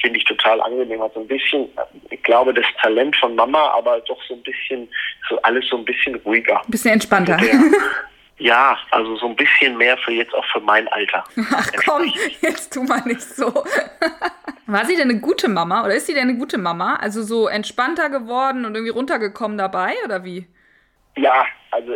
finde 0.00 0.18
ich 0.18 0.24
total 0.24 0.60
angenehm. 0.60 1.02
Also 1.02 1.20
ein 1.20 1.26
bisschen, 1.26 1.68
ich 2.10 2.22
glaube, 2.22 2.54
das 2.54 2.66
Talent 2.80 3.16
von 3.16 3.34
Mama, 3.34 3.70
aber 3.70 4.00
doch 4.00 4.22
so 4.24 4.34
ein 4.34 4.42
bisschen, 4.42 4.88
so 5.28 5.40
alles 5.42 5.68
so 5.68 5.76
ein 5.76 5.84
bisschen 5.84 6.14
ruhiger. 6.16 6.60
Ein 6.64 6.70
bisschen 6.70 6.92
entspannter. 6.92 7.34
Also 7.34 7.46
der, 7.46 7.60
Ja, 8.38 8.78
also 8.92 9.16
so 9.16 9.26
ein 9.26 9.36
bisschen 9.36 9.76
mehr 9.76 9.98
für 9.98 10.12
jetzt 10.12 10.32
auch 10.34 10.44
für 10.46 10.60
mein 10.60 10.86
Alter. 10.88 11.24
Ach 11.52 11.70
komm, 11.84 12.12
jetzt 12.40 12.72
tu 12.72 12.82
mal 12.84 13.02
nicht 13.04 13.20
so. 13.20 13.46
War 14.66 14.84
sie 14.84 14.96
denn 14.96 15.10
eine 15.10 15.20
gute 15.20 15.48
Mama 15.48 15.84
oder 15.84 15.94
ist 15.94 16.06
sie 16.06 16.14
denn 16.14 16.28
eine 16.28 16.38
gute 16.38 16.58
Mama? 16.58 16.96
Also 16.96 17.22
so 17.22 17.48
entspannter 17.48 18.10
geworden 18.10 18.64
und 18.64 18.74
irgendwie 18.74 18.92
runtergekommen 18.92 19.58
dabei 19.58 19.94
oder 20.04 20.24
wie? 20.24 20.46
Ja, 21.16 21.46
also 21.72 21.92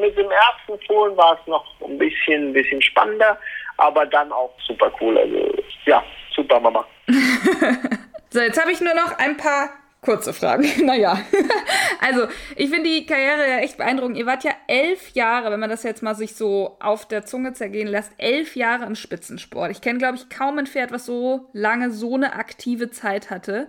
mit 0.00 0.18
dem 0.18 0.30
ersten 0.30 0.86
Fohlen 0.86 1.16
war 1.16 1.38
es 1.40 1.46
noch 1.46 1.64
ein 1.80 1.96
bisschen, 1.96 2.50
ein 2.50 2.52
bisschen 2.52 2.82
spannender, 2.82 3.38
aber 3.78 4.04
dann 4.06 4.30
auch 4.32 4.52
super 4.66 4.92
cool. 5.00 5.16
Also 5.16 5.62
ja, 5.86 6.04
super 6.34 6.60
Mama. 6.60 6.84
so, 8.30 8.40
jetzt 8.40 8.60
habe 8.60 8.72
ich 8.72 8.80
nur 8.80 8.94
noch 8.94 9.16
ein 9.18 9.36
paar 9.36 9.70
Kurze 10.06 10.32
Fragen. 10.32 10.68
naja. 10.86 11.18
also, 12.00 12.28
ich 12.54 12.70
finde 12.70 12.88
die 12.88 13.06
Karriere 13.06 13.58
echt 13.58 13.76
beeindruckend. 13.76 14.16
Ihr 14.16 14.24
wart 14.24 14.44
ja 14.44 14.52
elf 14.68 15.10
Jahre, 15.14 15.50
wenn 15.50 15.58
man 15.58 15.68
das 15.68 15.82
jetzt 15.82 16.00
mal 16.00 16.14
sich 16.14 16.36
so 16.36 16.76
auf 16.78 17.08
der 17.08 17.26
Zunge 17.26 17.54
zergehen 17.54 17.88
lässt, 17.88 18.12
elf 18.16 18.54
Jahre 18.54 18.86
im 18.86 18.94
Spitzensport. 18.94 19.72
Ich 19.72 19.80
kenne, 19.80 19.98
glaube 19.98 20.16
ich, 20.16 20.28
kaum 20.28 20.58
ein 20.58 20.68
Pferd, 20.68 20.92
was 20.92 21.06
so 21.06 21.50
lange 21.52 21.90
so 21.90 22.14
eine 22.14 22.34
aktive 22.34 22.88
Zeit 22.90 23.30
hatte. 23.30 23.66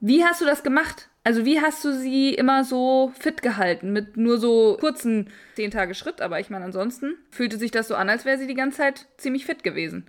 Wie 0.00 0.24
hast 0.24 0.40
du 0.40 0.46
das 0.46 0.62
gemacht? 0.62 1.10
Also, 1.24 1.44
wie 1.44 1.60
hast 1.60 1.84
du 1.84 1.92
sie 1.92 2.32
immer 2.32 2.64
so 2.64 3.12
fit 3.18 3.42
gehalten? 3.42 3.92
Mit 3.92 4.16
nur 4.16 4.38
so 4.38 4.78
kurzen 4.80 5.28
zehn 5.56 5.70
Tage 5.70 5.92
Schritt, 5.94 6.22
aber 6.22 6.40
ich 6.40 6.48
meine, 6.48 6.64
ansonsten 6.64 7.18
fühlte 7.30 7.58
sich 7.58 7.70
das 7.70 7.86
so 7.86 7.96
an, 7.96 8.08
als 8.08 8.24
wäre 8.24 8.38
sie 8.38 8.46
die 8.46 8.54
ganze 8.54 8.78
Zeit 8.78 9.08
ziemlich 9.18 9.44
fit 9.44 9.62
gewesen. 9.62 10.06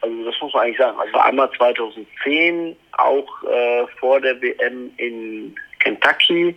Also 0.00 0.24
das 0.24 0.40
muss 0.40 0.52
man 0.52 0.64
eigentlich 0.64 0.78
sagen. 0.78 0.98
Also 0.98 1.18
einmal 1.18 1.50
2010 1.52 2.76
auch 2.98 3.42
äh, 3.44 3.86
vor 3.98 4.20
der 4.20 4.40
WM 4.40 4.92
in 4.96 5.54
Kentucky, 5.80 6.54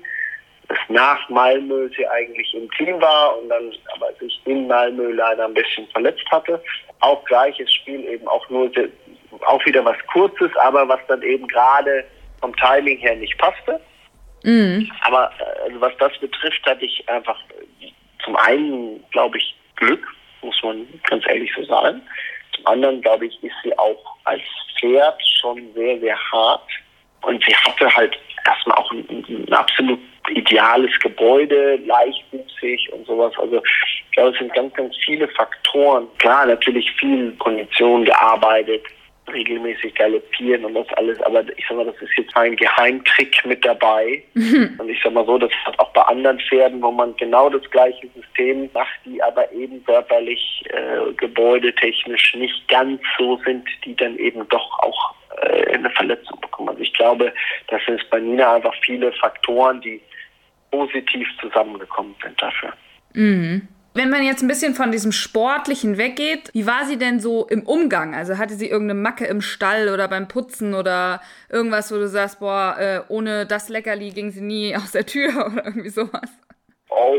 das 0.67 0.77
nach 0.87 1.27
Malmö 1.29 1.89
sie 1.97 2.07
eigentlich 2.07 2.53
im 2.53 2.69
Team 2.71 3.01
war 3.01 3.37
und 3.39 3.49
dann 3.49 3.73
aber 3.95 4.13
sich 4.19 4.39
in 4.45 4.67
Malmö 4.67 5.11
leider 5.13 5.45
ein 5.45 5.53
bisschen 5.53 5.87
verletzt 5.87 6.25
hatte. 6.31 6.61
Auch 6.99 7.23
gleiches 7.25 7.73
Spiel, 7.73 8.05
eben 8.05 8.27
auch 8.27 8.47
nur 8.49 8.71
auch 9.45 9.65
wieder 9.65 9.83
was 9.85 9.97
Kurzes, 10.11 10.55
aber 10.57 10.87
was 10.87 10.99
dann 11.07 11.21
eben 11.21 11.47
gerade 11.47 12.03
vom 12.39 12.55
Timing 12.55 12.97
her 12.97 13.15
nicht 13.15 13.37
passte. 13.37 13.79
Mhm. 14.43 14.91
Aber 15.01 15.31
äh, 15.39 15.63
also 15.63 15.81
was 15.81 15.93
das 15.97 16.17
betrifft, 16.19 16.65
hatte 16.65 16.85
ich 16.85 17.07
einfach 17.09 17.37
zum 18.23 18.35
einen, 18.35 19.03
glaube 19.11 19.37
ich, 19.37 19.55
Glück, 19.75 20.05
muss 20.41 20.61
man 20.63 20.87
ganz 21.09 21.25
ehrlich 21.27 21.51
so 21.55 21.63
sagen. 21.65 22.01
Zum 22.59 22.67
anderen, 22.67 23.01
glaube 23.01 23.27
ich, 23.27 23.43
ist 23.43 23.55
sie 23.63 23.77
auch 23.77 24.15
als 24.25 24.41
Pferd 24.79 25.19
schon 25.41 25.73
sehr, 25.73 25.99
sehr 25.99 26.17
hart. 26.31 26.67
Und 27.21 27.43
sie 27.43 27.55
hatte 27.55 27.93
halt 27.95 28.17
erstmal 28.45 28.77
auch 28.77 28.91
ein, 28.91 29.25
ein 29.27 29.53
absolut 29.53 29.99
ideales 30.29 30.91
Gebäude, 30.99 31.77
leichtwüchsig 31.85 32.91
und 32.93 33.05
sowas. 33.05 33.33
Also 33.37 33.61
ich 33.63 34.11
glaube, 34.11 34.29
es 34.31 34.39
sind 34.39 34.53
ganz, 34.53 34.73
ganz 34.73 34.95
viele 35.03 35.27
Faktoren. 35.29 36.07
Klar, 36.17 36.45
natürlich 36.45 36.89
viel 36.93 37.31
Kondition 37.37 38.05
gearbeitet, 38.05 38.83
regelmäßig 39.29 39.95
galoppieren 39.95 40.65
und 40.65 40.73
das 40.73 40.87
alles, 40.97 41.21
aber 41.21 41.41
ich 41.57 41.65
sag 41.67 41.77
mal, 41.77 41.85
das 41.85 41.95
ist 42.01 42.17
jetzt 42.17 42.35
ein 42.35 42.55
Geheimtrick 42.55 43.45
mit 43.45 43.63
dabei. 43.63 44.23
Mhm. 44.33 44.75
Und 44.77 44.89
ich 44.89 44.99
sag 45.03 45.13
mal 45.13 45.25
so, 45.25 45.37
das 45.37 45.51
hat 45.65 45.79
auch 45.79 45.91
bei 45.93 46.01
anderen 46.03 46.39
Pferden, 46.39 46.81
wo 46.81 46.91
man 46.91 47.15
genau 47.17 47.49
das 47.49 47.67
gleiche 47.71 48.07
System 48.15 48.69
macht, 48.73 48.99
die 49.05 49.21
aber 49.21 49.51
eben 49.51 49.83
körperlich, 49.85 50.63
äh, 50.69 51.13
gebäudetechnisch 51.13 52.35
nicht 52.35 52.67
ganz 52.67 53.01
so 53.17 53.37
sind, 53.45 53.67
die 53.85 53.95
dann 53.95 54.17
eben 54.17 54.47
doch 54.49 54.79
auch 54.79 55.15
äh, 55.41 55.73
eine 55.73 55.89
Verletzung 55.91 56.39
bekommen. 56.41 56.69
Also 56.69 56.81
ich 56.81 56.93
glaube, 56.93 57.33
das 57.67 57.81
sind 57.85 58.07
bei 58.09 58.19
Nina 58.19 58.55
einfach 58.55 58.75
viele 58.83 59.11
Faktoren, 59.13 59.81
die 59.81 60.01
positiv 60.71 61.27
zusammengekommen 61.41 62.15
sind 62.23 62.41
dafür. 62.41 62.73
Mhm. 63.13 63.67
Wenn 63.95 64.09
man 64.09 64.23
jetzt 64.23 64.41
ein 64.43 64.47
bisschen 64.47 64.75
von 64.75 64.91
diesem 64.91 65.11
Sportlichen 65.11 65.97
weggeht, 65.97 66.51
wie 66.53 66.67
war 66.67 66.85
sie 66.85 66.97
denn 66.97 67.19
so 67.19 67.47
im 67.47 67.63
Umgang? 67.63 68.13
Also 68.13 68.37
hatte 68.37 68.53
sie 68.53 68.69
irgendeine 68.69 68.99
Macke 68.99 69.25
im 69.25 69.41
Stall 69.41 69.89
oder 69.89 70.07
beim 70.07 70.27
Putzen 70.27 70.73
oder 70.75 71.21
irgendwas, 71.49 71.91
wo 71.91 71.95
du 71.95 72.07
sagst, 72.07 72.39
boah, 72.39 72.75
äh, 72.79 73.01
ohne 73.11 73.45
das 73.45 73.67
Leckerli 73.67 74.11
ging 74.11 74.29
sie 74.31 74.41
nie 74.41 74.75
aus 74.75 74.91
der 74.91 75.05
Tür 75.05 75.47
oder 75.51 75.65
irgendwie 75.65 75.89
sowas? 75.89 76.29
Oh, 76.89 77.15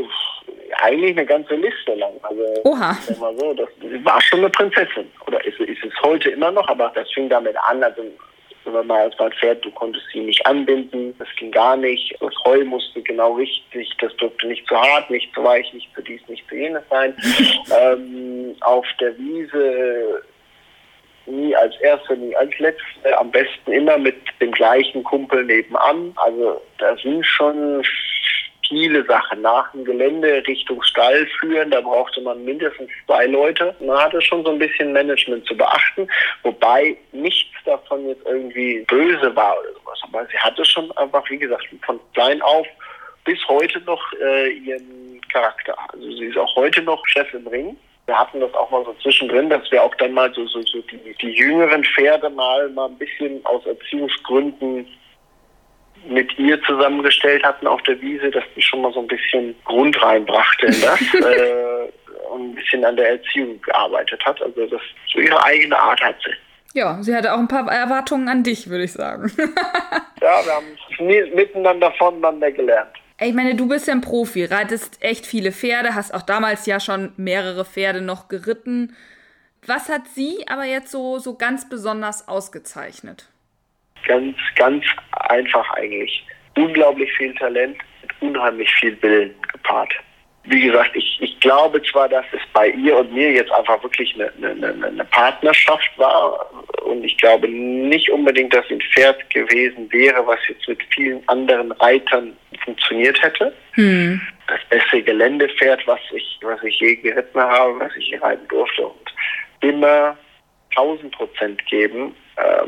eigentlich 0.80 1.16
eine 1.16 1.26
ganze 1.26 1.54
Liste 1.54 1.94
lang. 1.94 2.12
Also, 2.22 2.44
Oha. 2.64 2.96
Mal 3.18 3.38
so, 3.38 3.54
das 3.54 3.68
war 4.04 4.20
schon 4.20 4.40
eine 4.40 4.50
Prinzessin. 4.50 5.10
Oder 5.26 5.44
ist, 5.44 5.58
ist 5.60 5.84
es 5.84 5.92
heute 6.02 6.30
immer 6.30 6.50
noch, 6.50 6.66
aber 6.68 6.92
das 6.94 7.10
fing 7.10 7.28
damit 7.28 7.56
an. 7.68 7.82
Also 7.82 8.02
wenn 8.72 8.86
man 8.86 8.86
mal 8.86 9.02
als 9.02 9.18
man 9.18 9.32
fährt, 9.32 9.64
du 9.64 9.70
konntest 9.70 10.06
sie 10.12 10.20
nicht 10.20 10.44
anbinden, 10.46 11.14
das 11.18 11.28
ging 11.36 11.50
gar 11.50 11.76
nicht. 11.76 12.14
Das 12.20 12.34
Heu 12.44 12.64
musste 12.64 13.02
genau 13.02 13.34
richtig, 13.34 13.90
das 14.00 14.14
durfte 14.16 14.46
nicht 14.46 14.66
zu 14.66 14.76
hart, 14.76 15.10
nicht 15.10 15.34
zu 15.34 15.42
weich, 15.42 15.72
nicht 15.72 15.92
zu 15.94 16.02
dies, 16.02 16.20
nicht 16.28 16.48
zu 16.48 16.56
jenes 16.56 16.82
sein. 16.90 17.14
ähm, 17.82 18.54
auf 18.60 18.86
der 19.00 19.16
Wiese 19.18 20.22
nie 21.26 21.54
als 21.56 21.78
Erste, 21.80 22.16
nie 22.16 22.34
als 22.36 22.56
Letzte, 22.58 23.18
am 23.18 23.30
besten 23.30 23.72
immer 23.72 23.98
mit 23.98 24.16
dem 24.40 24.52
gleichen 24.52 25.02
Kumpel 25.04 25.44
nebenan. 25.44 26.12
Also 26.16 26.60
da 26.78 26.96
sind 26.96 27.24
schon 27.24 27.82
viele 28.70 29.04
Sachen 29.04 29.42
nach 29.42 29.70
dem 29.72 29.84
Gelände 29.84 30.42
Richtung 30.46 30.82
Stall 30.82 31.26
führen. 31.40 31.70
Da 31.70 31.80
brauchte 31.80 32.20
man 32.22 32.42
mindestens 32.44 32.88
zwei 33.04 33.26
Leute. 33.26 33.74
Man 33.80 33.98
hatte 33.98 34.22
schon 34.22 34.44
so 34.44 34.52
ein 34.52 34.58
bisschen 34.58 34.92
Management 34.92 35.44
zu 35.46 35.56
beachten, 35.56 36.08
wobei 36.44 36.96
nichts 37.12 37.50
davon 37.66 38.08
jetzt 38.08 38.24
irgendwie 38.24 38.84
böse 38.88 39.34
war 39.34 39.58
oder 39.58 39.72
sowas. 39.72 39.98
Aber 40.04 40.26
sie 40.26 40.38
hatte 40.38 40.64
schon 40.64 40.90
einfach, 40.96 41.28
wie 41.28 41.38
gesagt, 41.38 41.66
von 41.84 42.00
klein 42.14 42.40
auf 42.42 42.66
bis 43.24 43.38
heute 43.48 43.80
noch 43.80 44.00
äh, 44.22 44.50
ihren 44.52 45.20
Charakter. 45.32 45.76
Also 45.92 46.06
sie 46.12 46.26
ist 46.26 46.38
auch 46.38 46.54
heute 46.56 46.80
noch 46.82 47.04
Chef 47.06 47.32
im 47.34 47.46
Ring. 47.48 47.76
Wir 48.06 48.18
hatten 48.18 48.40
das 48.40 48.54
auch 48.54 48.70
mal 48.70 48.84
so 48.84 48.94
zwischendrin, 49.02 49.50
dass 49.50 49.70
wir 49.70 49.82
auch 49.82 49.94
dann 49.96 50.12
mal 50.12 50.32
so, 50.32 50.46
so, 50.46 50.62
so 50.62 50.80
die, 50.82 51.14
die 51.20 51.30
jüngeren 51.30 51.84
Pferde 51.84 52.30
mal, 52.30 52.68
mal 52.70 52.88
ein 52.88 52.98
bisschen 52.98 53.44
aus 53.44 53.64
Erziehungsgründen 53.66 54.86
mit 56.08 56.38
ihr 56.38 56.60
zusammengestellt 56.62 57.42
hatten 57.44 57.66
auf 57.66 57.82
der 57.82 58.00
Wiese, 58.00 58.30
dass 58.30 58.44
die 58.56 58.62
schon 58.62 58.82
mal 58.82 58.92
so 58.92 59.00
ein 59.00 59.06
bisschen 59.06 59.54
Grund 59.64 60.00
reinbrachte 60.02 60.66
in 60.66 60.80
das 60.80 61.00
äh, 61.14 62.30
und 62.30 62.50
ein 62.50 62.54
bisschen 62.54 62.84
an 62.84 62.96
der 62.96 63.10
Erziehung 63.10 63.60
gearbeitet 63.62 64.24
hat. 64.24 64.40
Also 64.42 64.66
das 64.66 64.80
so 65.12 65.20
ihre 65.20 65.42
eigene 65.44 65.78
Art 65.78 66.00
hat 66.00 66.16
sie. 66.24 66.32
Ja, 66.72 67.02
sie 67.02 67.14
hatte 67.14 67.34
auch 67.34 67.38
ein 67.38 67.48
paar 67.48 67.70
Erwartungen 67.70 68.28
an 68.28 68.44
dich, 68.44 68.70
würde 68.70 68.84
ich 68.84 68.92
sagen. 68.92 69.32
ja, 70.20 70.40
wir 70.44 70.52
haben 70.52 71.34
miteinander 71.34 71.90
voneinander 71.92 72.52
gelernt. 72.52 72.92
Ich 73.20 73.34
meine, 73.34 73.54
du 73.54 73.68
bist 73.68 73.86
ja 73.86 73.92
ein 73.92 74.00
Profi, 74.00 74.44
reitest 74.44 75.02
echt 75.02 75.26
viele 75.26 75.52
Pferde, 75.52 75.94
hast 75.94 76.14
auch 76.14 76.22
damals 76.22 76.64
ja 76.66 76.80
schon 76.80 77.12
mehrere 77.16 77.64
Pferde 77.64 78.00
noch 78.00 78.28
geritten. 78.28 78.96
Was 79.66 79.88
hat 79.90 80.02
sie 80.14 80.46
aber 80.48 80.64
jetzt 80.64 80.90
so, 80.90 81.18
so 81.18 81.34
ganz 81.34 81.68
besonders 81.68 82.28
ausgezeichnet? 82.28 83.28
Ganz, 84.06 84.36
ganz 84.56 84.84
einfach 85.28 85.68
eigentlich. 85.74 86.24
Unglaublich 86.56 87.12
viel 87.12 87.34
Talent 87.36 87.78
mit 88.02 88.12
unheimlich 88.20 88.70
viel 88.74 89.00
Willen 89.02 89.34
gepaart 89.52 89.94
wie 90.44 90.62
gesagt, 90.62 90.92
ich, 90.94 91.18
ich 91.20 91.38
glaube 91.40 91.82
zwar, 91.82 92.08
dass 92.08 92.24
es 92.32 92.40
bei 92.52 92.68
ihr 92.70 92.96
und 92.96 93.12
mir 93.12 93.30
jetzt 93.30 93.52
einfach 93.52 93.82
wirklich 93.82 94.14
eine, 94.14 94.32
eine, 94.50 94.86
eine 94.86 95.04
Partnerschaft 95.04 95.90
war 95.96 96.50
und 96.82 97.04
ich 97.04 97.16
glaube 97.18 97.46
nicht 97.48 98.10
unbedingt, 98.10 98.54
dass 98.54 98.66
sie 98.68 98.74
ein 98.74 98.80
Pferd 98.80 99.28
gewesen 99.30 99.92
wäre, 99.92 100.26
was 100.26 100.38
jetzt 100.48 100.66
mit 100.66 100.82
vielen 100.94 101.26
anderen 101.28 101.72
Reitern 101.72 102.36
funktioniert 102.64 103.22
hätte. 103.22 103.52
Hm. 103.72 104.20
Das 104.46 104.60
beste 104.70 105.02
Geländepferd, 105.02 105.86
was 105.86 106.00
ich, 106.12 106.38
was 106.42 106.62
ich 106.62 106.80
je 106.80 106.96
geritten 106.96 107.40
habe, 107.40 107.78
was 107.78 107.94
ich 107.96 108.08
je 108.08 108.18
reiten 108.18 108.48
durfte 108.48 108.86
und 108.86 109.14
immer 109.60 110.16
1000 110.74 111.12
Prozent 111.12 111.64
geben. 111.66 112.14
Äh, 112.36 112.66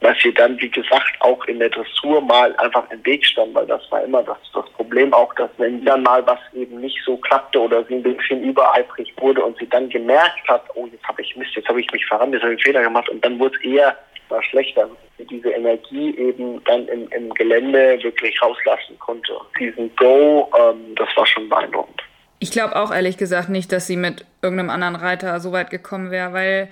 was 0.00 0.22
ihr 0.24 0.34
dann, 0.34 0.60
wie 0.60 0.70
gesagt, 0.70 1.14
auch 1.20 1.44
in 1.46 1.58
der 1.58 1.70
Dressur 1.70 2.20
mal 2.20 2.54
einfach 2.56 2.90
im 2.90 3.04
Weg 3.04 3.24
stand, 3.24 3.54
weil 3.54 3.66
das 3.66 3.82
war 3.90 4.02
immer 4.04 4.22
das, 4.22 4.38
das 4.52 4.68
Problem 4.70 5.12
auch, 5.12 5.32
dass 5.34 5.50
wenn 5.58 5.84
dann 5.84 6.02
mal 6.02 6.26
was 6.26 6.38
eben 6.52 6.80
nicht 6.80 6.98
so 7.04 7.16
klappte 7.16 7.60
oder 7.60 7.84
sie 7.84 7.96
ein 7.96 8.02
bisschen 8.02 8.42
übereifrig 8.42 9.12
wurde 9.18 9.42
und 9.44 9.58
sie 9.58 9.68
dann 9.68 9.88
gemerkt 9.88 10.48
hat, 10.48 10.64
oh, 10.74 10.86
jetzt 10.90 11.04
habe 11.06 11.22
ich 11.22 11.36
Mist, 11.36 11.54
jetzt 11.54 11.68
habe 11.68 11.80
ich 11.80 11.90
mich 11.92 12.04
verrannt, 12.06 12.34
jetzt 12.34 12.42
habe 12.42 12.54
ich 12.54 12.58
einen 12.58 12.74
Fehler 12.74 12.82
gemacht 12.82 13.08
und 13.08 13.24
dann 13.24 13.38
wurde 13.38 13.56
es 13.56 13.64
eher 13.64 13.96
war 14.28 14.42
schlechter, 14.42 14.88
diese 15.18 15.50
Energie 15.50 16.16
eben 16.16 16.62
dann 16.64 16.88
im, 16.88 17.08
im 17.08 17.32
Gelände 17.34 17.98
wirklich 18.02 18.40
rauslassen 18.42 18.98
konnte. 18.98 19.32
Diesen 19.58 19.94
Go, 19.96 20.50
ähm, 20.58 20.94
das 20.96 21.08
war 21.16 21.26
schon 21.26 21.48
beeindruckend. 21.48 22.02
Ich 22.40 22.50
glaube 22.50 22.76
auch 22.76 22.92
ehrlich 22.92 23.16
gesagt 23.16 23.48
nicht, 23.48 23.72
dass 23.72 23.86
sie 23.86 23.96
mit 23.96 24.26
irgendeinem 24.42 24.70
anderen 24.70 24.96
Reiter 24.96 25.40
so 25.40 25.52
weit 25.52 25.70
gekommen 25.70 26.10
wäre, 26.10 26.32
weil 26.32 26.68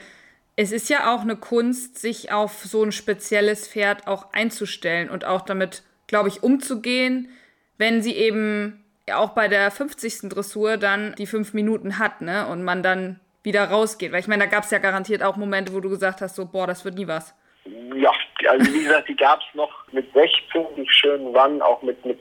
es 0.57 0.72
ist 0.72 0.90
ja 0.90 1.14
auch 1.14 1.22
eine 1.22 1.36
Kunst, 1.36 1.98
sich 1.98 2.32
auf 2.32 2.53
so 2.64 2.82
ein 2.82 2.92
spezielles 2.92 3.68
Pferd 3.68 4.07
auch 4.07 4.32
einzustellen 4.32 5.09
und 5.09 5.24
auch 5.24 5.42
damit, 5.42 5.82
glaube 6.07 6.28
ich, 6.28 6.42
umzugehen, 6.42 7.30
wenn 7.78 8.03
sie 8.03 8.14
eben 8.14 8.84
auch 9.12 9.30
bei 9.30 9.48
der 9.48 9.70
50. 9.70 10.28
Dressur 10.28 10.76
dann 10.76 11.14
die 11.16 11.26
fünf 11.26 11.55
Minuten 11.55 11.98
hat, 11.98 12.20
ne? 12.20 12.46
Und 12.46 12.62
man 12.62 12.82
dann 12.82 13.18
wieder 13.42 13.64
rausgeht. 13.64 14.12
Weil 14.12 14.20
ich 14.20 14.28
meine, 14.28 14.44
da 14.44 14.50
gab 14.50 14.64
es 14.64 14.70
ja 14.70 14.78
garantiert 14.78 15.22
auch 15.22 15.36
Momente, 15.36 15.72
wo 15.72 15.80
du 15.80 15.88
gesagt 15.88 16.20
hast, 16.20 16.36
so, 16.36 16.46
boah, 16.46 16.66
das 16.66 16.84
wird 16.84 16.94
nie 16.94 17.09
was. 17.09 17.34
Ja, 17.64 18.12
also 18.48 18.72
wie 18.72 18.84
gesagt, 18.84 19.09
die 19.09 19.16
gab 19.16 19.40
es 19.40 19.55
noch 19.55 19.70
mit 19.92 20.12
16, 20.12 20.64
die 20.76 20.88
schönen 20.88 21.32
Wannen, 21.32 21.62
auch 21.62 21.80
mit, 21.82 22.05
mit, 22.05 22.18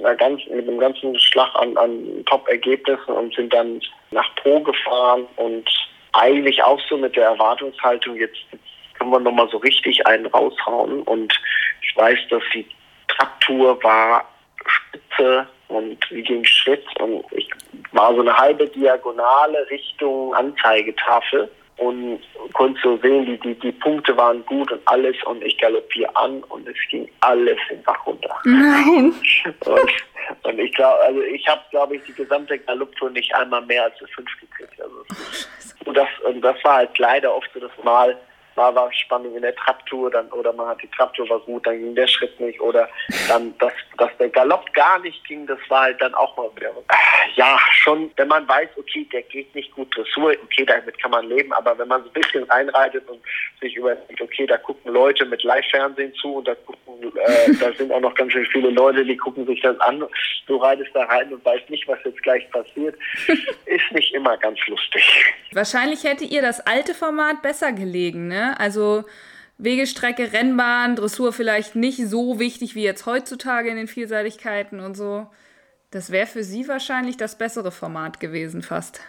einer 0.00 0.16
ganzen, 0.16 0.54
mit 0.54 0.68
einem 0.68 0.78
ganzen 0.78 1.18
Schlag 1.18 1.54
an, 1.56 1.76
an 1.76 2.24
Top-Ergebnissen 2.26 3.12
und 3.12 3.34
sind 3.34 3.52
dann 3.52 3.80
nach 4.10 4.34
Po 4.36 4.60
gefahren 4.60 5.26
und 5.36 5.68
eigentlich 6.12 6.62
auch 6.62 6.80
so 6.88 6.96
mit 6.96 7.16
der 7.16 7.26
Erwartungshaltung, 7.26 8.16
jetzt, 8.16 8.38
können 8.98 9.10
wir 9.10 9.20
nochmal 9.20 9.48
so 9.50 9.56
richtig 9.58 10.06
einen 10.06 10.26
raushauen. 10.26 11.02
Und 11.02 11.32
ich 11.82 11.96
weiß, 11.96 12.18
dass 12.30 12.42
die 12.54 12.66
Traktur 13.08 13.82
war 13.82 14.24
spitze 14.66 15.46
und 15.68 15.98
wie 16.10 16.22
ging 16.22 16.44
Schritt 16.44 16.84
und 17.00 17.24
ich 17.32 17.48
war 17.92 18.14
so 18.14 18.20
eine 18.20 18.36
halbe 18.36 18.66
Diagonale 18.68 19.68
Richtung 19.70 20.34
Anzeigetafel 20.34 21.50
und 21.78 22.20
konnte 22.52 22.78
so 22.82 22.98
sehen, 22.98 23.24
die, 23.24 23.38
die, 23.38 23.54
die 23.58 23.72
Punkte 23.72 24.14
waren 24.16 24.44
gut 24.44 24.70
und 24.70 24.82
alles 24.86 25.16
und 25.24 25.42
ich 25.42 25.56
galoppiere 25.58 26.14
an 26.14 26.42
und 26.44 26.68
es 26.68 26.76
ging 26.90 27.10
alles 27.20 27.56
den 27.70 27.82
Bach 27.84 28.06
runter. 28.06 28.36
Nein. 28.44 29.14
Und, 29.64 29.92
und 30.42 30.58
ich 30.58 30.74
glaube, 30.74 31.00
also 31.00 31.22
ich 31.22 31.46
habe, 31.48 31.62
glaube 31.70 31.96
ich, 31.96 32.02
die 32.04 32.12
gesamte 32.12 32.58
Galopptour 32.58 33.10
nicht 33.10 33.34
einmal 33.34 33.64
mehr 33.64 33.84
als 33.84 33.94
eine 33.98 34.08
5 34.08 34.28
gekriegt. 34.40 34.80
Also, 34.82 35.04
und 35.90 35.96
das, 35.96 36.08
das 36.40 36.64
war 36.64 36.76
halt 36.76 36.98
leider 36.98 37.34
oft 37.34 37.50
so 37.52 37.58
das 37.58 37.72
Mal, 37.82 38.16
mal 38.56 38.74
war 38.74 38.92
Spannung 38.92 39.34
in 39.36 39.42
der 39.42 39.54
Traptour, 39.54 40.10
dann, 40.10 40.30
oder 40.32 40.52
man 40.52 40.68
hat 40.68 40.82
die 40.82 40.88
Traptour 40.88 41.28
war 41.28 41.40
gut, 41.40 41.66
dann 41.66 41.78
ging 41.78 41.94
der 41.94 42.06
Schritt 42.06 42.38
nicht, 42.40 42.60
oder 42.60 42.88
dann, 43.28 43.56
dass, 43.58 43.72
dass 43.98 44.10
der 44.18 44.28
Galopp 44.28 44.72
gar 44.72 44.98
nicht 45.00 45.24
ging, 45.26 45.46
das 45.46 45.58
war 45.68 45.82
halt 45.82 46.00
dann 46.00 46.14
auch 46.14 46.36
mal 46.36 46.50
wieder, 46.56 46.72
ja, 47.36 47.58
schon, 47.72 48.10
wenn 48.16 48.28
man 48.28 48.48
weiß, 48.48 48.68
okay, 48.76 49.06
der 49.12 49.22
geht 49.22 49.54
nicht 49.54 49.72
gut 49.74 49.94
Dressur, 49.96 50.34
okay, 50.44 50.64
damit 50.64 51.00
kann 51.00 51.10
man 51.10 51.28
leben, 51.28 51.52
aber 51.52 51.78
wenn 51.78 51.88
man 51.88 52.02
so 52.02 52.08
ein 52.08 52.20
bisschen 52.20 52.44
reinreitet 52.44 53.08
und 53.08 53.20
sich 53.60 53.76
überlegt, 53.76 54.20
okay, 54.20 54.46
da 54.46 54.56
gucken 54.58 54.92
Leute 54.92 55.24
mit 55.26 55.42
Live-Fernsehen 55.42 56.14
zu 56.14 56.36
und 56.36 56.48
da 56.48 56.54
gucken, 56.54 57.12
äh, 57.16 57.52
da 57.60 57.72
sind 57.72 57.92
auch 57.92 58.00
noch 58.00 58.14
ganz 58.14 58.32
schön 58.32 58.46
viele 58.46 58.70
Leute, 58.70 59.04
die 59.04 59.16
gucken 59.16 59.46
sich 59.46 59.60
das 59.62 59.78
an, 59.80 60.04
du 60.46 60.56
reitest 60.56 60.90
da 60.94 61.04
rein 61.04 61.32
und 61.32 61.44
weißt 61.44 61.68
nicht, 61.70 61.86
was 61.88 61.98
jetzt 62.04 62.22
gleich 62.22 62.50
passiert, 62.50 62.96
ist 63.66 63.92
nicht 63.92 64.14
immer 64.14 64.36
ganz 64.38 64.58
lustig. 64.66 65.34
Wahrscheinlich 65.52 66.04
hätte 66.04 66.24
ihr 66.24 66.42
das 66.42 66.60
alte 66.66 66.94
Format 66.94 67.42
besser 67.42 67.72
gelegen, 67.72 68.28
ne? 68.28 68.39
Also 68.40 69.04
Wegestrecke, 69.58 70.32
Rennbahn, 70.32 70.96
Dressur 70.96 71.32
vielleicht 71.32 71.76
nicht 71.76 71.98
so 71.98 72.38
wichtig 72.38 72.74
wie 72.74 72.82
jetzt 72.82 73.06
heutzutage 73.06 73.68
in 73.68 73.76
den 73.76 73.88
Vielseitigkeiten 73.88 74.80
und 74.80 74.94
so. 74.96 75.26
Das 75.90 76.12
wäre 76.12 76.26
für 76.26 76.44
sie 76.44 76.68
wahrscheinlich 76.68 77.16
das 77.16 77.36
bessere 77.36 77.72
Format 77.72 78.20
gewesen 78.20 78.62
fast. 78.62 79.00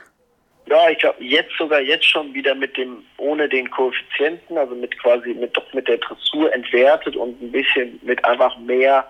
Ja, 0.68 0.90
ich 0.90 1.00
glaube 1.00 1.24
jetzt 1.24 1.52
sogar 1.58 1.82
jetzt 1.82 2.06
schon 2.06 2.34
wieder 2.34 2.56
mit 2.56 2.78
dem 2.78 3.04
ohne 3.18 3.50
den 3.50 3.70
Koeffizienten, 3.70 4.58
also 4.58 4.76
mit 4.76 4.98
quasi 5.00 5.34
mit 5.34 5.56
doch 5.56 5.74
mit 5.74 5.88
der 5.88 5.98
Dressur 5.98 6.54
entwertet 6.54 7.16
und 7.16 7.42
ein 7.42 7.52
bisschen 7.52 8.00
mit 8.04 8.24
einfach 8.24 8.58
mehr 8.60 9.06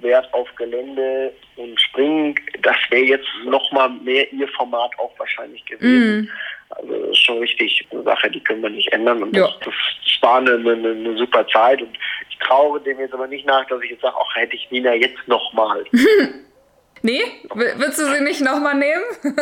Wert 0.00 0.32
auf 0.32 0.48
Gelände 0.56 1.32
und 1.56 1.80
Springen. 1.80 2.34
Das 2.62 2.76
wäre 2.90 3.04
jetzt 3.04 3.28
noch 3.44 3.70
mal 3.72 3.88
mehr 3.88 4.30
ihr 4.32 4.48
Format 4.48 4.90
auch 4.98 5.12
wahrscheinlich 5.18 5.64
gewesen. 5.64 6.22
Mm. 6.22 6.28
Also 6.70 7.00
das 7.00 7.10
ist 7.10 7.24
schon 7.24 7.38
richtig 7.38 7.86
eine 7.90 8.02
Sache, 8.02 8.30
die 8.30 8.42
können 8.42 8.62
wir 8.62 8.70
nicht 8.70 8.92
ändern. 8.92 9.22
Und 9.22 9.34
ja. 9.34 9.46
das, 9.46 9.58
das, 9.64 10.22
war 10.22 10.38
eine, 10.38 10.52
eine, 10.52 10.72
eine, 10.72 11.16
super 11.16 11.46
Zeit. 11.48 11.80
Und 11.80 11.96
ich 12.28 12.38
traue 12.38 12.80
dem 12.80 12.98
jetzt 13.00 13.14
aber 13.14 13.26
nicht 13.26 13.46
nach, 13.46 13.66
dass 13.66 13.82
ich 13.82 13.90
jetzt 13.90 14.02
sage, 14.02 14.16
ach, 14.18 14.36
hätte 14.36 14.56
ich 14.56 14.70
Nina 14.70 14.94
jetzt 14.94 15.26
nochmal. 15.26 15.84
nee? 17.02 17.22
Würdest 17.54 17.98
du 17.98 18.04
sie 18.04 18.22
nicht 18.22 18.42
nochmal 18.42 18.74
nehmen? 18.74 19.04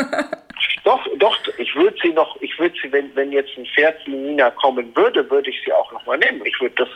doch, 0.84 1.05
doch, 1.18 1.36
ich 1.59 1.74
würde 1.74 1.97
sie 2.03 2.12
noch, 2.12 2.40
ich 2.40 2.57
würde 2.59 2.74
sie, 2.80 2.92
wenn, 2.92 3.14
wenn 3.16 3.32
jetzt 3.32 3.51
ein 3.57 3.66
Pferd 3.66 3.97
wie 4.07 4.14
Nina 4.14 4.51
kommen 4.51 4.94
würde, 4.94 5.28
würde 5.30 5.51
ich 5.51 5.61
sie 5.64 5.72
auch 5.72 5.90
nochmal 5.92 6.18
nehmen. 6.18 6.42
Ich 6.44 6.61
würde 6.61 6.74
das 6.76 6.88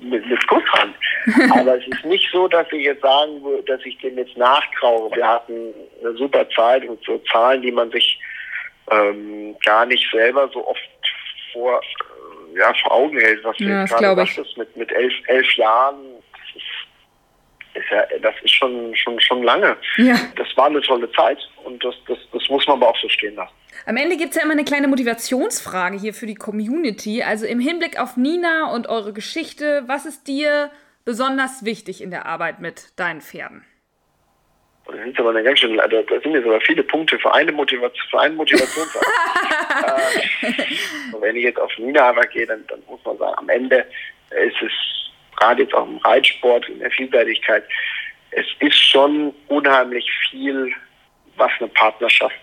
mit, 0.00 0.26
mit 0.26 0.46
Kusshand. 0.48 0.94
Aber 1.50 1.76
es 1.76 1.86
ist 1.86 2.04
nicht 2.04 2.28
so, 2.32 2.48
dass 2.48 2.66
ich 2.72 2.84
jetzt 2.84 3.02
sagen 3.02 3.42
würde, 3.42 3.62
dass 3.64 3.84
ich 3.84 3.98
dem 3.98 4.16
jetzt 4.18 4.36
nachtraue. 4.36 5.14
Wir 5.14 5.26
hatten 5.26 5.74
eine 6.00 6.14
super 6.16 6.48
Zeit 6.50 6.86
und 6.88 7.02
so 7.04 7.18
Zahlen, 7.30 7.62
die 7.62 7.72
man 7.72 7.90
sich 7.90 8.18
ähm, 8.90 9.56
gar 9.64 9.86
nicht 9.86 10.04
selber 10.10 10.48
so 10.52 10.66
oft 10.66 10.80
vor, 11.52 11.80
äh, 11.80 12.58
ja, 12.58 12.72
vor 12.82 12.92
Augen 12.92 13.18
hält, 13.18 13.44
was 13.44 13.58
ja, 13.58 13.84
du 13.84 13.94
gerade 13.94 14.26
sagtest, 14.26 14.56
mit, 14.56 14.76
mit 14.76 14.90
elf, 14.92 15.12
elf 15.26 15.52
Jahren. 15.54 15.96
Das 16.32 16.56
ist, 16.56 17.84
ist 17.84 17.90
ja, 17.90 18.18
das 18.20 18.34
ist 18.42 18.54
schon, 18.54 18.94
schon, 18.96 19.20
schon 19.20 19.42
lange. 19.42 19.76
Ja. 19.98 20.16
Das 20.36 20.48
war 20.56 20.66
eine 20.66 20.80
tolle 20.80 21.10
Zeit 21.12 21.38
und 21.64 21.82
das, 21.84 21.94
das, 22.06 22.18
das 22.32 22.48
muss 22.48 22.66
man 22.66 22.76
aber 22.78 22.88
auch 22.88 22.98
so 22.98 23.08
stehen 23.08 23.34
lassen. 23.36 23.54
Am 23.86 23.96
Ende 23.96 24.16
gibt 24.16 24.30
es 24.30 24.36
ja 24.36 24.42
immer 24.42 24.52
eine 24.52 24.64
kleine 24.64 24.88
Motivationsfrage 24.88 25.98
hier 25.98 26.14
für 26.14 26.26
die 26.26 26.34
Community. 26.34 27.22
Also 27.22 27.46
im 27.46 27.60
Hinblick 27.60 27.98
auf 27.98 28.16
Nina 28.16 28.72
und 28.72 28.88
eure 28.88 29.12
Geschichte, 29.12 29.84
was 29.86 30.06
ist 30.06 30.28
dir 30.28 30.70
besonders 31.04 31.64
wichtig 31.64 32.02
in 32.02 32.10
der 32.10 32.26
Arbeit 32.26 32.60
mit 32.60 32.98
deinen 32.98 33.20
Pferden? 33.20 33.64
Das 34.86 34.96
sind 34.96 35.18
aber 35.20 35.30
eine 35.30 35.42
ganz 35.42 35.60
schön, 35.60 35.76
da, 35.76 35.86
da 35.86 36.20
sind 36.20 36.32
jetzt 36.32 36.46
aber 36.46 36.60
viele 36.60 36.82
Punkte 36.82 37.18
für 37.18 37.32
eine 37.32 37.52
Motivation, 37.52 38.08
für 38.10 38.20
einen 38.20 38.36
Motivationsansatz. 38.36 39.06
äh, 40.42 41.20
wenn 41.20 41.36
ich 41.36 41.44
jetzt 41.44 41.60
auf 41.60 41.70
Nina 41.78 42.08
aber 42.08 42.26
gehe, 42.26 42.46
dann, 42.46 42.64
dann 42.66 42.82
muss 42.88 43.00
man 43.04 43.16
sagen, 43.18 43.34
am 43.38 43.48
Ende 43.48 43.86
ist 44.30 44.60
es 44.62 44.72
gerade 45.36 45.62
jetzt 45.62 45.74
auch 45.74 45.86
im 45.86 45.98
Reitsport, 45.98 46.68
in 46.68 46.80
der 46.80 46.90
Vielseitigkeit, 46.90 47.64
es 48.32 48.46
ist 48.60 48.78
schon 48.78 49.34
unheimlich 49.48 50.08
viel, 50.30 50.72
was 51.36 51.50
eine 51.58 51.68
Partnerschaft 51.68 52.36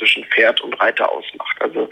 zwischen 0.00 0.24
Pferd 0.24 0.60
und 0.62 0.74
Reiter 0.80 1.10
ausmacht. 1.10 1.56
Also 1.60 1.88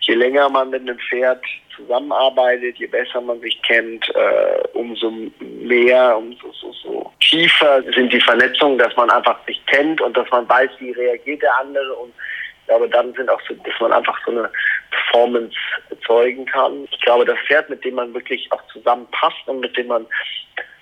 je 0.00 0.14
länger 0.14 0.48
man 0.48 0.70
mit 0.70 0.82
einem 0.82 0.98
Pferd 0.98 1.42
zusammenarbeitet, 1.74 2.76
je 2.76 2.86
besser 2.86 3.20
man 3.20 3.40
sich 3.40 3.60
kennt, 3.62 4.08
äh, 4.14 4.62
umso 4.74 5.10
mehr, 5.40 6.16
umso 6.16 6.52
so, 6.52 6.72
so 6.72 7.12
tiefer 7.20 7.82
sind 7.94 8.12
die 8.12 8.20
Vernetzungen, 8.20 8.78
dass 8.78 8.94
man 8.96 9.10
einfach 9.10 9.38
sich 9.46 9.60
kennt 9.66 10.00
und 10.00 10.16
dass 10.16 10.30
man 10.30 10.48
weiß, 10.48 10.70
wie 10.78 10.92
reagiert 10.92 11.42
der 11.42 11.56
andere 11.58 11.92
und 11.94 12.12
ich 12.60 12.68
glaube, 12.68 12.88
dann 12.88 13.14
sind 13.14 13.30
auch 13.30 13.40
so, 13.48 13.54
dass 13.54 13.80
man 13.80 13.92
einfach 13.92 14.18
so 14.24 14.32
eine 14.32 14.50
Performance 14.90 15.54
erzeugen 15.88 16.46
kann. 16.46 16.88
Ich 16.90 17.00
glaube, 17.02 17.24
das 17.24 17.38
Pferd, 17.46 17.70
mit 17.70 17.84
dem 17.84 17.94
man 17.94 18.12
wirklich 18.12 18.50
auch 18.50 18.62
zusammenpasst 18.72 19.46
und 19.46 19.60
mit 19.60 19.76
dem 19.76 19.86
man 19.86 20.04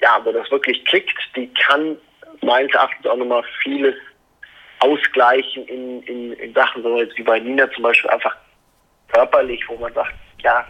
ja, 0.01 0.21
wo 0.25 0.33
das 0.33 0.51
wirklich 0.51 0.85
klickt, 0.85 1.19
die 1.37 1.47
kann 1.55 1.97
meines 2.43 2.73
Erachtens 2.75 3.07
auch 3.07 3.17
nochmal 3.17 3.45
vieles 3.63 3.95
ausgleichen 4.85 5.67
in, 5.67 6.03
in, 6.03 6.33
in 6.35 6.55
Sachen, 6.55 6.83
so 6.83 6.99
jetzt 6.99 7.17
wie 7.17 7.23
bei 7.23 7.39
Nina 7.39 7.71
zum 7.73 7.85
Beispiel 7.85 8.11
einfach 8.11 8.37
körperlich, 9.13 9.63
wo 9.69 9.77
man 9.77 9.93
sagt, 9.95 10.15
ja, 10.43 10.67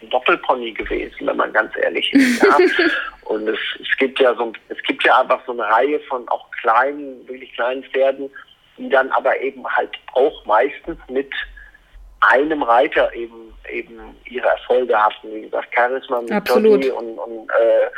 ein 0.00 0.10
Doppelpony 0.10 0.72
gewesen, 0.72 1.26
wenn 1.26 1.36
man 1.36 1.52
ganz 1.52 1.72
ehrlich 1.76 2.12
ist. 2.12 2.42
Ja. 2.42 2.56
Und 3.24 3.48
es, 3.48 3.58
es 3.80 3.96
gibt 3.98 4.20
ja 4.20 4.34
so 4.34 4.52
es 4.68 4.80
gibt 4.82 5.04
ja 5.04 5.20
einfach 5.20 5.40
so 5.46 5.52
eine 5.52 5.64
Reihe 5.64 6.00
von 6.00 6.28
auch 6.28 6.50
kleinen, 6.62 7.26
wirklich 7.28 7.52
kleinen 7.54 7.82
Pferden, 7.84 8.30
die 8.78 8.88
dann 8.88 9.10
aber 9.10 9.38
eben 9.40 9.66
halt 9.66 9.90
auch 10.12 10.44
meistens 10.46 10.98
mit 11.08 11.32
einem 12.20 12.62
Reiter 12.62 13.12
eben 13.14 13.52
eben 13.70 14.16
ihre 14.26 14.48
Erfolge 14.48 14.96
hatten. 14.96 15.34
Wie 15.34 15.42
gesagt, 15.42 15.74
Charisma 15.74 16.20
mit 16.20 16.32
Absolut. 16.32 16.84
Johnny 16.84 16.90
und, 16.90 17.18
und 17.18 17.50
äh, 17.50 17.90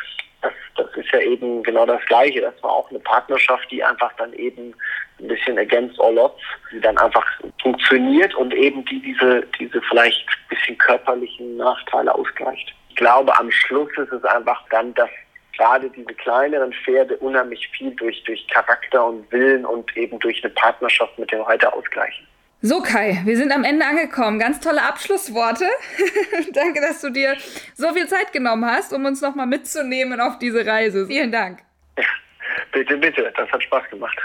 das, 0.43 0.53
das 0.77 0.87
ist 0.97 1.11
ja 1.13 1.21
eben 1.21 1.63
genau 1.63 1.85
das 1.87 2.05
Gleiche. 2.07 2.41
Das 2.41 2.55
war 2.63 2.73
auch 2.73 2.91
eine 2.91 3.01
Partnerschaft, 3.01 3.71
die 3.71 3.83
einfach 3.83 4.13
dann 4.17 4.33
eben 4.35 4.75
ein 5.19 5.29
bisschen 5.29 5.59
against 5.59 6.01
all 6.01 6.17
odds, 6.17 6.41
die 6.73 6.81
dann 6.81 6.97
einfach 6.99 7.27
funktioniert 7.61 8.35
und 8.35 8.55
eben 8.55 8.85
die 8.85 9.01
diese, 9.01 9.45
diese 9.59 9.81
vielleicht 9.83 10.27
ein 10.29 10.57
bisschen 10.57 10.79
körperlichen 10.79 11.57
Nachteile 11.57 12.15
ausgleicht. 12.15 12.73
Ich 12.91 12.97
glaube, 12.97 13.37
am 13.39 13.51
Schluss 13.51 13.91
ist 13.97 14.13
es 14.13 14.25
einfach 14.25 14.63
dann, 14.71 14.95
dass 14.95 15.11
gerade 15.57 15.91
diese 15.91 16.15
kleineren 16.15 16.73
Pferde 16.73 17.17
unheimlich 17.17 17.69
viel 17.77 17.91
durch, 17.97 18.23
durch 18.25 18.47
Charakter 18.47 19.05
und 19.05 19.31
Willen 19.33 19.67
und 19.67 19.95
eben 19.97 20.19
durch 20.21 20.43
eine 20.45 20.53
Partnerschaft 20.55 21.19
mit 21.19 21.33
dem 21.33 21.41
Reiter 21.43 21.75
ausgleichen. 21.75 22.28
So 22.61 22.81
Kai, 22.83 23.21
wir 23.25 23.37
sind 23.37 23.53
am 23.53 23.63
Ende 23.63 23.87
angekommen. 23.87 24.41
Ganz 24.41 24.59
tolle 24.59 24.83
Abschlussworte. 24.83 25.65
Danke, 26.53 26.81
dass 26.81 27.01
du 27.01 27.11
dir 27.11 27.37
so 27.77 27.93
viel 27.93 28.09
Zeit 28.09 28.33
genommen 28.33 28.65
hast, 28.65 28.93
um 28.93 29.05
uns 29.05 29.21
nochmal 29.21 29.47
mitzunehmen 29.47 30.21
auf 30.21 30.41
diese 30.41 30.67
Reise. 30.67 31.07
Vielen 31.07 31.31
Dank. 31.31 31.61
Ja, 31.97 32.05
bitte, 32.73 32.97
bitte. 32.97 33.33
Das 33.37 33.49
hat 33.53 33.63
Spaß 33.63 33.89
gemacht. 33.91 34.19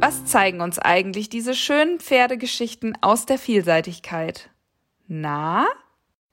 Was 0.00 0.26
zeigen 0.26 0.60
uns 0.60 0.80
eigentlich 0.80 1.28
diese 1.28 1.54
schönen 1.54 2.00
Pferdegeschichten 2.00 2.98
aus 3.00 3.26
der 3.26 3.38
Vielseitigkeit? 3.38 4.50
Na? 5.06 5.68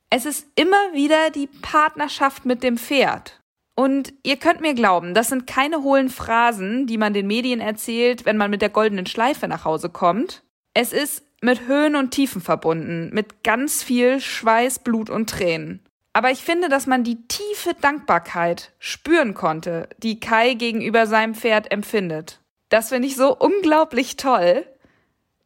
Es 0.09 0.25
ist 0.25 0.47
immer 0.59 0.93
wieder 0.93 1.29
die 1.29 1.47
Partnerschaft 1.61 2.45
mit 2.45 2.63
dem 2.63 2.79
Pferd. 2.79 3.38
Und 3.79 4.11
ihr 4.23 4.35
könnt 4.35 4.59
mir 4.59 4.73
glauben, 4.73 5.13
das 5.13 5.29
sind 5.29 5.47
keine 5.47 5.83
hohlen 5.83 6.09
Phrasen, 6.09 6.85
die 6.85 6.97
man 6.97 7.13
den 7.13 7.27
Medien 7.27 7.61
erzählt, 7.61 8.25
wenn 8.25 8.35
man 8.35 8.51
mit 8.51 8.61
der 8.61 8.67
goldenen 8.67 9.05
Schleife 9.05 9.47
nach 9.47 9.63
Hause 9.63 9.87
kommt. 9.87 10.43
Es 10.73 10.91
ist 10.91 11.23
mit 11.39 11.65
Höhen 11.65 11.95
und 11.95 12.11
Tiefen 12.11 12.41
verbunden, 12.41 13.09
mit 13.13 13.41
ganz 13.41 13.81
viel 13.81 14.19
Schweiß, 14.19 14.79
Blut 14.79 15.09
und 15.09 15.29
Tränen. 15.29 15.79
Aber 16.11 16.29
ich 16.29 16.39
finde, 16.39 16.67
dass 16.67 16.87
man 16.87 17.05
die 17.05 17.25
tiefe 17.29 17.73
Dankbarkeit 17.73 18.73
spüren 18.79 19.33
konnte, 19.33 19.87
die 19.99 20.19
Kai 20.19 20.55
gegenüber 20.55 21.07
seinem 21.07 21.33
Pferd 21.33 21.71
empfindet. 21.71 22.41
Das 22.67 22.89
finde 22.89 23.07
ich 23.07 23.15
so 23.15 23.33
unglaublich 23.33 24.17
toll. 24.17 24.65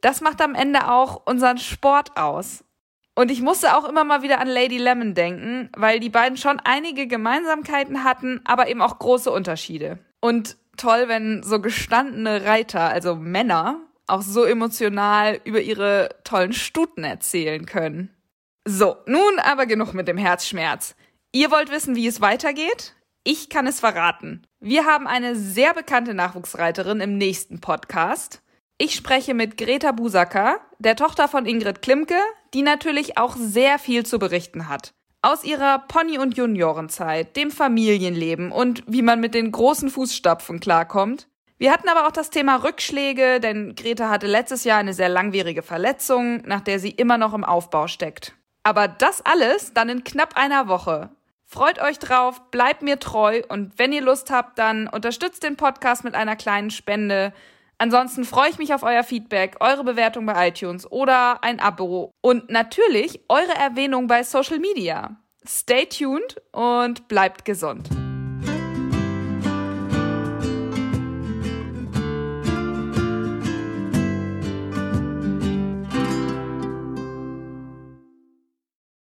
Das 0.02 0.22
macht 0.22 0.42
am 0.42 0.56
Ende 0.56 0.90
auch 0.90 1.22
unseren 1.28 1.60
Sport 1.60 2.18
aus. 2.18 2.64
Und 3.16 3.30
ich 3.30 3.42
musste 3.42 3.78
auch 3.78 3.88
immer 3.88 4.04
mal 4.04 4.24
wieder 4.24 4.40
an 4.40 4.48
Lady 4.48 4.78
Lemon 4.78 5.14
denken, 5.14 5.70
weil 5.76 6.00
die 6.00 6.10
beiden 6.10 6.38
schon 6.38 6.60
einige 6.60 7.08
Gemeinsamkeiten 7.08 8.04
hatten, 8.04 8.42
aber 8.44 8.70
eben 8.70 8.82
auch 8.82 8.98
große 8.98 9.30
Unterschiede. 9.30 10.00
Und 10.20 10.58
toll, 10.78 11.06
wenn 11.08 11.44
so 11.44 11.60
gestandene 11.60 12.46
Reiter, 12.46 12.82
also 12.82 13.16
Männer, 13.16 13.80
auch 14.08 14.22
so 14.22 14.44
emotional 14.44 15.40
über 15.44 15.62
ihre 15.62 16.10
tollen 16.24 16.54
Stuten 16.54 17.04
erzählen 17.04 17.66
können. 17.66 18.10
So, 18.66 18.98
nun 19.06 19.40
aber 19.40 19.66
genug 19.66 19.94
mit 19.94 20.08
dem 20.08 20.18
Herzschmerz. 20.18 20.96
Ihr 21.32 21.52
wollt 21.52 21.72
wissen, 21.72 21.96
wie 21.96 22.08
es 22.08 22.22
weitergeht? 22.22 22.96
Ich 23.24 23.50
kann 23.50 23.68
es 23.68 23.80
verraten. 23.80 24.46
Wir 24.60 24.86
haben 24.86 25.08
eine 25.08 25.36
sehr 25.36 25.74
bekannte 25.74 26.14
Nachwuchsreiterin 26.14 27.00
im 27.00 27.18
nächsten 27.18 27.60
Podcast. 27.60 28.43
Ich 28.84 28.96
spreche 28.96 29.34
mit 29.34 29.56
Greta 29.56 29.94
Busacker, 29.94 30.60
der 30.78 30.98
Tochter 30.98 31.30
von 31.30 31.46
Ingrid 31.46 31.82
Klimke, 31.82 32.20
die 32.54 32.64
natürlich 32.64 33.18
auch 33.18 33.38
sehr 33.38 33.80
viel 33.80 34.06
zu 34.06 34.20
berichten 34.20 34.68
hat. 34.68 34.94
Aus 35.22 35.46
ihrer 35.46 35.80
Pony- 35.88 36.20
und 36.20 36.36
Juniorenzeit, 36.36 37.38
dem 37.38 37.50
Familienleben 37.50 38.52
und 38.52 38.84
wie 38.86 39.02
man 39.02 39.22
mit 39.22 39.36
den 39.36 39.54
großen 39.54 39.90
Fußstapfen 39.90 40.60
klarkommt. 40.60 41.30
Wir 41.58 41.72
hatten 41.72 41.88
aber 41.88 42.06
auch 42.06 42.12
das 42.12 42.30
Thema 42.30 42.58
Rückschläge, 42.58 43.40
denn 43.40 43.76
Greta 43.76 44.10
hatte 44.10 44.28
letztes 44.28 44.66
Jahr 44.66 44.80
eine 44.80 44.94
sehr 44.94 45.08
langwierige 45.08 45.62
Verletzung, 45.62 46.42
nach 46.46 46.60
der 46.60 46.78
sie 46.80 46.92
immer 46.92 47.18
noch 47.18 47.34
im 47.34 47.46
Aufbau 47.46 47.88
steckt. 47.88 48.36
Aber 48.64 48.90
das 48.90 49.26
alles 49.26 49.74
dann 49.74 49.88
in 49.88 50.04
knapp 50.04 50.36
einer 50.36 50.68
Woche. 50.68 51.10
Freut 51.46 51.82
euch 51.82 52.00
drauf, 52.00 52.42
bleibt 52.52 52.82
mir 52.82 53.00
treu 53.00 53.44
und 53.48 53.80
wenn 53.80 53.94
ihr 53.94 54.02
Lust 54.02 54.30
habt, 54.30 54.60
dann 54.60 54.90
unterstützt 54.90 55.44
den 55.44 55.56
Podcast 55.56 56.04
mit 56.04 56.16
einer 56.16 56.36
kleinen 56.36 56.70
Spende. 56.70 57.32
Ansonsten 57.78 58.24
freue 58.24 58.50
ich 58.50 58.58
mich 58.58 58.74
auf 58.74 58.84
euer 58.84 59.04
Feedback, 59.04 59.58
eure 59.60 59.84
Bewertung 59.84 60.26
bei 60.26 60.50
iTunes 60.50 60.90
oder 60.92 61.44
ein 61.44 61.60
Abo 61.60 62.12
und 62.22 62.50
natürlich 62.50 63.22
eure 63.30 63.56
Erwähnung 63.56 64.08
bei 64.08 64.24
Social 64.24 64.60
Media. 64.60 65.18
Stay 65.46 65.86
tuned 65.86 66.42
und 66.52 67.08
bleibt 67.08 67.44
gesund. 67.46 67.90